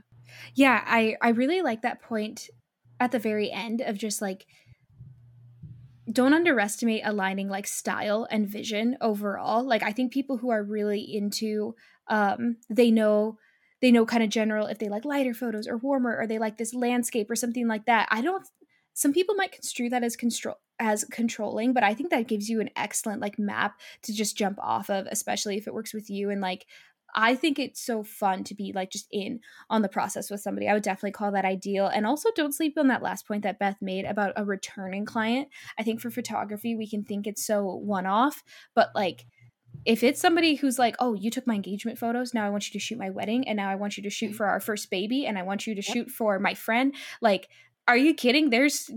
Yeah, 0.53 0.83
I 0.85 1.15
I 1.21 1.29
really 1.29 1.61
like 1.61 1.81
that 1.83 2.01
point 2.01 2.49
at 2.99 3.11
the 3.11 3.19
very 3.19 3.49
end 3.49 3.81
of 3.81 3.97
just 3.97 4.21
like 4.21 4.45
don't 6.11 6.33
underestimate 6.33 7.01
aligning 7.05 7.49
like 7.49 7.67
style 7.67 8.27
and 8.29 8.47
vision 8.47 8.97
overall. 9.01 9.63
Like 9.63 9.83
I 9.83 9.91
think 9.91 10.11
people 10.11 10.37
who 10.37 10.49
are 10.49 10.63
really 10.63 11.01
into 11.01 11.75
um 12.07 12.57
they 12.69 12.91
know 12.91 13.37
they 13.81 13.91
know 13.91 14.05
kind 14.05 14.23
of 14.23 14.29
general 14.29 14.67
if 14.67 14.79
they 14.79 14.89
like 14.89 15.05
lighter 15.05 15.33
photos 15.33 15.67
or 15.67 15.77
warmer 15.77 16.17
or 16.17 16.27
they 16.27 16.39
like 16.39 16.57
this 16.57 16.73
landscape 16.73 17.29
or 17.29 17.35
something 17.35 17.67
like 17.67 17.85
that. 17.85 18.07
I 18.11 18.21
don't 18.21 18.45
some 18.93 19.13
people 19.13 19.35
might 19.35 19.51
construe 19.51 19.89
that 19.89 20.03
as 20.03 20.15
control 20.15 20.55
as 20.79 21.05
controlling, 21.05 21.71
but 21.71 21.83
I 21.83 21.93
think 21.93 22.09
that 22.09 22.27
gives 22.27 22.49
you 22.49 22.59
an 22.59 22.69
excellent 22.75 23.21
like 23.21 23.39
map 23.39 23.79
to 24.01 24.13
just 24.13 24.35
jump 24.35 24.57
off 24.59 24.89
of, 24.89 25.07
especially 25.09 25.57
if 25.57 25.67
it 25.67 25.73
works 25.73 25.93
with 25.93 26.09
you 26.09 26.29
and 26.29 26.41
like 26.41 26.65
I 27.13 27.35
think 27.35 27.59
it's 27.59 27.81
so 27.81 28.03
fun 28.03 28.43
to 28.45 28.55
be 28.55 28.71
like 28.73 28.91
just 28.91 29.07
in 29.11 29.39
on 29.69 29.81
the 29.81 29.89
process 29.89 30.29
with 30.29 30.41
somebody. 30.41 30.67
I 30.67 30.73
would 30.73 30.83
definitely 30.83 31.11
call 31.11 31.31
that 31.31 31.45
ideal. 31.45 31.87
And 31.87 32.05
also 32.05 32.29
don't 32.35 32.53
sleep 32.53 32.77
on 32.77 32.87
that 32.87 33.03
last 33.03 33.27
point 33.27 33.43
that 33.43 33.59
Beth 33.59 33.77
made 33.81 34.05
about 34.05 34.33
a 34.35 34.45
returning 34.45 35.05
client. 35.05 35.49
I 35.77 35.83
think 35.83 36.01
for 36.01 36.09
photography, 36.09 36.75
we 36.75 36.89
can 36.89 37.03
think 37.03 37.27
it's 37.27 37.45
so 37.45 37.65
one 37.75 38.05
off, 38.05 38.43
but 38.75 38.89
like 38.95 39.25
if 39.85 40.03
it's 40.03 40.21
somebody 40.21 40.55
who's 40.55 40.79
like, 40.79 40.95
oh, 40.99 41.13
you 41.13 41.29
took 41.29 41.47
my 41.47 41.55
engagement 41.55 41.97
photos, 41.97 42.33
now 42.33 42.45
I 42.45 42.49
want 42.49 42.67
you 42.67 42.79
to 42.79 42.83
shoot 42.83 42.97
my 42.97 43.09
wedding, 43.09 43.47
and 43.47 43.57
now 43.57 43.69
I 43.69 43.75
want 43.75 43.97
you 43.97 44.03
to 44.03 44.09
shoot 44.09 44.33
for 44.33 44.45
our 44.45 44.59
first 44.59 44.89
baby, 44.89 45.25
and 45.25 45.37
I 45.37 45.43
want 45.43 45.67
you 45.67 45.75
to 45.75 45.81
shoot 45.81 46.09
for 46.09 46.39
my 46.39 46.53
friend, 46.53 46.95
like, 47.21 47.49
are 47.87 47.97
you 47.97 48.13
kidding? 48.13 48.49
There's, 48.49 48.89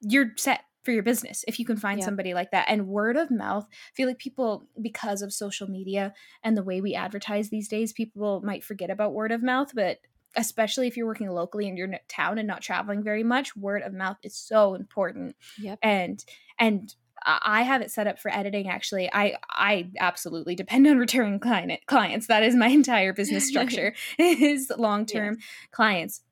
you're 0.00 0.32
set 0.36 0.60
for 0.82 0.92
your 0.92 1.02
business 1.02 1.44
if 1.46 1.58
you 1.58 1.64
can 1.64 1.76
find 1.76 2.02
somebody 2.02 2.34
like 2.34 2.50
that. 2.52 2.66
And 2.68 2.88
word 2.88 3.16
of 3.16 3.30
mouth, 3.30 3.66
I 3.70 3.94
feel 3.94 4.08
like 4.08 4.18
people, 4.18 4.66
because 4.80 5.22
of 5.22 5.32
social 5.32 5.68
media 5.68 6.14
and 6.42 6.56
the 6.56 6.62
way 6.62 6.80
we 6.80 6.94
advertise 6.94 7.50
these 7.50 7.68
days, 7.68 7.92
people 7.92 8.40
might 8.42 8.64
forget 8.64 8.90
about 8.90 9.12
word 9.12 9.32
of 9.32 9.42
mouth, 9.42 9.72
but 9.74 9.98
especially 10.36 10.86
if 10.86 10.96
you're 10.96 11.06
working 11.06 11.28
locally 11.28 11.66
in 11.66 11.76
your 11.76 11.88
town 12.08 12.38
and 12.38 12.46
not 12.46 12.62
traveling 12.62 13.02
very 13.02 13.24
much 13.24 13.56
word 13.56 13.82
of 13.82 13.92
mouth 13.92 14.16
is 14.22 14.36
so 14.36 14.74
important 14.74 15.34
yep. 15.58 15.76
and 15.82 16.24
and 16.58 16.94
I 17.22 17.62
have 17.62 17.82
it 17.82 17.90
set 17.90 18.06
up 18.06 18.18
for 18.18 18.34
editing 18.34 18.68
actually. 18.68 19.10
I 19.12 19.36
I 19.50 19.90
absolutely 19.98 20.54
depend 20.54 20.86
on 20.86 20.98
returning 20.98 21.38
client 21.38 21.80
clients. 21.86 22.28
That 22.28 22.42
is 22.42 22.54
my 22.54 22.68
entire 22.68 23.12
business 23.12 23.46
structure 23.48 23.94
is 24.18 24.72
long-term 24.76 25.36
yes. 25.38 25.46
clients. 25.70 26.22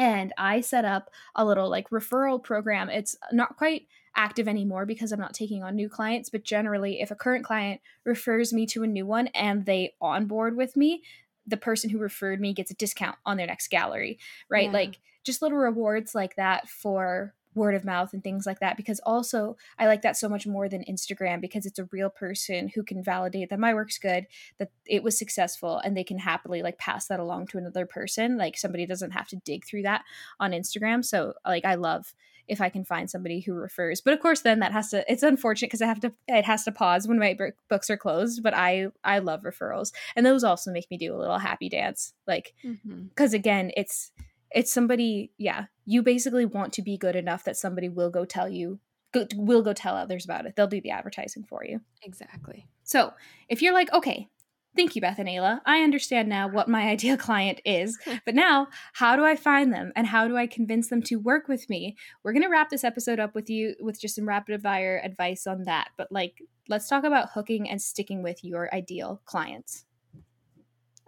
And 0.00 0.32
I 0.38 0.62
set 0.62 0.86
up 0.86 1.10
a 1.34 1.44
little 1.44 1.68
like 1.68 1.90
referral 1.90 2.42
program. 2.42 2.88
It's 2.88 3.16
not 3.32 3.58
quite 3.58 3.86
active 4.16 4.48
anymore 4.48 4.86
because 4.86 5.12
I'm 5.12 5.20
not 5.20 5.34
taking 5.34 5.62
on 5.62 5.76
new 5.76 5.90
clients, 5.90 6.30
but 6.30 6.42
generally 6.42 7.02
if 7.02 7.10
a 7.10 7.14
current 7.14 7.44
client 7.44 7.82
refers 8.06 8.50
me 8.50 8.64
to 8.68 8.82
a 8.82 8.86
new 8.86 9.04
one 9.04 9.26
and 9.28 9.66
they 9.66 9.92
onboard 10.00 10.56
with 10.56 10.74
me, 10.74 11.02
the 11.46 11.58
person 11.58 11.90
who 11.90 11.98
referred 11.98 12.40
me 12.40 12.54
gets 12.54 12.70
a 12.70 12.74
discount 12.74 13.16
on 13.26 13.36
their 13.36 13.46
next 13.46 13.68
gallery, 13.68 14.18
right? 14.48 14.68
Yeah. 14.68 14.72
Like 14.72 15.00
just 15.22 15.42
little 15.42 15.58
rewards 15.58 16.14
like 16.14 16.36
that 16.36 16.66
for 16.66 17.34
word 17.54 17.74
of 17.74 17.84
mouth 17.84 18.12
and 18.12 18.22
things 18.22 18.46
like 18.46 18.60
that 18.60 18.76
because 18.76 19.00
also 19.00 19.56
I 19.78 19.86
like 19.86 20.02
that 20.02 20.16
so 20.16 20.28
much 20.28 20.46
more 20.46 20.68
than 20.68 20.84
Instagram 20.84 21.40
because 21.40 21.66
it's 21.66 21.78
a 21.78 21.88
real 21.90 22.10
person 22.10 22.68
who 22.74 22.82
can 22.82 23.02
validate 23.02 23.50
that 23.50 23.58
my 23.58 23.74
work's 23.74 23.98
good, 23.98 24.26
that 24.58 24.70
it 24.86 25.02
was 25.02 25.18
successful 25.18 25.78
and 25.78 25.96
they 25.96 26.04
can 26.04 26.18
happily 26.18 26.62
like 26.62 26.78
pass 26.78 27.06
that 27.08 27.20
along 27.20 27.48
to 27.48 27.58
another 27.58 27.86
person. 27.86 28.36
Like 28.36 28.56
somebody 28.56 28.86
doesn't 28.86 29.12
have 29.12 29.28
to 29.28 29.36
dig 29.36 29.64
through 29.66 29.82
that 29.82 30.04
on 30.38 30.52
Instagram. 30.52 31.04
So 31.04 31.34
like 31.44 31.64
I 31.64 31.74
love 31.74 32.14
if 32.46 32.60
I 32.60 32.68
can 32.68 32.84
find 32.84 33.08
somebody 33.08 33.40
who 33.40 33.54
refers. 33.54 34.00
But 34.00 34.14
of 34.14 34.20
course 34.20 34.40
then 34.40 34.60
that 34.60 34.72
has 34.72 34.90
to 34.90 35.10
it's 35.10 35.22
unfortunate 35.22 35.68
because 35.68 35.82
I 35.82 35.86
have 35.86 36.00
to 36.00 36.12
it 36.28 36.44
has 36.44 36.64
to 36.64 36.72
pause 36.72 37.06
when 37.06 37.18
my 37.18 37.36
books 37.68 37.90
are 37.90 37.96
closed, 37.96 38.42
but 38.42 38.54
I 38.54 38.88
I 39.04 39.18
love 39.18 39.42
referrals. 39.42 39.92
And 40.14 40.24
those 40.24 40.44
also 40.44 40.70
make 40.70 40.90
me 40.90 40.98
do 40.98 41.14
a 41.14 41.18
little 41.18 41.38
happy 41.38 41.68
dance 41.68 42.12
like 42.26 42.54
mm-hmm. 42.64 43.06
cuz 43.16 43.34
again 43.34 43.70
it's 43.76 44.12
it's 44.52 44.72
somebody 44.72 45.32
yeah 45.38 45.66
you 45.84 46.02
basically 46.02 46.44
want 46.44 46.72
to 46.72 46.82
be 46.82 46.96
good 46.96 47.16
enough 47.16 47.44
that 47.44 47.56
somebody 47.56 47.88
will 47.88 48.10
go 48.10 48.24
tell 48.24 48.48
you 48.48 48.80
go, 49.12 49.26
will 49.34 49.62
go 49.62 49.72
tell 49.72 49.96
others 49.96 50.24
about 50.24 50.46
it. 50.46 50.54
They'll 50.56 50.66
do 50.66 50.80
the 50.80 50.90
advertising 50.90 51.44
for 51.44 51.64
you. 51.64 51.80
Exactly. 52.02 52.66
So 52.84 53.12
if 53.48 53.62
you're 53.62 53.74
like 53.74 53.92
okay 53.92 54.28
thank 54.76 54.94
you 54.94 55.00
beth 55.00 55.18
and 55.18 55.28
ayla. 55.28 55.60
I 55.66 55.82
understand 55.82 56.28
now 56.28 56.48
what 56.48 56.68
my 56.68 56.82
ideal 56.90 57.16
client 57.16 57.60
is 57.64 57.98
but 58.24 58.34
now 58.34 58.68
how 58.94 59.16
do 59.16 59.24
i 59.24 59.36
find 59.36 59.72
them 59.72 59.92
and 59.96 60.06
how 60.06 60.28
do 60.28 60.36
i 60.36 60.46
convince 60.46 60.88
them 60.88 61.02
to 61.02 61.16
work 61.16 61.48
with 61.48 61.68
me? 61.68 61.96
We're 62.22 62.32
going 62.32 62.42
to 62.42 62.48
wrap 62.48 62.70
this 62.70 62.84
episode 62.84 63.18
up 63.18 63.34
with 63.34 63.50
you 63.50 63.74
with 63.80 64.00
just 64.00 64.14
some 64.14 64.28
rapid 64.28 64.62
fire 64.62 65.00
advice 65.04 65.46
on 65.46 65.64
that 65.64 65.88
but 65.96 66.10
like 66.10 66.42
let's 66.68 66.88
talk 66.88 67.04
about 67.04 67.30
hooking 67.34 67.68
and 67.68 67.80
sticking 67.82 68.22
with 68.22 68.44
your 68.44 68.72
ideal 68.74 69.20
clients. 69.24 69.84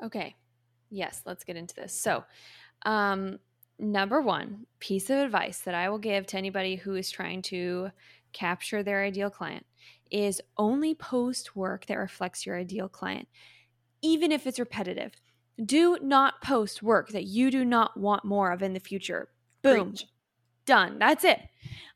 Okay. 0.03 0.35
Yes 0.91 1.23
let's 1.25 1.45
get 1.45 1.57
into 1.57 1.75
this. 1.75 1.95
So 1.95 2.25
um, 2.85 3.39
number 3.79 4.21
one 4.21 4.67
piece 4.79 5.11
of 5.11 5.19
advice 5.19 5.59
that 5.61 5.75
I 5.75 5.89
will 5.89 5.99
give 5.99 6.27
to 6.29 6.39
anybody 6.39 6.77
who 6.77 6.95
is 6.95 7.11
trying 7.11 7.43
to 7.43 7.91
capture 8.33 8.83
their 8.83 9.03
ideal 9.03 9.31
client 9.31 9.67
is 10.11 10.41
only 10.57 10.95
post 10.95 11.57
work 11.57 11.87
that 11.87 11.99
reflects 11.99 12.45
your 12.45 12.57
ideal 12.59 12.89
client, 12.89 13.29
even 14.03 14.31
if 14.31 14.47
it's 14.47 14.59
repetitive. 14.59 15.13
Do 15.63 15.99
not 16.03 16.43
post 16.43 16.83
work 16.83 17.11
that 17.11 17.25
you 17.25 17.51
do 17.51 17.65
not 17.65 17.99
want 17.99 18.25
more 18.25 18.53
of 18.53 18.63
in 18.63 18.73
the 18.73 18.81
future. 18.81 19.29
Boom. 19.63 19.91
Preach 19.91 20.07
done. 20.65 20.99
That's 20.99 21.25
it. 21.25 21.41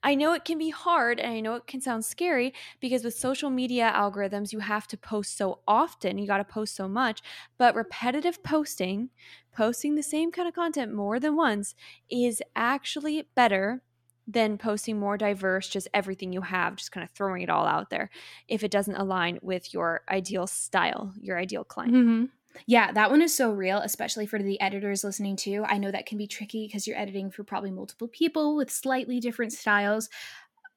I 0.03 0.15
know 0.15 0.35
it 0.35 0.45
can 0.45 0.59
be 0.59 0.71
hard 0.71 1.19
and 1.19 1.33
I 1.33 1.41
know 1.41 1.55
it 1.55 1.67
can 1.67 1.81
sound 1.81 2.05
scary 2.05 2.55
because 2.81 3.03
with 3.03 3.15
social 3.15 3.51
media 3.51 3.93
algorithms, 3.95 4.53
you 4.53 4.61
have 4.61 4.87
to 4.89 4.97
post 4.97 5.37
so 5.37 5.61
often. 5.67 6.19
You 6.19 6.27
got 6.27 6.39
to 6.39 6.45
post 6.45 6.77
so 6.77 6.87
much. 6.89 7.23
But 7.59 7.75
repetitive 7.75 8.43
posting, 8.43 9.11
posting 9.53 9.95
the 9.95 10.03
same 10.03 10.31
kind 10.31 10.47
of 10.47 10.55
content 10.55 10.95
more 10.95 11.19
than 11.19 11.35
once, 11.35 11.75
is 12.11 12.43
actually 12.55 13.29
better 13.35 13.83
than 14.29 14.59
posting 14.59 14.99
more 14.99 15.17
diverse, 15.17 15.69
just 15.69 15.89
everything 15.95 16.33
you 16.33 16.41
have, 16.41 16.77
just 16.77 16.93
kind 16.93 17.05
of 17.05 17.11
throwing 17.11 17.43
it 17.43 17.51
all 17.51 17.67
out 17.67 17.91
there 17.91 18.11
if 18.49 18.65
it 18.65 18.71
doesn't 18.71 18.97
align 18.97 19.39
with 19.41 19.73
your 19.73 20.03
ideal 20.09 20.47
style, 20.47 21.13
your 21.21 21.39
ideal 21.39 21.65
client. 21.65 21.95
Mm-hmm. 21.95 22.25
Yeah, 22.67 22.93
that 22.93 23.11
one 23.11 23.23
is 23.23 23.35
so 23.35 23.51
real, 23.51 23.79
especially 23.79 24.27
for 24.27 24.39
the 24.43 24.61
editors 24.61 25.05
listening 25.05 25.37
too. 25.37 25.65
I 25.67 25.79
know 25.79 25.91
that 25.91 26.07
can 26.07 26.19
be 26.19 26.27
tricky 26.27 26.67
because 26.67 26.87
you're 26.87 26.99
editing 26.99 27.31
for 27.31 27.45
probably 27.45 27.71
multiple 27.71 28.09
people 28.09 28.57
with 28.57 28.71
slightly 28.71 29.21
different 29.21 29.53
styles. 29.53 30.09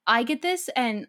I 0.07 0.23
get 0.23 0.41
this, 0.41 0.69
and 0.75 1.05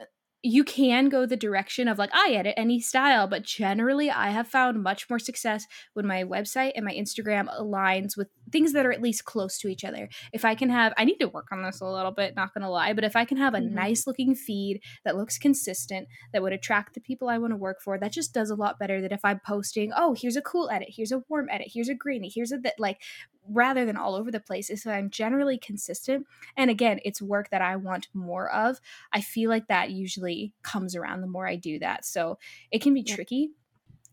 uh, 0.00 0.04
you 0.42 0.64
can 0.64 1.08
go 1.08 1.26
the 1.26 1.36
direction 1.36 1.88
of 1.88 1.98
like 1.98 2.10
I 2.14 2.32
edit 2.32 2.54
any 2.56 2.80
style, 2.80 3.26
but 3.26 3.42
generally 3.42 4.10
I 4.10 4.30
have 4.30 4.48
found 4.48 4.82
much 4.82 5.08
more 5.10 5.18
success 5.18 5.66
when 5.94 6.06
my 6.06 6.24
website 6.24 6.72
and 6.74 6.84
my 6.84 6.92
Instagram 6.92 7.48
aligns 7.60 8.16
with 8.16 8.28
things 8.52 8.72
that 8.72 8.86
are 8.86 8.92
at 8.92 9.02
least 9.02 9.24
close 9.24 9.58
to 9.58 9.68
each 9.68 9.84
other. 9.84 10.08
If 10.32 10.44
I 10.44 10.54
can 10.54 10.70
have 10.70 10.92
I 10.96 11.04
need 11.04 11.18
to 11.18 11.28
work 11.28 11.48
on 11.52 11.62
this 11.62 11.80
a 11.80 11.86
little 11.86 12.12
bit, 12.12 12.36
not 12.36 12.54
going 12.54 12.62
to 12.62 12.70
lie, 12.70 12.92
but 12.92 13.04
if 13.04 13.16
I 13.16 13.24
can 13.24 13.36
have 13.36 13.54
a 13.54 13.58
mm-hmm. 13.58 13.74
nice 13.74 14.06
looking 14.06 14.34
feed 14.34 14.82
that 15.04 15.16
looks 15.16 15.38
consistent 15.38 16.08
that 16.32 16.42
would 16.42 16.52
attract 16.52 16.94
the 16.94 17.00
people 17.00 17.28
I 17.28 17.38
want 17.38 17.52
to 17.52 17.56
work 17.56 17.80
for, 17.80 17.98
that 17.98 18.12
just 18.12 18.32
does 18.32 18.50
a 18.50 18.54
lot 18.54 18.78
better 18.78 19.00
than 19.00 19.12
if 19.12 19.24
I'm 19.24 19.40
posting, 19.40 19.92
"Oh, 19.94 20.14
here's 20.14 20.36
a 20.36 20.42
cool 20.42 20.70
edit, 20.70 20.88
here's 20.90 21.12
a 21.12 21.22
warm 21.28 21.48
edit, 21.50 21.68
here's 21.72 21.88
a 21.88 21.94
grainy, 21.94 22.30
here's 22.32 22.52
a 22.52 22.58
that 22.58 22.78
like 22.78 23.00
rather 23.48 23.84
than 23.84 23.96
all 23.96 24.14
over 24.14 24.30
the 24.30 24.40
place 24.40 24.70
is 24.70 24.82
that 24.84 24.94
I'm 24.94 25.10
generally 25.10 25.58
consistent. 25.58 26.26
And 26.56 26.70
again, 26.70 27.00
it's 27.04 27.20
work 27.20 27.50
that 27.50 27.62
I 27.62 27.76
want 27.76 28.08
more 28.14 28.50
of. 28.50 28.80
I 29.12 29.20
feel 29.20 29.50
like 29.50 29.68
that 29.68 29.90
usually 29.90 30.52
comes 30.62 30.94
around 30.94 31.20
the 31.20 31.26
more 31.26 31.46
I 31.46 31.56
do 31.56 31.78
that. 31.80 32.04
So 32.04 32.38
it 32.70 32.80
can 32.80 32.94
be 32.94 33.02
yeah. 33.06 33.14
tricky, 33.14 33.50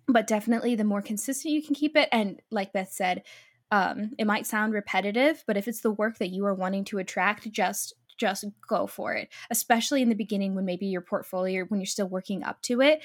but 0.08 0.28
definitely 0.28 0.76
the 0.76 0.84
more 0.84 1.02
consistent 1.02 1.54
you 1.54 1.63
can 1.63 1.76
keep 1.76 1.95
it. 1.95 2.10
And 2.12 2.41
like 2.50 2.73
Beth 2.73 2.91
said, 2.91 3.23
um, 3.71 4.12
it 4.17 4.25
might 4.25 4.45
sound 4.45 4.73
repetitive, 4.73 5.43
but 5.45 5.58
if 5.58 5.67
it's 5.67 5.82
the 5.82 5.91
work 5.91 6.17
that 6.19 6.30
you 6.30 6.45
are 6.45 6.53
wanting 6.53 6.86
to 6.86 6.99
attract, 6.99 7.51
just 7.51 7.93
just 8.17 8.45
go 8.67 8.88
for 8.88 9.13
it 9.13 9.30
especially 9.51 10.01
in 10.01 10.10
the 10.10 10.15
beginning 10.15 10.56
when 10.56 10.65
maybe 10.65 10.88
your 10.88 11.01
portfolio 11.01 11.63
when 11.65 11.80
you're 11.80 11.86
still 11.86 12.08
working 12.08 12.43
up 12.43 12.60
to 12.63 12.82
it 12.82 12.99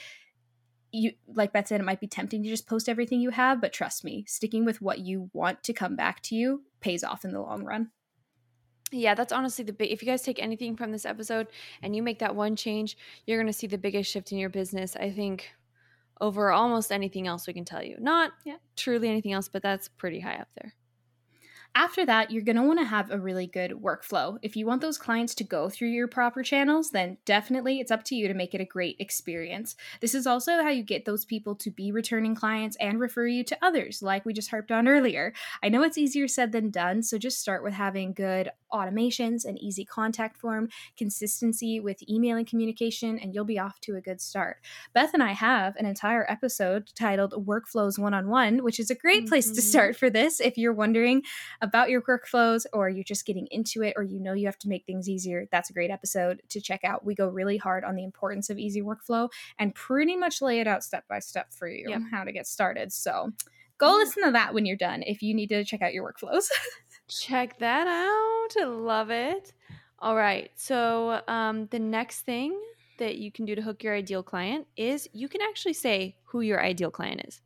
you 0.93 1.13
like 1.27 1.53
Beth 1.53 1.69
said, 1.69 1.81
it 1.81 1.85
might 1.85 2.01
be 2.01 2.07
tempting 2.07 2.43
to 2.43 2.49
just 2.49 2.67
post 2.67 2.89
everything 2.89 3.21
you 3.21 3.31
have, 3.31 3.61
but 3.61 3.73
trust 3.73 4.05
me, 4.05 4.25
sticking 4.29 4.65
with 4.65 4.83
what 4.83 5.01
you 5.01 5.31
want 5.33 5.63
to 5.65 5.73
come 5.73 5.97
back 5.97 6.23
to 6.25 6.37
you 6.37 6.63
pays 6.81 7.03
off 7.03 7.25
in 7.25 7.33
the 7.33 7.41
long 7.41 7.65
run. 7.65 7.91
Yeah, 8.93 9.15
that's 9.15 9.33
honestly 9.33 9.65
the 9.65 9.73
big. 9.73 9.91
If 9.91 10.03
you 10.03 10.07
guys 10.07 10.21
take 10.21 10.41
anything 10.41 10.77
from 10.77 10.93
this 10.93 11.07
episode 11.07 11.47
and 11.81 11.97
you 11.97 12.03
make 12.03 12.19
that 12.19 12.37
one 12.37 12.57
change, 12.57 12.99
you're 13.27 13.39
going 13.39 13.51
to 13.51 13.59
see 13.59 13.67
the 13.67 13.79
biggest 13.79 14.11
shift 14.11 14.33
in 14.33 14.39
your 14.39 14.51
business. 14.51 14.95
I 14.97 15.11
think 15.11 15.51
over 16.23 16.51
almost 16.53 16.91
anything 16.93 17.27
else 17.27 17.47
we 17.47 17.53
can 17.53 17.65
tell 17.67 17.83
you. 17.83 17.97
Not 18.01 18.33
Yeah. 18.45 18.57
truly 18.77 19.09
anything 19.09 19.33
else, 19.33 19.49
but 19.49 19.61
that's 19.63 19.89
pretty 19.89 20.21
high 20.21 20.37
up 20.37 20.49
there. 20.55 20.73
After 21.75 22.05
that, 22.05 22.31
you're 22.31 22.43
going 22.43 22.57
to 22.57 22.63
want 22.63 22.79
to 22.81 22.85
have 22.85 23.11
a 23.11 23.19
really 23.19 23.47
good 23.47 23.71
workflow. 23.71 24.39
If 24.43 24.57
you 24.57 24.67
want 24.67 24.83
those 24.83 24.99
clients 24.99 25.35
to 25.37 25.45
go 25.45 25.71
through 25.71 25.89
your 25.89 26.07
proper 26.07 26.43
channels, 26.43 26.91
then 26.91 27.17
definitely 27.25 27.81
it's 27.81 27.91
up 27.91 28.05
to 28.05 28.15
you 28.15 28.29
to 28.29 28.35
make 28.35 28.55
it 28.55 28.61
a 28.61 28.67
great 28.67 28.97
experience. 28.99 29.75
This 30.03 30.15
is 30.15 30.27
also 30.27 30.63
how 30.63 30.69
you 30.69 30.83
get 30.83 31.07
those 31.07 31.25
people 31.25 31.55
to 31.57 31.71
be 31.71 31.91
returning 31.91 32.35
clients 32.35 32.77
and 32.79 33.01
refer 33.01 33.27
you 33.27 33.43
to 33.45 33.59
others, 33.63 34.03
like 34.03 34.27
we 34.27 34.35
just 34.35 34.51
harped 34.51 34.71
on 34.71 34.87
earlier. 34.87 35.33
I 35.63 35.71
know 35.71 35.83
it's 35.83 35.97
easier 35.97 36.29
said 36.29 36.53
than 36.53 36.71
done, 36.71 37.03
so 37.03 37.17
just 37.17 37.41
start 37.41 37.63
with 37.63 37.73
having 37.73 38.13
good 38.13 38.51
automations, 38.71 39.45
an 39.47 39.57
easy 39.57 39.85
contact 39.85 40.37
form, 40.37 40.69
consistency 40.99 41.81
with 41.81 42.07
email 42.09 42.37
and 42.37 42.47
communication, 42.47 43.19
and 43.19 43.35
you'll 43.35 43.45
be 43.47 43.59
off 43.59 43.81
to 43.81 43.97
a 43.97 44.01
good 44.01 44.21
start. 44.21 44.59
Beth 44.93 45.15
and 45.15 45.23
I 45.23 45.33
have 45.33 45.77
an 45.77 45.87
entire 45.87 46.31
episode 46.31 46.91
titled 46.95 47.33
Workflows 47.47 47.99
One 47.99 48.15
on 48.15 48.29
One, 48.29 48.63
which 48.63 48.79
is 48.79 48.91
a 48.91 48.95
great 48.95 49.27
place 49.27 49.51
to 49.53 49.61
Mhm. 49.61 49.63
start 49.63 49.97
for 49.97 50.11
this 50.11 50.39
if 50.41 50.59
you're 50.59 50.73
wondering 50.73 51.23
about 51.63 51.89
your 51.89 52.03
workflows 52.03 52.67
or 52.75 52.91
you're 52.91 53.05
just 53.05 53.25
getting 53.25 53.47
into 53.51 53.83
it 53.83 53.95
or 53.97 54.03
you 54.03 54.21
know 54.21 54.35
you 54.35 54.45
have 54.47 54.59
to 54.59 54.69
make 54.69 54.85
things 54.85 55.09
easier. 55.09 55.47
That's 55.51 55.71
a 55.71 55.73
great 55.73 55.91
episode 55.91 56.43
to 56.51 56.61
check 56.61 56.85
out. 56.85 57.05
We 57.07 57.15
go 57.15 57.29
really 57.29 57.57
hard 57.57 57.85
on 57.85 57.95
the 57.95 58.05
importance 58.05 58.51
of 58.51 58.59
easy 58.59 58.83
workflow 58.83 59.31
and 59.59 59.75
pretty 59.75 60.17
much 60.17 60.43
lay 60.43 60.61
it 60.61 60.67
out 60.67 60.85
step 60.85 61.05
by 61.09 61.21
step 61.21 61.53
for 61.55 61.69
you 61.69 61.89
Yep. 61.89 62.01
how 62.11 62.25
to 62.25 62.33
get 62.33 62.47
started. 62.47 62.93
So 62.93 63.31
go 63.79 63.93
listen 63.95 64.25
to 64.25 64.33
that 64.33 64.53
when 64.53 64.67
you're 64.67 64.77
done 64.77 65.03
if 65.07 65.23
you 65.23 65.33
need 65.35 65.49
to 65.49 65.65
check 65.65 65.81
out 65.83 65.95
your 65.95 66.13
workflows. 66.13 66.49
Check 67.09 67.59
that 67.59 67.87
out. 67.87 68.69
Love 68.69 69.11
it. 69.11 69.53
All 69.99 70.17
right. 70.17 70.51
So, 70.57 71.21
um, 71.29 71.67
the 71.67 71.79
next 71.79 72.23
thing 72.23 72.59
that 72.99 73.19
you 73.19 73.31
can 73.31 73.45
do 73.45 73.55
to 73.55 73.63
hook 73.63 73.83
your 73.83 73.95
ideal 73.95 74.23
client 74.23 74.67
is 74.77 75.09
you 75.13 75.29
can 75.29 75.43
actually 75.43 75.75
say 75.75 76.17
who 76.25 76.41
your 76.41 76.63
ideal 76.63 76.91
client 76.91 77.23
is. 77.27 77.41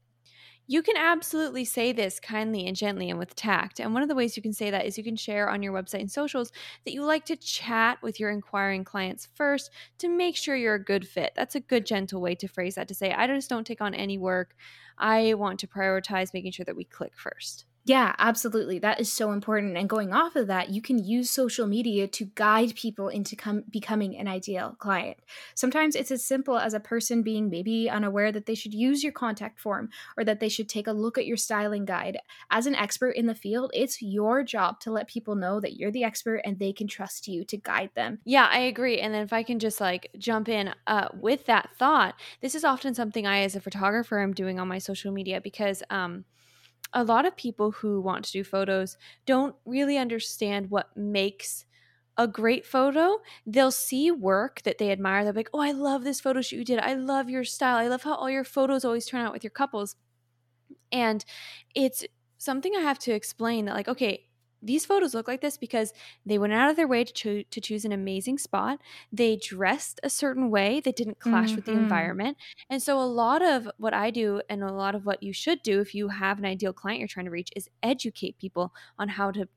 You 0.69 0.83
can 0.83 0.97
absolutely 0.97 1.65
say 1.65 1.93
this 1.93 2.19
kindly 2.19 2.67
and 2.67 2.75
gently 2.75 3.09
and 3.09 3.21
with 3.21 3.37
tact. 3.37 3.79
And 3.79 3.95
one 3.95 4.03
of 4.03 4.09
the 4.09 4.17
ways 4.17 4.37
you 4.37 4.43
can 4.43 4.53
say 4.53 4.69
that 4.71 4.85
is 4.85 4.99
you 4.99 5.05
can 5.05 5.15
share 5.15 5.49
on 5.49 5.63
your 5.63 5.73
website 5.73 6.01
and 6.01 6.11
socials 6.11 6.51
that 6.85 6.93
you 6.93 7.05
like 7.05 7.25
to 7.27 7.37
chat 7.37 8.03
with 8.03 8.19
your 8.19 8.31
inquiring 8.31 8.83
clients 8.83 9.29
first 9.35 9.71
to 9.99 10.09
make 10.09 10.35
sure 10.35 10.57
you're 10.57 10.75
a 10.75 10.83
good 10.83 11.07
fit. 11.07 11.33
That's 11.37 11.55
a 11.55 11.61
good, 11.61 11.87
gentle 11.87 12.21
way 12.21 12.35
to 12.35 12.49
phrase 12.49 12.75
that 12.75 12.89
to 12.89 12.95
say, 12.95 13.13
I 13.13 13.29
just 13.29 13.49
don't 13.49 13.67
take 13.67 13.81
on 13.81 13.95
any 13.95 14.19
work. 14.19 14.57
I 14.99 15.35
want 15.35 15.61
to 15.61 15.69
prioritize 15.69 16.35
making 16.35 16.51
sure 16.51 16.65
that 16.65 16.77
we 16.77 16.85
click 16.85 17.13
first. 17.17 17.65
Yeah, 17.87 18.17
absolutely. 18.19 18.81
That 18.81 18.99
is 18.99 19.13
so 19.13 19.31
important. 19.31 19.77
And 19.77 19.89
going 19.89 20.13
off 20.13 20.35
of 20.35 20.49
that, 20.49 20.71
you 20.71 20.83
can 20.83 20.99
use 20.99 21.31
social 21.31 21.69
media 21.69 22.09
to 22.09 22.25
guide 22.35 22.75
people 22.75 23.07
into 23.09 23.37
com- 23.37 23.63
becoming 23.71 24.17
an 24.17 24.27
ideal 24.27 24.75
client. 24.81 25.19
Sometimes 25.55 25.95
it's 25.95 26.11
as 26.11 26.25
simple 26.25 26.59
as 26.59 26.75
a 26.75 26.81
person 26.81 27.23
being 27.23 27.49
maybe 27.49 27.89
unaware 27.89 28.33
that 28.33 28.47
they 28.47 28.57
should 28.57 28.75
use 28.75 29.05
your 29.05 29.13
contact 29.13 29.61
form 29.61 29.89
or 30.17 30.25
that 30.25 30.41
they 30.41 30.49
should 30.49 30.69
take 30.69 30.89
a 30.89 30.93
look 30.93 31.17
at 31.17 31.27
your 31.27 31.37
styling 31.37 31.85
guide. 31.85 32.19
As 32.51 32.67
an 32.67 32.75
expert 32.75 33.11
in 33.11 33.27
the 33.27 33.37
field, 33.37 33.71
it's 33.73 34.03
your 34.03 34.43
job 34.43 34.81
to 34.81 34.91
let 34.91 35.07
people 35.07 35.37
know 35.37 35.61
that 35.61 35.77
you're 35.77 35.93
the 35.93 36.03
expert 36.03 36.41
and 36.45 36.59
they 36.59 36.73
can 36.73 36.89
trust 36.89 37.29
you 37.29 37.45
to 37.45 37.57
guide 37.57 37.91
them. 37.95 38.19
Yeah, 38.25 38.49
I 38.51 38.59
agree. 38.59 38.99
And 38.99 39.15
then 39.15 39.23
if 39.23 39.33
I 39.33 39.45
can 39.45 39.61
just 39.61 39.81
like 39.81 40.11
jump 40.19 40.49
in 40.49 40.75
uh, 40.89 41.11
with 41.15 41.47
that 41.47 41.71
thought, 41.79 42.17
this 42.41 42.57
is 42.57 42.65
often 42.65 42.95
something 42.95 43.29
I, 43.29 43.43
as 43.43 43.55
a 43.55 43.61
photographer, 43.61 44.21
am 44.21 44.33
doing 44.33 44.59
on 44.59 44.67
my 44.67 44.79
social 44.79 45.13
media 45.13 45.41
because 45.41 45.85
um, 45.89 46.25
a 46.93 47.05
lot 47.05 47.27
of 47.27 47.37
people 47.37 47.73
who 47.73 48.01
want 48.01 48.25
to 48.25 48.33
do 48.33 48.45
photos 48.45 48.97
don't 49.27 49.55
really 49.65 49.99
understand 49.99 50.71
what 50.71 50.97
makes 50.97 51.65
a 52.17 52.27
great 52.27 52.65
photo. 52.65 53.19
They'll 53.47 53.71
see 53.71 54.11
work 54.11 54.63
that 54.63 54.79
they 54.79 54.91
admire. 54.91 55.23
They'll 55.25 55.33
be 55.33 55.41
like, 55.41 55.51
oh, 55.53 55.61
I 55.61 55.73
love 55.73 56.05
this 56.05 56.21
photo 56.21 56.41
shoot 56.41 56.57
you 56.57 56.65
did. 56.65 56.79
I 56.79 56.95
love 56.95 57.29
your 57.29 57.45
style. 57.45 57.77
I 57.77 57.89
love 57.89 58.03
how 58.03 58.15
all 58.15 58.31
your 58.31 58.45
photos 58.45 58.85
always 58.85 59.07
turn 59.07 59.21
out 59.21 59.33
with 59.33 59.45
your 59.45 59.51
couples. 59.51 59.97
And 60.91 61.25
it's 61.75 62.05
something 62.39 62.73
I 62.75 62.81
have 62.81 62.99
to 63.01 63.13
explain 63.13 63.67
that, 63.67 63.75
like, 63.75 63.89
okay, 63.89 64.29
these 64.63 64.87
photos 64.87 65.15
look 65.15 65.29
like 65.29 65.41
this 65.41 65.57
because 65.57 65.93
they 66.25 66.39
went 66.39 66.53
out 66.53 66.71
of 66.71 66.77
their 66.77 66.89
way 66.89 67.05
to, 67.05 67.13
cho- 67.13 67.43
to 67.51 67.61
choose 67.61 67.85
an 67.85 67.93
amazing 67.93 68.39
spot. 68.39 68.81
They 69.13 69.37
dressed 69.37 70.01
a 70.03 70.11
certain 70.11 70.51
way 70.51 70.81
that 70.81 70.97
didn't 70.97 71.19
clash 71.21 71.57
with 71.57 71.65
the 71.65 71.75
Mhm. 71.75 71.77
environment. 71.77 72.37
And 72.71 72.83
so, 72.83 72.99
a 72.99 73.05
lot 73.07 73.43
of 73.43 73.69
what 73.79 73.95
I 73.95 74.11
do 74.11 74.41
and 74.49 74.63
a 74.63 74.73
lot 74.73 74.95
of 74.95 75.07
what 75.07 75.23
you 75.23 75.33
should 75.33 75.63
do 75.63 75.81
if 75.81 75.95
you 75.95 76.09
have 76.09 76.39
an 76.39 76.45
ideal 76.47 76.73
client 76.73 77.01
you're 77.01 77.09
trying 77.09 77.27
to 77.27 77.31
reach 77.31 77.51
is 77.57 77.69
educate 77.83 78.39
people 78.39 78.73
on 78.99 79.09
how 79.09 79.31
to 79.33 79.49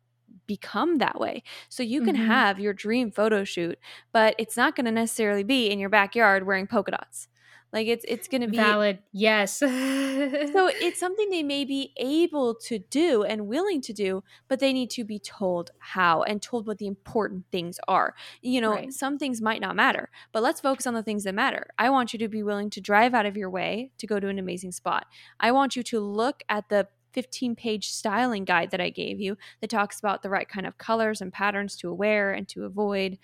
become 0.48 0.98
that 1.00 1.20
way. 1.20 1.44
So, 1.70 1.84
you 1.84 2.02
can 2.02 2.16
Mhm. 2.16 2.16
have 2.16 2.60
your 2.60 2.74
dream 2.74 3.12
photo 3.12 3.44
shoot, 3.44 3.80
but 4.12 4.36
it's 4.40 4.58
not 4.58 4.76
going 4.76 4.86
to 4.86 4.92
necessarily 4.92 5.44
be 5.44 5.70
in 5.70 5.80
your 5.80 5.90
backyard 5.90 6.46
wearing 6.46 6.68
polka 6.68 6.92
dots. 6.92 7.28
Like, 7.72 7.88
it's, 7.88 8.04
it's 8.08 8.28
going 8.28 8.42
to 8.42 8.48
be 8.48 8.58
Valid. 8.58 9.00
Yes. 9.12 9.60
so 9.60 9.68
it's 9.70 11.00
something 11.00 11.30
they 11.30 11.44
may 11.44 11.66
be 11.66 11.94
able 11.98 12.56
to 12.56 12.80
do 12.80 13.24
and 13.24 13.48
willing 13.48 13.82
to 13.82 13.94
do, 13.94 14.24
but 14.48 14.60
they 14.60 14.74
need 14.74 14.90
to 14.92 15.04
be 15.04 15.20
told 15.20 15.72
how 15.80 16.24
and 16.24 16.42
told 16.42 16.66
what 16.66 16.78
the 16.80 16.88
important 16.88 17.46
things 17.52 17.80
are. 17.88 18.16
You 18.42 18.62
know, 18.62 18.72
Right. 18.72 18.94
some 18.94 19.18
things 19.18 19.42
might 19.42 19.62
not 19.62 19.76
matter, 19.76 20.10
but 20.32 20.42
let's 20.44 20.62
focus 20.62 20.88
on 20.88 20.94
the 20.94 21.04
things 21.04 21.24
that 21.26 21.36
matter. 21.36 21.68
I 21.78 21.90
want 21.90 22.12
you 22.14 22.20
to 22.20 22.28
be 22.28 22.42
willing 22.44 22.70
to 22.72 22.82
drive 22.82 23.14
out 23.14 23.26
of 23.26 23.38
your 23.38 23.50
way 23.50 23.92
to 24.00 24.08
go 24.08 24.20
to 24.20 24.28
an 24.28 24.40
amazing 24.40 24.72
spot. 24.72 25.06
I 25.40 25.52
want 25.52 25.76
you 25.76 25.84
to 25.84 26.00
look 26.00 26.44
at 26.50 26.70
the 26.70 26.88
15 27.14 27.56
page 27.56 27.90
styling 27.90 28.46
guide 28.46 28.70
that 28.72 28.80
I 28.82 28.90
gave 28.92 29.20
you 29.20 29.36
that 29.62 29.70
talks 29.70 30.00
about 30.00 30.22
the 30.22 30.30
right 30.30 30.48
kind 30.48 30.68
of 30.68 30.78
colors 30.78 31.22
and 31.22 31.34
patterns 31.34 31.76
to 31.78 31.92
wear 31.94 32.32
and 32.32 32.48
to 32.50 32.66
avoid, 32.66 33.18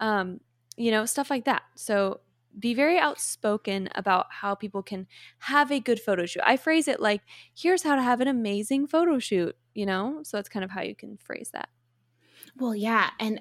um, 0.00 0.40
you 0.76 0.90
know, 0.92 1.04
stuff 1.06 1.28
like 1.28 1.44
that. 1.46 1.62
So 1.76 2.20
be 2.58 2.74
very 2.74 2.98
outspoken 2.98 3.88
about 3.94 4.26
how 4.30 4.54
people 4.54 4.82
can 4.82 5.06
have 5.40 5.70
a 5.72 5.80
good 5.80 6.00
photo 6.00 6.26
shoot. 6.26 6.42
I 6.44 6.56
phrase 6.56 6.88
it 6.88 7.00
like, 7.00 7.22
here's 7.54 7.82
how 7.82 7.94
to 7.96 8.02
have 8.02 8.20
an 8.20 8.28
amazing 8.28 8.86
photo 8.86 9.18
shoot, 9.18 9.56
you 9.74 9.86
know? 9.86 10.20
So 10.24 10.36
that's 10.36 10.48
kind 10.48 10.64
of 10.64 10.70
how 10.70 10.82
you 10.82 10.94
can 10.94 11.16
phrase 11.18 11.50
that. 11.52 11.68
Well, 12.56 12.74
yeah, 12.74 13.10
and 13.18 13.40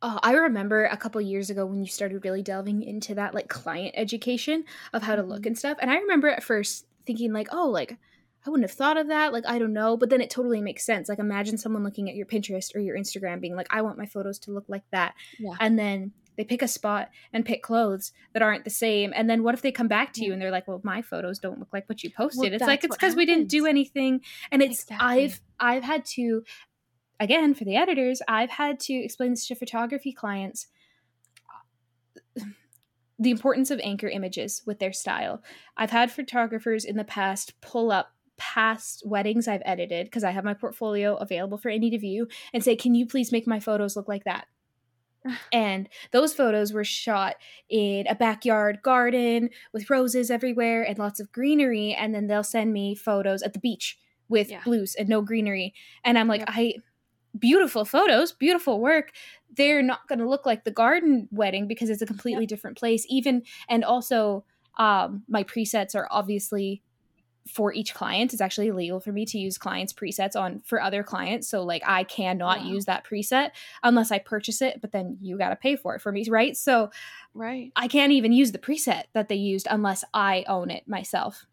uh, 0.00 0.18
I 0.22 0.32
remember 0.34 0.84
a 0.86 0.96
couple 0.96 1.20
years 1.20 1.50
ago 1.50 1.66
when 1.66 1.80
you 1.82 1.86
started 1.88 2.24
really 2.24 2.42
delving 2.42 2.82
into 2.82 3.14
that 3.14 3.34
like 3.34 3.48
client 3.48 3.94
education 3.96 4.64
of 4.92 5.02
how 5.02 5.16
to 5.16 5.22
look 5.22 5.46
Mhm. 5.46 5.46
and 5.46 5.56
stuff. 5.58 5.78
And 5.80 5.90
I 5.90 5.96
remember 5.96 6.28
at 6.28 6.42
first 6.42 6.86
thinking 7.06 7.32
like, 7.32 7.48
"Oh, 7.52 7.68
like 7.68 7.98
I 8.46 8.50
wouldn't 8.50 8.68
have 8.68 8.76
thought 8.76 8.96
of 8.96 9.08
that. 9.08 9.32
Like 9.32 9.44
I 9.46 9.58
don't 9.58 9.72
know." 9.72 9.96
But 9.96 10.10
then 10.10 10.20
it 10.20 10.30
totally 10.30 10.60
makes 10.60 10.84
sense. 10.84 11.08
Like 11.08 11.18
imagine 11.18 11.58
someone 11.58 11.84
looking 11.84 12.08
at 12.08 12.16
your 12.16 12.26
Pinterest 12.26 12.74
or 12.74 12.80
your 12.80 12.96
Instagram 12.96 13.40
being 13.40 13.56
like, 13.56 13.68
"I 13.70 13.82
want 13.82 13.98
my 13.98 14.06
photos 14.06 14.38
to 14.40 14.52
look 14.52 14.64
like 14.68 14.84
that." 14.90 15.14
Yeah. 15.38 15.56
And 15.60 15.78
then 15.78 16.12
they 16.36 16.44
pick 16.44 16.62
a 16.62 16.68
spot 16.68 17.10
and 17.32 17.44
pick 17.44 17.62
clothes 17.62 18.12
that 18.32 18.42
aren't 18.42 18.64
the 18.64 18.70
same. 18.70 19.12
And 19.14 19.28
then 19.28 19.42
what 19.42 19.54
if 19.54 19.62
they 19.62 19.72
come 19.72 19.88
back 19.88 20.12
to 20.14 20.24
you 20.24 20.32
and 20.32 20.40
they're 20.40 20.50
like, 20.50 20.66
"Well, 20.66 20.80
my 20.82 21.02
photos 21.02 21.38
don't 21.38 21.58
look 21.58 21.72
like 21.72 21.88
what 21.88 22.02
you 22.02 22.10
posted." 22.10 22.52
it's 22.52 22.62
like 22.62 22.84
it's 22.84 22.96
because 22.96 23.14
we 23.14 23.26
didn't 23.26 23.48
do 23.48 23.66
anything. 23.66 24.20
And 24.50 24.62
it's 24.62 24.82
Exactly. 24.82 25.24
I've 25.24 25.40
I've 25.60 25.84
had 25.84 26.04
to 26.06 26.44
again 27.22 27.54
for 27.54 27.64
the 27.64 27.76
editors 27.76 28.20
i've 28.26 28.50
had 28.50 28.80
to 28.80 28.92
explain 28.92 29.30
this 29.30 29.46
to 29.46 29.54
photography 29.54 30.12
clients 30.12 30.66
the 33.18 33.30
importance 33.30 33.70
of 33.70 33.80
anchor 33.82 34.08
images 34.08 34.62
with 34.66 34.80
their 34.80 34.92
style 34.92 35.42
i've 35.76 35.90
had 35.90 36.10
photographers 36.10 36.84
in 36.84 36.96
the 36.96 37.04
past 37.04 37.58
pull 37.60 37.92
up 37.92 38.12
past 38.36 39.02
weddings 39.06 39.46
i've 39.46 39.62
edited 39.64 40.06
because 40.06 40.24
i 40.24 40.30
have 40.30 40.44
my 40.44 40.54
portfolio 40.54 41.14
available 41.16 41.58
for 41.58 41.68
any 41.68 41.90
to 41.90 41.98
view 41.98 42.26
and 42.52 42.64
say 42.64 42.74
can 42.74 42.94
you 42.94 43.06
please 43.06 43.30
make 43.30 43.46
my 43.46 43.60
photos 43.60 43.94
look 43.94 44.08
like 44.08 44.24
that 44.24 44.46
and 45.52 45.88
those 46.10 46.34
photos 46.34 46.72
were 46.72 46.84
shot 46.84 47.36
in 47.68 48.06
a 48.06 48.14
backyard 48.14 48.80
garden 48.82 49.50
with 49.72 49.88
roses 49.90 50.30
everywhere 50.30 50.82
and 50.82 50.98
lots 50.98 51.20
of 51.20 51.30
greenery 51.32 51.94
and 51.94 52.14
then 52.14 52.26
they'll 52.26 52.42
send 52.42 52.72
me 52.72 52.94
photos 52.94 53.42
at 53.42 53.52
the 53.52 53.58
beach 53.60 53.98
with 54.28 54.50
Yeah. 54.50 54.62
blues 54.64 54.94
and 54.94 55.08
no 55.08 55.20
greenery 55.22 55.74
and 56.04 56.18
i'm 56.18 56.28
like 56.28 56.40
Yep. 56.40 56.48
i 56.50 56.74
beautiful 57.38 57.84
photos 57.84 58.32
beautiful 58.32 58.80
work 58.80 59.12
they're 59.56 59.82
not 59.82 60.06
going 60.08 60.18
to 60.18 60.28
look 60.28 60.44
like 60.46 60.64
the 60.64 60.70
garden 60.70 61.28
wedding 61.30 61.66
because 61.66 61.88
it's 61.90 62.02
a 62.02 62.06
completely 62.06 62.46
different 62.46 62.76
place 62.76 63.06
even 63.08 63.42
and 63.68 63.84
also 63.84 64.44
um 64.78 65.22
my 65.28 65.42
presets 65.44 65.94
are 65.94 66.08
obviously 66.10 66.82
for 67.48 67.72
each 67.72 67.92
client 67.94 68.32
it's 68.32 68.40
actually 68.40 68.68
illegal 68.68 69.00
for 69.00 69.10
me 69.12 69.24
to 69.26 69.38
use 69.38 69.58
clients 69.58 69.92
presets 69.92 70.36
on 70.36 70.60
for 70.60 70.80
other 70.80 71.02
clients 71.02 71.48
so 71.48 71.62
like 71.62 71.82
i 71.86 72.04
cannot 72.04 72.60
Wow. 72.60 72.66
use 72.66 72.84
that 72.84 73.04
preset 73.04 73.50
unless 73.82 74.10
i 74.12 74.18
purchase 74.18 74.62
it 74.62 74.80
but 74.80 74.92
then 74.92 75.18
you 75.20 75.36
got 75.36 75.48
to 75.50 75.56
pay 75.56 75.74
for 75.76 75.94
it 75.96 76.00
for 76.00 76.12
me 76.12 76.24
right 76.28 76.56
so 76.56 76.90
Right. 77.34 77.72
i 77.74 77.88
can't 77.88 78.12
even 78.12 78.32
use 78.32 78.52
the 78.52 78.58
preset 78.58 79.04
that 79.12 79.28
they 79.28 79.34
used 79.34 79.66
unless 79.70 80.04
i 80.14 80.44
own 80.46 80.70
it 80.70 80.86
myself 80.86 81.46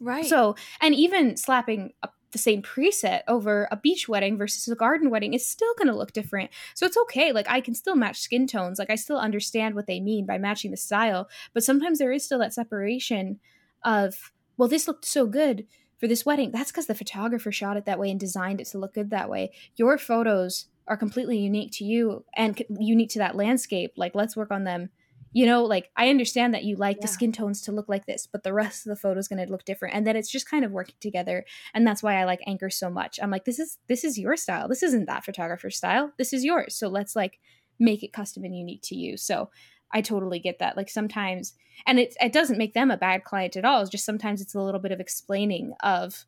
Right. 0.00 0.26
so 0.26 0.54
and 0.80 0.94
even 0.94 1.36
slapping 1.36 1.92
a, 2.02 2.08
the 2.32 2.38
same 2.38 2.62
preset 2.62 3.22
over 3.28 3.66
a 3.70 3.76
beach 3.76 4.08
wedding 4.08 4.36
versus 4.38 4.68
a 4.68 4.76
garden 4.76 5.10
wedding 5.10 5.32
is 5.34 5.46
still 5.46 5.72
going 5.78 5.88
to 5.88 5.96
look 5.96 6.12
different 6.12 6.50
so 6.74 6.86
it's 6.86 6.96
okay 6.96 7.32
like 7.32 7.48
i 7.48 7.60
can 7.60 7.74
still 7.74 7.96
match 7.96 8.20
skin 8.20 8.46
tones 8.46 8.78
like 8.78 8.90
i 8.90 8.94
still 8.94 9.18
understand 9.18 9.74
what 9.74 9.86
they 9.86 10.00
mean 10.00 10.24
by 10.26 10.38
matching 10.38 10.70
the 10.70 10.76
style 10.76 11.28
but 11.52 11.64
sometimes 11.64 11.98
there 11.98 12.12
is 12.12 12.24
still 12.24 12.38
that 12.38 12.52
separation 12.54 13.40
of 13.84 14.32
well 14.56 14.68
this 14.68 14.86
looked 14.88 15.04
so 15.04 15.26
good 15.26 15.66
for 15.98 16.06
this 16.06 16.26
wedding. 16.26 16.50
That's 16.52 16.70
because 16.70 16.86
the 16.86 16.94
photographer 16.94 17.50
shot 17.50 17.76
it 17.76 17.86
that 17.86 17.98
way 17.98 18.10
and 18.10 18.20
designed 18.20 18.60
it 18.60 18.66
to 18.68 18.78
look 18.78 18.92
good 18.94 19.10
that 19.10 19.30
way. 19.30 19.50
Your 19.76 19.96
photos 19.96 20.66
are 20.86 20.96
completely 20.96 21.38
unique 21.38 21.72
to 21.72 21.84
you 21.84 22.24
and 22.36 22.62
unique 22.78 23.10
to 23.10 23.18
that 23.18 23.34
landscape. 23.34 23.92
Like 23.96 24.14
let's 24.14 24.36
work 24.36 24.50
on 24.50 24.64
them. 24.64 24.90
You 25.32 25.44
know 25.44 25.64
like 25.64 25.90
i 25.96 26.08
understand 26.08 26.54
that 26.54 26.64
you 26.64 26.76
like 26.76 26.96
Yeah. 26.96 27.02
the 27.02 27.08
skin 27.08 27.30
tones 27.30 27.60
to 27.62 27.72
look 27.72 27.90
like 27.90 28.06
this 28.06 28.26
but 28.26 28.42
the 28.42 28.54
rest 28.54 28.86
of 28.86 28.90
the 28.90 28.96
photo 28.96 29.18
is 29.18 29.28
going 29.28 29.44
to 29.44 29.52
look 29.52 29.66
different 29.66 29.94
and 29.94 30.06
then 30.06 30.16
it's 30.16 30.30
just 30.30 30.48
kind 30.48 30.64
of 30.64 30.70
working 30.72 30.94
together 30.98 31.44
and 31.74 31.86
that's 31.86 32.02
why 32.02 32.14
i 32.18 32.24
like 32.24 32.40
anchor 32.46 32.70
so 32.70 32.88
much. 32.88 33.18
I'm 33.22 33.30
like 33.30 33.44
this 33.44 33.58
is 33.58 33.76
this 33.86 34.02
is 34.02 34.18
your 34.18 34.36
style. 34.38 34.66
This 34.66 34.82
isn't 34.82 35.04
that 35.06 35.26
photographer's 35.26 35.76
style. 35.76 36.12
This 36.16 36.32
is 36.32 36.42
yours. 36.42 36.74
So 36.74 36.88
let's 36.88 37.14
like 37.14 37.38
make 37.78 38.02
it 38.02 38.14
custom 38.14 38.44
and 38.44 38.56
unique 38.56 38.80
to 38.84 38.94
you. 38.94 39.18
So 39.18 39.50
i 39.92 40.00
totally 40.00 40.38
get 40.38 40.58
that 40.58 40.76
like 40.76 40.88
sometimes 40.90 41.54
and 41.86 41.98
it, 41.98 42.16
it 42.20 42.32
doesn't 42.32 42.58
make 42.58 42.74
them 42.74 42.90
a 42.90 42.96
bad 42.96 43.24
client 43.24 43.56
at 43.56 43.64
all 43.64 43.80
it's 43.80 43.90
just 43.90 44.04
sometimes 44.04 44.40
it's 44.40 44.54
a 44.54 44.60
little 44.60 44.80
bit 44.80 44.92
of 44.92 45.00
explaining 45.00 45.72
of 45.82 46.24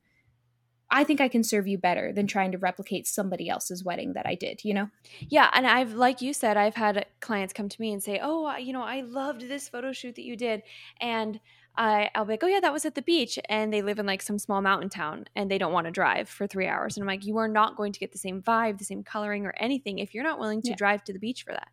i 0.91 1.05
think 1.05 1.21
i 1.21 1.29
can 1.29 1.43
serve 1.45 1.67
you 1.67 1.77
better 1.79 2.13
than 2.13 2.27
trying 2.27 2.53
to 2.53 2.59
replicate 2.59 3.07
somebody 3.07 3.49
else's 3.49 3.85
wedding 3.85 4.13
that 4.15 4.27
i 4.27 4.35
did 4.35 4.65
you 4.65 4.73
know 4.75 4.89
Yeah, 5.31 5.51
and 5.53 5.67
I've 5.67 5.95
like 5.95 6.23
you 6.23 6.33
said, 6.33 6.57
I've 6.57 6.75
had 6.75 7.07
clients 7.21 7.53
come 7.53 7.69
to 7.69 7.81
me 7.81 7.93
and 7.93 8.03
say, 8.03 8.21
"Oh, 8.23 8.55
you 8.57 8.73
know, 8.73 8.83
I 8.83 9.01
loved 9.03 9.43
this 9.43 9.69
photo 9.69 9.93
shoot 9.93 10.15
that 10.17 10.25
you 10.25 10.37
did," 10.37 10.63
and 11.01 11.41
I, 11.77 12.11
I'll 12.15 12.25
be 12.25 12.33
like, 12.35 12.45
"Oh 12.45 12.47
yeah, 12.47 12.61
that 12.61 12.73
was 12.73 12.85
at 12.85 12.95
the 12.95 13.03
beach," 13.03 13.39
and 13.49 13.73
they 13.73 13.83
live 13.83 13.99
in 13.99 14.07
like 14.07 14.23
some 14.23 14.39
small 14.39 14.61
mountain 14.63 14.89
town 14.89 15.27
and 15.37 15.51
they 15.51 15.59
don't 15.59 15.73
want 15.73 15.87
to 15.87 15.91
drive 15.91 16.29
for 16.29 16.47
three 16.47 16.67
hours, 16.67 16.97
and 16.97 17.03
I'm 17.03 17.09
like, 17.09 17.25
"You 17.25 17.37
are 17.39 17.49
not 17.49 17.77
going 17.77 17.93
to 17.93 18.01
get 18.01 18.13
the 18.13 18.19
same 18.19 18.43
vibe, 18.43 18.79
the 18.79 18.85
same 18.85 19.03
coloring, 19.03 19.47
or 19.47 19.55
anything 19.59 19.99
if 19.99 20.15
you're 20.15 20.25
not 20.25 20.39
willing 20.39 20.63
to 20.63 20.71
Yeah. 20.71 20.77
drive 20.77 21.05
to 21.05 21.13
the 21.13 21.19
beach 21.19 21.43
for 21.45 21.53
that." 21.53 21.69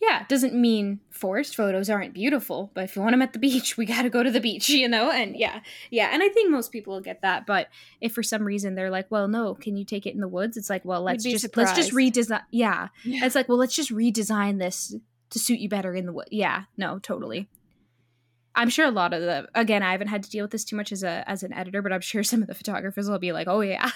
Yeah, 0.00 0.22
it 0.22 0.28
doesn't 0.28 0.54
mean 0.54 1.00
forest 1.10 1.56
photos 1.56 1.88
aren't 1.88 2.12
beautiful, 2.14 2.70
but 2.74 2.84
if 2.84 2.96
you 2.96 3.02
want 3.02 3.12
them 3.12 3.22
at 3.22 3.32
the 3.32 3.38
beach, 3.38 3.76
we 3.78 3.86
got 3.86 4.02
to 4.02 4.10
go 4.10 4.22
to 4.22 4.30
the 4.30 4.40
beach, 4.40 4.68
you 4.68 4.88
know? 4.88 5.10
And 5.10 5.36
yeah, 5.36 5.60
yeah. 5.90 6.10
And 6.12 6.22
I 6.22 6.28
think 6.28 6.50
most 6.50 6.70
people 6.72 6.94
will 6.94 7.00
get 7.00 7.22
that. 7.22 7.46
But 7.46 7.68
if 8.00 8.12
for 8.12 8.22
some 8.22 8.44
reason 8.44 8.74
they're 8.74 8.90
like, 8.90 9.10
well, 9.10 9.28
no, 9.28 9.54
can 9.54 9.76
you 9.76 9.84
take 9.84 10.06
it 10.06 10.14
in 10.14 10.20
the 10.20 10.28
woods? 10.28 10.56
It's 10.56 10.70
like, 10.70 10.84
well, 10.84 11.02
let's 11.02 11.24
just, 11.24 11.56
let's 11.56 11.72
just 11.74 11.92
redesign. 11.92 12.42
Yeah. 12.50 12.88
Yeah. 13.04 13.24
It's 13.24 13.34
like, 13.34 13.48
well, 13.48 13.58
let's 13.58 13.74
just 13.74 13.90
redesign 13.90 14.58
this 14.58 14.94
to 15.30 15.38
suit 15.38 15.58
you 15.60 15.68
better 15.68 15.94
in 15.94 16.06
the 16.06 16.12
wood. 16.12 16.28
Yeah, 16.30 16.64
no, 16.76 16.98
totally. 16.98 17.48
I'm 18.54 18.68
sure 18.68 18.84
a 18.84 18.90
lot 18.90 19.14
of 19.14 19.22
the 19.22 19.48
again, 19.54 19.82
I 19.82 19.92
haven't 19.92 20.08
had 20.08 20.22
to 20.24 20.30
deal 20.30 20.44
with 20.44 20.50
this 20.50 20.64
too 20.64 20.76
much 20.76 20.92
as 20.92 21.02
a 21.02 21.24
as 21.28 21.42
an 21.42 21.52
editor, 21.52 21.82
but 21.82 21.92
I'm 21.92 22.00
sure 22.00 22.22
some 22.24 22.42
of 22.42 22.48
the 22.48 22.54
photographers 22.54 23.08
will 23.08 23.18
be 23.18 23.32
like, 23.32 23.46
"Oh 23.48 23.60
yeah." 23.60 23.90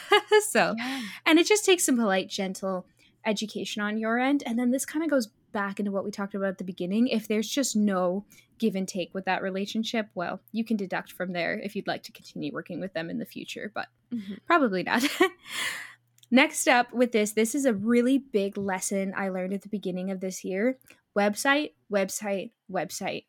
so, 0.49 0.75
Yeah. 0.79 1.03
and 1.27 1.39
it 1.39 1.47
just 1.47 1.65
takes 1.65 1.85
some 1.85 1.97
polite, 1.97 2.29
gentle 2.29 2.87
education 3.27 3.83
on 3.83 3.99
your 3.99 4.19
end. 4.19 4.43
And 4.47 4.59
then 4.59 4.71
this 4.71 4.85
kind 4.87 5.05
of 5.05 5.11
goes 5.11 5.29
back 5.55 5.79
into 5.81 5.91
what 5.91 6.05
we 6.05 6.11
talked 6.11 6.35
about 6.35 6.49
at 6.51 6.59
the 6.59 6.65
beginning. 6.65 7.09
If 7.09 7.27
there's 7.29 7.49
just 7.49 7.75
no 7.75 8.27
give 8.59 8.75
and 8.75 8.87
take 8.87 9.15
with 9.15 9.25
that 9.25 9.41
relationship, 9.43 10.09
well, 10.15 10.41
you 10.53 10.65
can 10.65 10.77
deduct 10.77 11.13
from 11.13 11.33
there 11.33 11.59
if 11.59 11.75
you'd 11.75 11.87
like 11.87 12.03
to 12.03 12.13
continue 12.13 12.53
working 12.53 12.79
with 12.81 12.93
them 12.93 13.09
in 13.09 13.19
the 13.19 13.25
future, 13.25 13.73
but 13.75 13.89
Mhm. 14.13 14.39
probably 14.47 14.83
not. 14.83 15.03
Next 16.31 16.67
up 16.69 16.93
with 16.93 17.13
this, 17.13 17.33
this 17.33 17.55
is 17.55 17.65
a 17.65 17.75
really 17.75 18.19
big 18.19 18.57
lesson 18.57 19.15
I 19.17 19.29
learned 19.29 19.53
at 19.53 19.63
the 19.63 19.69
beginning 19.69 20.11
of 20.11 20.21
this 20.21 20.45
year 20.45 20.79
website, 21.17 21.73
website, 21.93 22.51
website. 22.71 23.25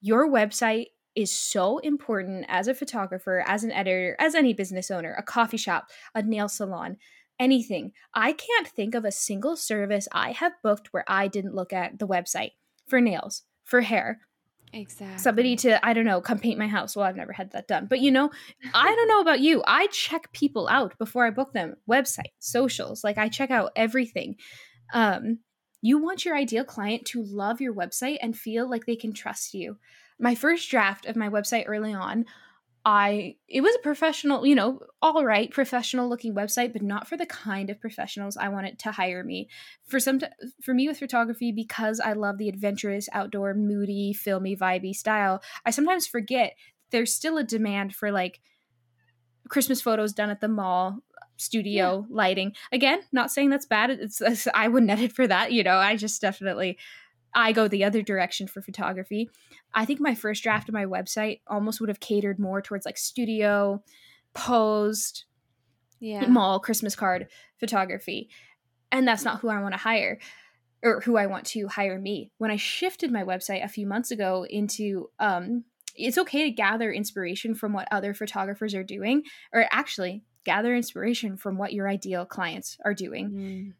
Your 0.00 0.28
website 0.28 0.86
is 1.14 1.30
so 1.30 1.78
important 1.78 2.46
as 2.48 2.66
a 2.68 2.74
photographer, 2.74 3.44
as 3.46 3.62
an 3.64 3.72
editor, 3.72 4.16
as 4.18 4.34
any 4.34 4.52
business 4.54 4.90
owner, 4.90 5.14
a 5.18 5.22
coffee 5.22 5.56
shop, 5.56 5.88
a 6.14 6.22
nail 6.22 6.48
salon, 6.48 6.96
anything. 7.38 7.92
I 8.14 8.32
can't 8.32 8.68
think 8.68 8.94
of 8.94 9.04
a 9.04 9.12
single 9.12 9.56
service 9.56 10.08
I 10.12 10.32
have 10.32 10.52
booked 10.62 10.92
where 10.92 11.04
I 11.06 11.28
didn't 11.28 11.54
look 11.54 11.72
at 11.72 11.98
the 11.98 12.06
website 12.06 12.52
for 12.86 13.00
nails, 13.00 13.42
for 13.64 13.80
hair, 13.80 14.20
Exactly. 14.72 15.18
somebody 15.18 15.56
to, 15.56 15.84
I 15.84 15.92
don't 15.92 16.04
know, 16.04 16.20
come 16.20 16.38
paint 16.38 16.58
my 16.58 16.66
house. 16.66 16.94
Well, 16.96 17.06
I've 17.06 17.16
never 17.16 17.32
had 17.32 17.52
that 17.52 17.68
done. 17.68 17.86
But 17.88 18.00
you 18.00 18.10
know, 18.10 18.30
I 18.74 18.94
don't 18.94 19.08
know 19.08 19.20
about 19.20 19.40
you. 19.40 19.62
I 19.66 19.86
check 19.88 20.32
people 20.32 20.68
out 20.68 20.98
before 20.98 21.26
I 21.26 21.30
book 21.30 21.52
them. 21.52 21.76
Website, 21.90 22.32
socials, 22.38 23.02
like 23.02 23.18
I 23.18 23.28
check 23.28 23.50
out 23.50 23.72
everything. 23.76 24.36
Um, 24.92 25.38
you 25.82 25.98
want 25.98 26.24
your 26.24 26.36
ideal 26.36 26.64
client 26.64 27.04
to 27.06 27.22
love 27.22 27.60
your 27.60 27.74
website 27.74 28.18
and 28.20 28.36
feel 28.36 28.68
like 28.68 28.86
they 28.86 28.96
can 28.96 29.12
trust 29.12 29.54
you. 29.54 29.78
My 30.18 30.34
first 30.34 30.70
draft 30.70 31.06
of 31.06 31.16
my 31.16 31.28
website 31.28 31.64
early 31.66 31.92
on, 31.92 32.24
I 32.88 33.34
it 33.48 33.62
was 33.62 33.74
a 33.74 33.80
professional, 33.80 34.46
you 34.46 34.54
know, 34.54 34.78
all 35.02 35.24
right, 35.24 35.50
professional 35.50 36.08
looking 36.08 36.36
website, 36.36 36.72
but 36.72 36.82
not 36.82 37.08
for 37.08 37.16
the 37.16 37.26
kind 37.26 37.68
of 37.68 37.80
professionals 37.80 38.36
I 38.36 38.48
wanted 38.48 38.78
to 38.78 38.92
hire 38.92 39.24
me. 39.24 39.48
For 39.88 39.98
some 39.98 40.20
t- 40.20 40.28
for 40.62 40.72
me 40.72 40.86
with 40.86 41.00
photography 41.00 41.50
because 41.50 41.98
I 41.98 42.12
love 42.12 42.38
the 42.38 42.48
adventurous, 42.48 43.08
outdoor, 43.12 43.54
moody, 43.54 44.12
filmy, 44.12 44.56
vibey 44.56 44.94
style, 44.94 45.42
I 45.64 45.72
sometimes 45.72 46.06
forget 46.06 46.54
there's 46.90 47.12
still 47.12 47.38
a 47.38 47.42
demand 47.44 47.92
for 47.92 48.12
like 48.12 48.40
Christmas 49.48 49.80
photos 49.80 50.12
done 50.12 50.30
at 50.30 50.40
the 50.40 50.46
mall, 50.46 51.00
studio 51.36 52.06
lighting. 52.08 52.54
Again, 52.70 53.00
not 53.10 53.32
saying 53.32 53.50
that's 53.50 53.66
bad. 53.66 53.90
It's, 53.90 54.20
it's 54.20 54.46
I 54.54 54.68
wouldn't 54.68 54.92
edit 54.92 55.10
for 55.10 55.26
that, 55.26 55.50
you 55.50 55.64
know. 55.64 55.76
I 55.76 55.96
just 55.96 56.20
definitely 56.20 56.78
I 57.36 57.52
go 57.52 57.68
the 57.68 57.84
other 57.84 58.00
direction 58.00 58.48
for 58.48 58.62
photography. 58.62 59.28
I 59.74 59.84
think 59.84 60.00
my 60.00 60.14
first 60.14 60.42
draft 60.42 60.70
of 60.70 60.74
my 60.74 60.86
website 60.86 61.40
almost 61.46 61.80
would 61.80 61.90
have 61.90 62.00
catered 62.00 62.38
more 62.38 62.62
towards 62.62 62.86
like 62.86 62.96
studio, 62.96 63.82
posed, 64.32 65.24
yeah. 66.00 66.26
mall 66.26 66.58
Christmas 66.58 66.96
card 66.96 67.28
photography. 67.60 68.30
And 68.90 69.06
that's 69.06 69.24
not 69.24 69.40
who 69.40 69.48
I 69.48 69.60
want 69.60 69.74
to 69.74 69.78
hire 69.78 70.18
or 70.82 71.02
who 71.02 71.18
I 71.18 71.26
want 71.26 71.44
to 71.48 71.68
hire 71.68 71.98
me. 71.98 72.30
When 72.38 72.50
I 72.50 72.56
shifted 72.56 73.12
my 73.12 73.22
website 73.22 73.62
a 73.62 73.68
few 73.68 73.86
months 73.86 74.10
ago 74.10 74.46
into 74.48 75.10
um 75.20 75.64
it's 75.94 76.18
okay 76.18 76.44
to 76.44 76.50
gather 76.50 76.92
inspiration 76.92 77.54
from 77.54 77.72
what 77.72 77.88
other 77.90 78.12
photographers 78.12 78.74
are 78.74 78.84
doing 78.84 79.22
or 79.52 79.66
actually 79.70 80.22
gather 80.44 80.74
inspiration 80.74 81.36
from 81.38 81.56
what 81.56 81.72
your 81.72 81.88
ideal 81.88 82.24
clients 82.24 82.78
are 82.84 82.94
doing 82.94 83.30
Mm. 83.30 83.72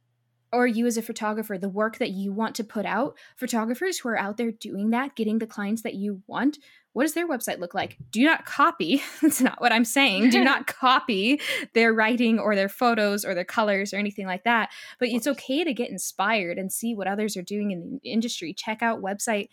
Or 0.53 0.67
you 0.67 0.87
as 0.87 0.97
a 0.97 1.03
photographer, 1.03 1.59
the 1.59 1.69
work 1.69 1.99
that 1.99 2.11
you 2.11 2.33
want 2.33 2.55
to 2.57 2.65
put 2.65 2.87
out, 2.87 3.17
photographers 3.37 3.99
who 3.99 4.09
are 4.09 4.19
out 4.19 4.37
there 4.37 4.51
doing 4.53 4.91
that, 4.91 5.17
getting 5.17 5.39
the 5.39 5.47
clients 5.47 5.83
that 5.83 5.95
you 5.95 6.23
want, 6.27 6.59
what 6.93 7.03
does 7.03 7.13
their 7.13 7.29
website 7.29 7.59
look 7.59 7.75
like? 7.75 7.99
Do 8.11 8.25
not 8.25 8.47
copy. 8.47 9.03
That's 9.21 9.43
not 9.43 9.61
what 9.61 9.71
I'm 9.71 9.85
saying. 9.85 10.31
Do 10.31 10.43
not 10.45 10.67
copy 10.67 11.41
their 11.75 11.93
writing 11.93 12.39
or 12.39 12.55
their 12.55 12.71
photos 12.71 13.23
or 13.23 13.35
their 13.35 13.45
colors 13.45 13.93
or 13.93 13.99
anything 13.99 14.27
like 14.27 14.45
that. 14.45 14.71
But 14.99 15.09
it's 15.09 15.27
okay 15.27 15.63
to 15.63 15.75
get 15.75 15.91
inspired 15.91 16.57
and 16.57 16.73
see 16.73 16.95
what 16.95 17.07
others 17.07 17.37
are 17.37 17.43
doing 17.43 17.71
in 17.71 18.01
the 18.03 18.11
industry. 18.11 18.55
Check 18.55 18.83
out 18.83 19.03
website 19.03 19.49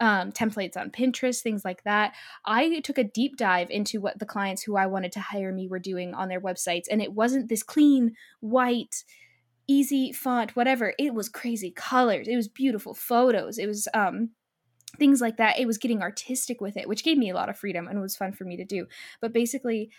um, 0.00 0.32
templates 0.32 0.76
on 0.76 0.90
Pinterest, 0.90 1.40
things 1.42 1.64
like 1.64 1.84
that. 1.84 2.14
I 2.44 2.80
took 2.80 2.98
a 2.98 3.04
deep 3.04 3.36
dive 3.36 3.70
into 3.70 4.00
what 4.00 4.18
the 4.18 4.26
clients 4.26 4.62
who 4.62 4.76
I 4.76 4.86
wanted 4.86 5.12
to 5.12 5.20
hire 5.20 5.52
me 5.52 5.68
were 5.68 5.78
doing 5.78 6.12
on 6.14 6.28
their 6.28 6.40
websites, 6.40 6.86
and 6.90 7.00
it 7.00 7.12
wasn't 7.12 7.48
this 7.48 7.62
clean, 7.62 8.14
white, 8.40 9.04
easy 9.66 10.12
font, 10.12 10.56
whatever. 10.56 10.94
It 10.98 11.14
was 11.14 11.28
crazy 11.28 11.70
colors. 11.70 12.28
It 12.28 12.36
was 12.36 12.48
beautiful 12.48 12.94
photos. 12.94 13.58
It 13.58 13.66
was 13.66 13.88
um 13.94 14.30
things 14.98 15.20
like 15.20 15.36
that. 15.38 15.58
It 15.58 15.66
was 15.66 15.78
getting 15.78 16.02
artistic 16.02 16.60
with 16.60 16.76
it, 16.76 16.88
which 16.88 17.04
gave 17.04 17.18
me 17.18 17.30
a 17.30 17.34
lot 17.34 17.48
of 17.48 17.58
freedom 17.58 17.88
and 17.88 18.00
was 18.00 18.16
fun 18.16 18.32
for 18.32 18.44
me 18.44 18.56
to 18.56 18.64
do. 18.64 18.86
But 19.20 19.32
basically 19.32 19.90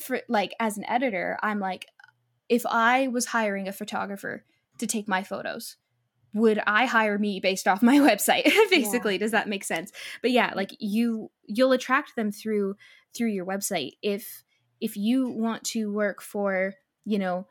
for 0.00 0.20
like 0.28 0.54
as 0.60 0.76
an 0.76 0.84
editor, 0.88 1.38
I'm 1.42 1.60
like 1.60 1.86
if 2.48 2.64
I 2.66 3.08
was 3.08 3.26
hiring 3.26 3.66
a 3.66 3.72
photographer 3.72 4.44
to 4.78 4.86
take 4.86 5.08
my 5.08 5.22
photos, 5.22 5.76
would 6.32 6.60
I 6.66 6.86
hire 6.86 7.18
me 7.18 7.40
based 7.40 7.66
off 7.66 7.82
my 7.82 7.98
website? 7.98 8.44
basically, 8.70 9.18
does 9.18 9.32
that 9.32 9.48
make 9.48 9.64
sense? 9.64 9.92
But 10.22 10.30
yeah, 10.30 10.52
like 10.54 10.76
you 10.78 11.30
you'll 11.46 11.72
attract 11.72 12.16
them 12.16 12.30
through 12.30 12.76
through 13.14 13.30
your 13.30 13.46
website 13.46 13.92
if 14.02 14.44
if 14.80 14.96
you 14.96 15.30
want 15.30 15.64
to 15.64 15.90
work 15.90 16.20
for, 16.20 16.74
you 17.04 17.18
know, 17.18 17.46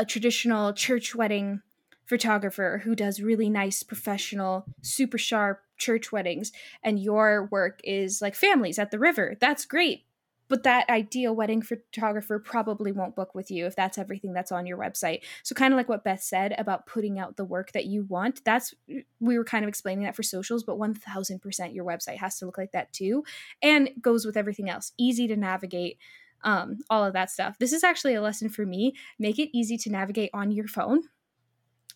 a 0.00 0.04
traditional 0.06 0.72
church 0.72 1.14
wedding 1.14 1.60
photographer 2.06 2.80
who 2.84 2.96
does 2.96 3.20
really 3.20 3.50
nice 3.50 3.82
professional 3.82 4.64
super 4.80 5.18
sharp 5.18 5.60
church 5.76 6.10
weddings. 6.10 6.52
And 6.82 6.98
your 6.98 7.48
work 7.52 7.80
is 7.84 8.22
like 8.22 8.34
families 8.34 8.78
at 8.78 8.90
the 8.90 8.98
river. 8.98 9.36
That's 9.38 9.66
great. 9.66 10.06
But 10.48 10.64
that 10.64 10.88
ideal 10.88 11.36
wedding 11.36 11.62
photographer 11.62 12.40
probably 12.40 12.90
won't 12.90 13.14
book 13.14 13.34
with 13.34 13.50
you 13.50 13.66
if 13.66 13.76
that's 13.76 13.98
everything 13.98 14.32
that's 14.32 14.50
on 14.50 14.66
your 14.66 14.78
website. 14.78 15.20
So 15.44 15.54
kind 15.54 15.72
of 15.72 15.76
like 15.76 15.88
what 15.88 16.02
beth 16.02 16.22
said 16.22 16.54
about 16.58 16.86
putting 16.86 17.18
out 17.20 17.36
the 17.36 17.44
work 17.44 17.70
that 17.72 17.84
you 17.84 18.04
want 18.04 18.42
that's 18.44 18.74
we 19.20 19.38
were 19.38 19.44
kind 19.44 19.64
of 19.64 19.68
explaining 19.68 20.04
that 20.04 20.16
for 20.16 20.24
socials 20.24 20.64
but 20.64 20.78
1000% 20.78 21.74
your 21.74 21.84
website 21.84 22.16
has 22.16 22.38
to 22.38 22.46
look 22.46 22.58
like 22.58 22.72
that 22.72 22.92
too. 22.92 23.22
And 23.62 23.90
goes 24.00 24.24
with 24.24 24.36
everything 24.36 24.70
else. 24.70 24.92
Easy 24.98 25.28
to 25.28 25.36
navigate 25.36 25.98
um, 26.42 26.78
all 26.90 27.04
of 27.04 27.12
that 27.14 27.30
stuff. 27.30 27.58
This 27.58 27.72
is 27.72 27.84
actually 27.84 28.14
a 28.14 28.22
lesson 28.22 28.48
for 28.48 28.64
me. 28.66 28.94
Make 29.18 29.38
it 29.38 29.56
easy 29.56 29.76
to 29.78 29.90
navigate 29.90 30.30
on 30.32 30.50
your 30.50 30.68
phone. 30.68 31.02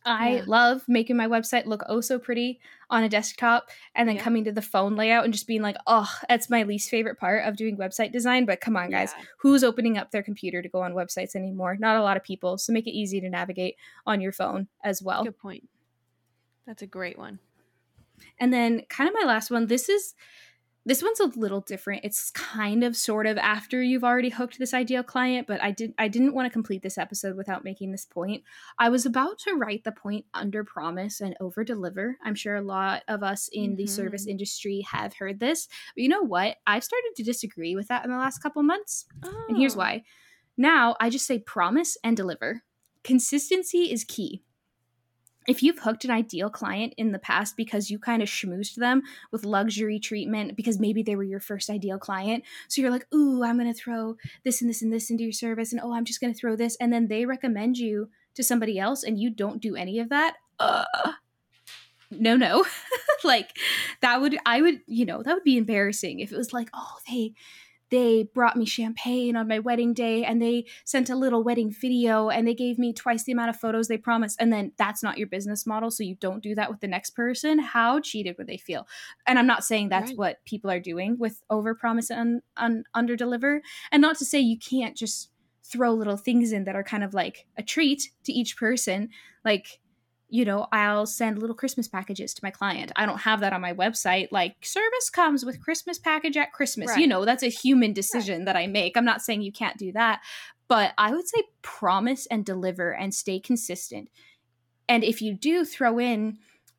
I 0.06 0.36
Yeah. 0.36 0.44
love 0.46 0.84
making 0.86 1.16
my 1.16 1.26
website 1.26 1.64
look 1.64 1.82
oh 1.88 2.02
so 2.02 2.18
pretty 2.18 2.60
on 2.90 3.04
a 3.04 3.08
desktop 3.08 3.70
and 3.94 4.06
then 4.06 4.16
Yeah. 4.16 4.22
coming 4.22 4.44
to 4.44 4.52
the 4.52 4.60
phone 4.60 4.96
layout 4.96 5.24
and 5.24 5.32
just 5.32 5.46
being 5.46 5.62
like, 5.62 5.76
oh, 5.86 6.10
that's 6.28 6.50
my 6.50 6.62
least 6.64 6.90
favorite 6.90 7.18
part 7.18 7.46
of 7.46 7.56
doing 7.56 7.78
website 7.78 8.12
design. 8.12 8.44
But 8.44 8.60
come 8.60 8.76
on, 8.76 8.90
guys, 8.90 9.14
Yeah. 9.16 9.24
who's 9.38 9.64
opening 9.64 9.96
up 9.96 10.10
their 10.10 10.22
computer 10.22 10.60
to 10.60 10.68
go 10.68 10.82
on 10.82 10.92
websites 10.92 11.34
anymore? 11.34 11.76
Not 11.78 11.96
a 11.96 12.02
lot 12.02 12.18
of 12.18 12.22
people. 12.22 12.58
So 12.58 12.70
make 12.70 12.86
it 12.86 12.90
easy 12.90 13.18
to 13.22 13.30
navigate 13.30 13.76
on 14.04 14.20
your 14.20 14.32
phone 14.32 14.68
as 14.82 15.02
well. 15.02 15.24
Good 15.24 15.38
point. 15.38 15.66
That's 16.66 16.82
a 16.82 16.86
great 16.86 17.16
one. 17.18 17.38
And 18.38 18.52
then, 18.52 18.82
kind 18.90 19.08
of 19.08 19.14
my 19.18 19.26
last 19.26 19.50
one. 19.50 19.66
This 19.68 19.88
is 19.88 20.14
this 20.86 21.02
one's 21.02 21.20
a 21.20 21.38
little 21.38 21.60
different. 21.60 22.04
It's 22.04 22.30
kind 22.30 22.84
of 22.84 22.96
sort 22.96 23.26
of 23.26 23.38
after 23.38 23.82
you've 23.82 24.04
already 24.04 24.28
hooked 24.28 24.58
this 24.58 24.74
ideal 24.74 25.02
client, 25.02 25.46
but 25.46 25.62
I 25.62 25.70
did 25.70 25.94
I 25.98 26.08
didn't 26.08 26.34
want 26.34 26.46
to 26.46 26.52
complete 26.52 26.82
this 26.82 26.98
episode 26.98 27.36
without 27.36 27.64
making 27.64 27.90
this 27.90 28.04
point. 28.04 28.42
I 28.78 28.90
was 28.90 29.06
about 29.06 29.38
to 29.40 29.54
write 29.54 29.84
the 29.84 29.92
point 29.92 30.26
under 30.34 30.62
promise 30.62 31.20
and 31.20 31.36
over 31.40 31.64
deliver. 31.64 32.16
I'm 32.22 32.34
sure 32.34 32.56
a 32.56 32.62
lot 32.62 33.02
of 33.08 33.22
us 33.22 33.48
in 33.52 33.70
mm-hmm. 33.70 33.76
the 33.76 33.86
service 33.86 34.22
mm-hmm. 34.22 34.32
industry 34.32 34.84
have 34.90 35.14
heard 35.14 35.40
this. 35.40 35.68
But 35.94 36.02
you 36.02 36.08
know 36.08 36.22
what? 36.22 36.56
I've 36.66 36.84
started 36.84 37.12
to 37.16 37.22
disagree 37.22 37.74
with 37.74 37.88
that 37.88 38.04
in 38.04 38.10
the 38.10 38.18
last 38.18 38.42
couple 38.42 38.62
months. 38.62 39.06
Oh. 39.24 39.44
And 39.48 39.56
here's 39.56 39.76
oh. 39.76 39.78
why. 39.78 40.04
Now 40.56 40.96
I 41.00 41.08
just 41.08 41.26
say 41.26 41.38
promise 41.38 41.96
and 42.04 42.16
deliver. 42.16 42.62
Consistency 43.02 43.90
is 43.90 44.04
key 44.04 44.42
if 45.46 45.62
you've 45.62 45.78
hooked 45.78 46.04
an 46.04 46.10
ideal 46.10 46.50
client 46.50 46.94
in 46.96 47.12
the 47.12 47.18
past 47.18 47.56
because 47.56 47.90
you 47.90 47.98
kind 47.98 48.22
of 48.22 48.28
schmoozed 48.28 48.76
them 48.76 49.02
with 49.30 49.44
luxury 49.44 49.98
treatment 49.98 50.56
because 50.56 50.78
maybe 50.78 51.02
they 51.02 51.16
were 51.16 51.22
your 51.22 51.40
first 51.40 51.70
ideal 51.70 51.98
client, 51.98 52.44
so 52.68 52.80
you're 52.80 52.90
like, 52.90 53.06
ooh, 53.14 53.42
I'm 53.42 53.58
going 53.58 53.72
to 53.72 53.78
throw 53.78 54.16
this 54.44 54.60
and 54.60 54.70
this 54.70 54.82
and 54.82 54.92
this 54.92 55.10
into 55.10 55.24
your 55.24 55.32
service, 55.32 55.72
and 55.72 55.80
oh, 55.82 55.94
I'm 55.94 56.04
just 56.04 56.20
going 56.20 56.32
to 56.32 56.38
throw 56.38 56.56
this, 56.56 56.76
and 56.80 56.92
then 56.92 57.08
they 57.08 57.26
recommend 57.26 57.78
you 57.78 58.08
to 58.34 58.42
somebody 58.42 58.78
else 58.78 59.04
and 59.04 59.18
you 59.18 59.30
don't 59.30 59.62
do 59.62 59.76
any 59.76 60.00
of 60.00 60.08
that, 60.08 60.34
uh, 60.58 60.84
no, 62.10 62.36
no. 62.36 62.64
like 63.24 63.56
that 64.00 64.20
would, 64.20 64.36
I 64.46 64.60
would, 64.60 64.80
you 64.86 65.04
know, 65.04 65.22
that 65.22 65.34
would 65.34 65.44
be 65.44 65.56
embarrassing 65.56 66.20
if 66.20 66.32
it 66.32 66.36
was 66.36 66.52
like, 66.52 66.68
oh, 66.74 66.96
they, 67.08 67.34
they 67.94 68.24
brought 68.34 68.56
me 68.56 68.66
champagne 68.66 69.36
on 69.36 69.46
my 69.46 69.58
wedding 69.58 69.94
day 69.94 70.24
and 70.24 70.42
they 70.42 70.66
sent 70.84 71.08
a 71.08 71.16
little 71.16 71.42
wedding 71.42 71.70
video 71.70 72.28
and 72.28 72.46
they 72.46 72.54
gave 72.54 72.78
me 72.78 72.92
twice 72.92 73.22
the 73.22 73.32
amount 73.32 73.50
of 73.50 73.56
photos 73.56 73.88
they 73.88 73.96
promised 73.96 74.40
and 74.40 74.52
then 74.52 74.72
that's 74.76 75.02
not 75.02 75.16
your 75.16 75.28
business 75.28 75.66
model 75.66 75.90
so 75.90 76.02
you 76.02 76.16
don't 76.16 76.42
do 76.42 76.54
that 76.54 76.70
with 76.70 76.80
the 76.80 76.88
next 76.88 77.10
person. 77.10 77.58
How 77.58 78.00
cheated 78.00 78.36
would 78.38 78.46
they 78.46 78.56
feel? 78.56 78.86
And 79.26 79.38
i'm 79.38 79.46
not 79.46 79.64
saying 79.64 79.88
that's 79.88 80.10
right. 80.10 80.18
what 80.18 80.44
people 80.44 80.70
are 80.70 80.80
doing 80.80 81.16
with 81.18 81.42
over 81.48 81.74
promise 81.74 82.10
and 82.10 82.42
un- 82.56 82.84
under 82.94 83.16
deliver 83.16 83.62
and 83.92 84.02
not 84.02 84.18
to 84.18 84.24
say 84.24 84.40
you 84.40 84.58
can't 84.58 84.96
just 84.96 85.30
throw 85.64 85.92
little 85.92 86.16
things 86.16 86.52
in 86.52 86.64
that 86.64 86.76
are 86.76 86.84
kind 86.84 87.02
of 87.02 87.14
like 87.14 87.46
a 87.56 87.62
treat 87.62 88.10
to 88.24 88.32
each 88.32 88.56
person. 88.56 89.08
Like 89.44 89.80
you 90.34 90.44
know, 90.44 90.66
I'll 90.72 91.06
send 91.06 91.38
little 91.38 91.54
Christmas 91.54 91.86
packages 91.86 92.34
to 92.34 92.40
my 92.42 92.50
client. 92.50 92.90
I 92.96 93.06
don't 93.06 93.20
have 93.20 93.38
that 93.38 93.52
on 93.52 93.60
my 93.60 93.72
website. 93.72 94.32
Like, 94.32 94.56
service 94.62 95.08
comes 95.08 95.44
with 95.44 95.62
Christmas 95.62 95.96
package 95.96 96.36
at 96.36 96.52
Christmas. 96.52 96.88
Right. 96.88 96.98
You 96.98 97.06
know, 97.06 97.24
that's 97.24 97.44
a 97.44 97.48
human 97.48 97.92
decision 97.92 98.38
right. 98.38 98.46
that 98.46 98.56
I 98.56 98.66
make. 98.66 98.96
I'm 98.96 99.04
not 99.04 99.22
saying 99.22 99.42
you 99.42 99.52
can't 99.52 99.76
do 99.78 99.92
that, 99.92 100.22
but 100.66 100.92
I 100.98 101.12
would 101.12 101.28
say 101.28 101.44
promise 101.62 102.26
and 102.26 102.44
deliver 102.44 102.92
and 102.92 103.14
stay 103.14 103.38
consistent. 103.38 104.08
And 104.88 105.04
if 105.04 105.22
you 105.22 105.34
do 105.34 105.64
throw 105.64 106.00
in 106.00 106.38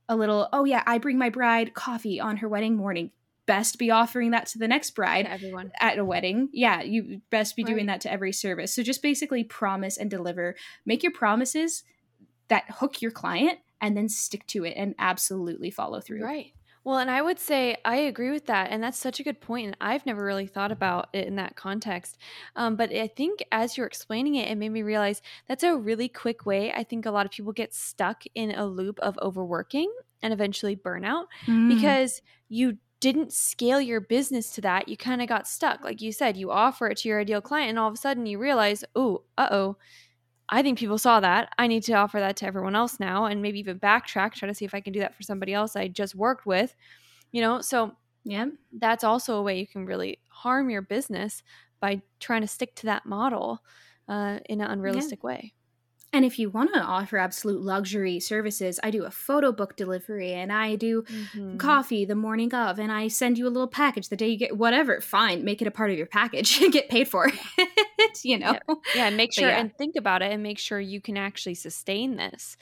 a 0.09 0.17
little, 0.17 0.49
oh, 0.51 0.65
yeah, 0.65 0.83
I 0.85 0.97
bring 0.97 1.17
my 1.17 1.29
bride 1.29 1.73
coffee 1.73 2.19
on 2.19 2.37
her 2.37 2.49
wedding 2.49 2.75
morning, 2.75 3.11
best 3.45 3.79
be 3.79 3.89
offering 3.89 4.31
that 4.31 4.47
to 4.47 4.57
the 4.57 4.67
next 4.67 4.95
bride 4.95 5.27
everyone 5.27 5.71
at 5.79 5.99
a 5.99 6.03
wedding 6.03 6.49
yeah 6.51 6.81
you 6.81 7.21
best 7.29 7.55
be 7.55 7.63
right. 7.63 7.71
doing 7.71 7.85
that 7.85 8.01
to 8.01 8.11
every 8.11 8.31
service 8.31 8.73
so 8.73 8.81
just 8.81 9.03
basically 9.03 9.43
promise 9.43 9.97
and 9.97 10.09
deliver 10.09 10.55
make 10.83 11.03
your 11.03 11.11
promises 11.11 11.83
that 12.49 12.65
hook 12.69 13.01
your 13.01 13.11
client 13.11 13.59
and 13.81 13.95
then 13.95 14.09
stick 14.09 14.45
to 14.47 14.63
it 14.63 14.73
and 14.75 14.95
absolutely 14.99 15.71
follow 15.71 15.99
through. 15.99 16.23
Right. 16.23 16.53
Well, 16.83 16.99
and 16.99 17.09
I 17.09 17.23
would 17.23 17.39
say 17.39 17.77
I 17.83 17.95
agree 17.95 18.29
with 18.29 18.45
that. 18.45 18.69
And 18.69 18.83
that's 18.83 18.99
such 18.99 19.19
a 19.19 19.23
good 19.23 19.41
point. 19.41 19.65
And 19.65 19.77
I've 19.81 20.05
never 20.05 20.23
really 20.23 20.45
thought 20.45 20.71
about 20.71 21.09
it 21.13 21.27
in 21.27 21.35
that 21.37 21.55
context. 21.55 22.17
Um, 22.55 22.75
but 22.75 22.93
I 22.93 23.07
think 23.07 23.43
as 23.51 23.75
you're 23.75 23.87
explaining 23.87 24.35
it, 24.35 24.49
it 24.49 24.55
made 24.55 24.69
me 24.69 24.83
realize 24.83 25.23
that's 25.47 25.63
a 25.63 25.75
really 25.75 26.07
quick 26.07 26.45
way. 26.45 26.71
I 26.71 26.83
think 26.83 27.07
a 27.07 27.11
lot 27.11 27.25
of 27.25 27.31
people 27.31 27.53
get 27.53 27.73
stuck 27.73 28.23
in 28.35 28.51
a 28.51 28.67
loop 28.67 28.99
of 28.99 29.17
overworking 29.19 29.91
and 30.21 30.31
eventually 30.31 30.75
burnout 30.75 31.25
mm. 31.47 31.69
because 31.69 32.21
you 32.49 32.77
didn't 32.99 33.33
scale 33.33 33.81
your 33.81 33.99
business 33.99 34.51
to 34.51 34.61
that. 34.61 34.87
You 34.87 34.95
kind 34.95 35.21
of 35.21 35.27
got 35.27 35.47
stuck. 35.47 35.83
Like 35.83 36.01
you 36.01 36.11
said, 36.11 36.37
you 36.37 36.51
offer 36.51 36.87
it 36.87 36.97
to 36.97 37.09
your 37.09 37.19
ideal 37.19 37.41
client, 37.41 37.69
and 37.69 37.79
all 37.79 37.87
of 37.87 37.93
a 37.93 37.97
sudden 37.97 38.25
you 38.25 38.39
realize, 38.39 38.83
oh, 38.95 39.23
uh 39.37 39.47
oh, 39.51 39.77
I 40.49 40.61
think 40.61 40.77
people 40.77 40.97
saw 40.97 41.19
that. 41.19 41.49
I 41.57 41.67
need 41.67 41.83
to 41.83 41.93
offer 41.93 42.19
that 42.19 42.35
to 42.37 42.45
everyone 42.45 42.75
else 42.75 42.99
now 42.99 43.25
and 43.25 43.41
maybe 43.41 43.59
even 43.59 43.79
backtrack, 43.79 44.33
try 44.33 44.47
to 44.47 44.53
see 44.53 44.65
if 44.65 44.75
I 44.75 44.81
can 44.81 44.93
do 44.93 44.99
that 44.99 45.15
for 45.15 45.23
somebody 45.23 45.53
else 45.53 45.75
I 45.75 45.87
just 45.87 46.15
worked 46.15 46.45
with. 46.45 46.75
You 47.31 47.41
know, 47.41 47.61
so 47.61 47.93
yeah, 48.23 48.45
that's 48.71 49.03
also 49.03 49.37
a 49.37 49.43
way 49.43 49.59
you 49.59 49.67
can 49.67 49.85
really 49.85 50.19
harm 50.29 50.69
your 50.69 50.81
business 50.81 51.43
by 51.79 52.01
trying 52.19 52.41
to 52.41 52.47
stick 52.47 52.75
to 52.75 52.85
that 52.87 53.05
model 53.05 53.61
uh, 54.07 54.39
in 54.47 54.61
an 54.61 54.69
unrealistic 54.69 55.19
yeah. 55.23 55.27
way. 55.27 55.53
And 56.13 56.23
if 56.23 56.39
you 56.39 56.49
want 56.49 56.73
to 56.73 56.79
offer 56.79 57.17
absolute 57.17 57.61
luxury 57.61 58.19
services, 58.19 58.79
I 58.81 58.89
do 58.89 59.03
a 59.03 59.11
photo 59.11 59.51
book 59.51 59.75
delivery 59.75 60.33
and 60.33 60.51
I 60.51 60.75
do 60.75 61.01
mm-hmm. 61.01 61.57
coffee 61.57 62.05
the 62.05 62.15
morning 62.15 62.53
of 62.53 62.79
and 62.79 62.91
I 62.91 63.09
send 63.09 63.37
you 63.37 63.47
a 63.47 63.49
little 63.49 63.67
package 63.67 64.07
the 64.07 64.15
day 64.15 64.29
you 64.29 64.37
get 64.37 64.57
whatever. 64.57 65.01
Fine, 65.01 65.43
make 65.43 65.61
it 65.61 65.67
a 65.67 65.71
part 65.71 65.91
of 65.91 65.97
your 65.97 66.07
package 66.07 66.61
and 66.61 66.71
get 66.71 66.89
paid 66.89 67.07
for 67.07 67.27
it, 67.27 68.23
you 68.23 68.37
know? 68.37 68.57
Yeah, 68.67 68.75
yeah 68.95 69.09
make 69.09 69.33
sure 69.33 69.49
yeah. 69.49 69.59
and 69.59 69.75
think 69.77 69.95
about 69.97 70.21
it 70.21 70.31
and 70.31 70.41
make 70.41 70.59
sure 70.59 70.79
you 70.79 71.01
can 71.01 71.17
actually 71.17 71.55
sustain 71.55 72.15
this. 72.15 72.55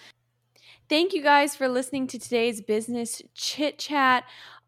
Thank 0.90 1.14
you 1.14 1.22
guys 1.22 1.56
for 1.56 1.68
listening 1.68 2.08
to 2.08 2.20
today's 2.20 2.62
business 2.62 3.22
chit 3.36 3.78
chat 3.78 4.26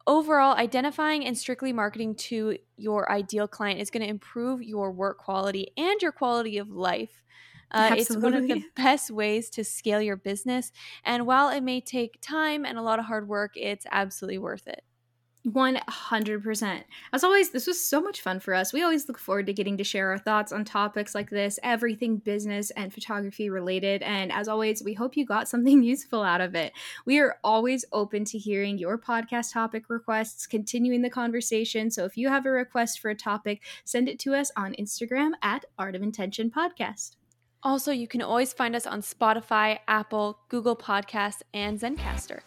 overall 0.07 0.55
identifying 0.55 1.25
and 1.25 1.37
strictly 1.37 1.73
marketing 1.73 2.15
to 2.15 2.57
your 2.77 3.11
ideal 3.11 3.47
client 3.47 3.79
is 3.79 3.89
going 3.89 4.03
to 4.03 4.09
improve 4.09 4.61
your 4.61 4.91
work 4.91 5.17
quality 5.17 5.71
and 5.77 6.01
your 6.01 6.11
quality 6.11 6.57
of 6.57 6.69
life 6.69 7.23
uh, 7.71 7.95
it's 7.97 8.15
one 8.15 8.33
of 8.33 8.47
the 8.47 8.63
best 8.75 9.11
ways 9.11 9.49
to 9.51 9.63
scale 9.63 10.01
your 10.01 10.15
business. 10.15 10.71
And 11.03 11.25
while 11.25 11.49
it 11.49 11.61
may 11.61 11.81
take 11.81 12.19
time 12.21 12.65
and 12.65 12.77
a 12.77 12.81
lot 12.81 12.99
of 12.99 13.05
hard 13.05 13.27
work, 13.27 13.51
it's 13.55 13.85
absolutely 13.91 14.37
worth 14.37 14.67
it. 14.67 14.83
100%. 15.45 16.83
As 17.13 17.23
always, 17.23 17.51
this 17.51 17.67
was 17.67 17.79
so 17.79 18.01
much 18.01 18.21
fun 18.21 18.39
for 18.39 18.55
us. 18.55 18.73
We 18.73 18.81
always 18.81 19.07
look 19.07 19.19
forward 19.19 19.45
to 19.45 19.53
getting 19.53 19.77
to 19.77 19.83
share 19.83 20.09
our 20.09 20.17
thoughts 20.17 20.51
on 20.51 20.65
topics 20.65 21.13
like 21.13 21.29
this, 21.29 21.59
everything 21.61 22.17
business 22.17 22.71
and 22.71 22.91
photography 22.91 23.49
related. 23.49 24.01
And 24.01 24.31
as 24.31 24.47
always, 24.47 24.81
we 24.83 24.93
hope 24.93 25.15
you 25.15 25.25
got 25.25 25.47
something 25.55 25.83
useful 25.83 26.23
out 26.23 26.41
of 26.41 26.55
it. 26.55 26.73
We 27.05 27.19
are 27.19 27.37
always 27.43 27.85
open 27.91 28.25
to 28.25 28.39
hearing 28.39 28.79
your 28.79 28.97
podcast 28.97 29.53
topic 29.53 29.85
requests, 29.87 30.47
continuing 30.47 31.03
the 31.03 31.09
conversation. 31.11 31.91
So 31.91 32.05
if 32.05 32.17
you 32.17 32.29
have 32.29 32.47
a 32.47 32.51
request 32.51 32.99
for 32.99 33.09
a 33.11 33.15
topic, 33.15 33.61
send 33.83 34.09
it 34.09 34.17
to 34.19 34.33
us 34.33 34.51
on 34.57 34.73
Instagram 34.79 35.31
at 35.43 35.65
Art 35.77 35.95
of 35.95 36.01
Intention 36.01 36.49
Podcast. 36.49 37.17
Also, 37.65 37.91
you 37.91 38.07
can 38.07 38.21
always 38.21 38.53
find 38.53 38.75
us 38.75 38.85
on 38.85 39.01
Spotify, 39.01 39.79
Apple, 39.87 40.37
Google 40.49 40.75
Podcasts, 40.75 41.41
and 41.51 41.79
Zencastr. 41.79 42.41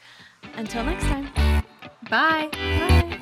Until 0.54 0.84
next 0.84 1.04
time. 1.04 1.28
Bye. 2.08 2.48
Bye. 2.52 3.18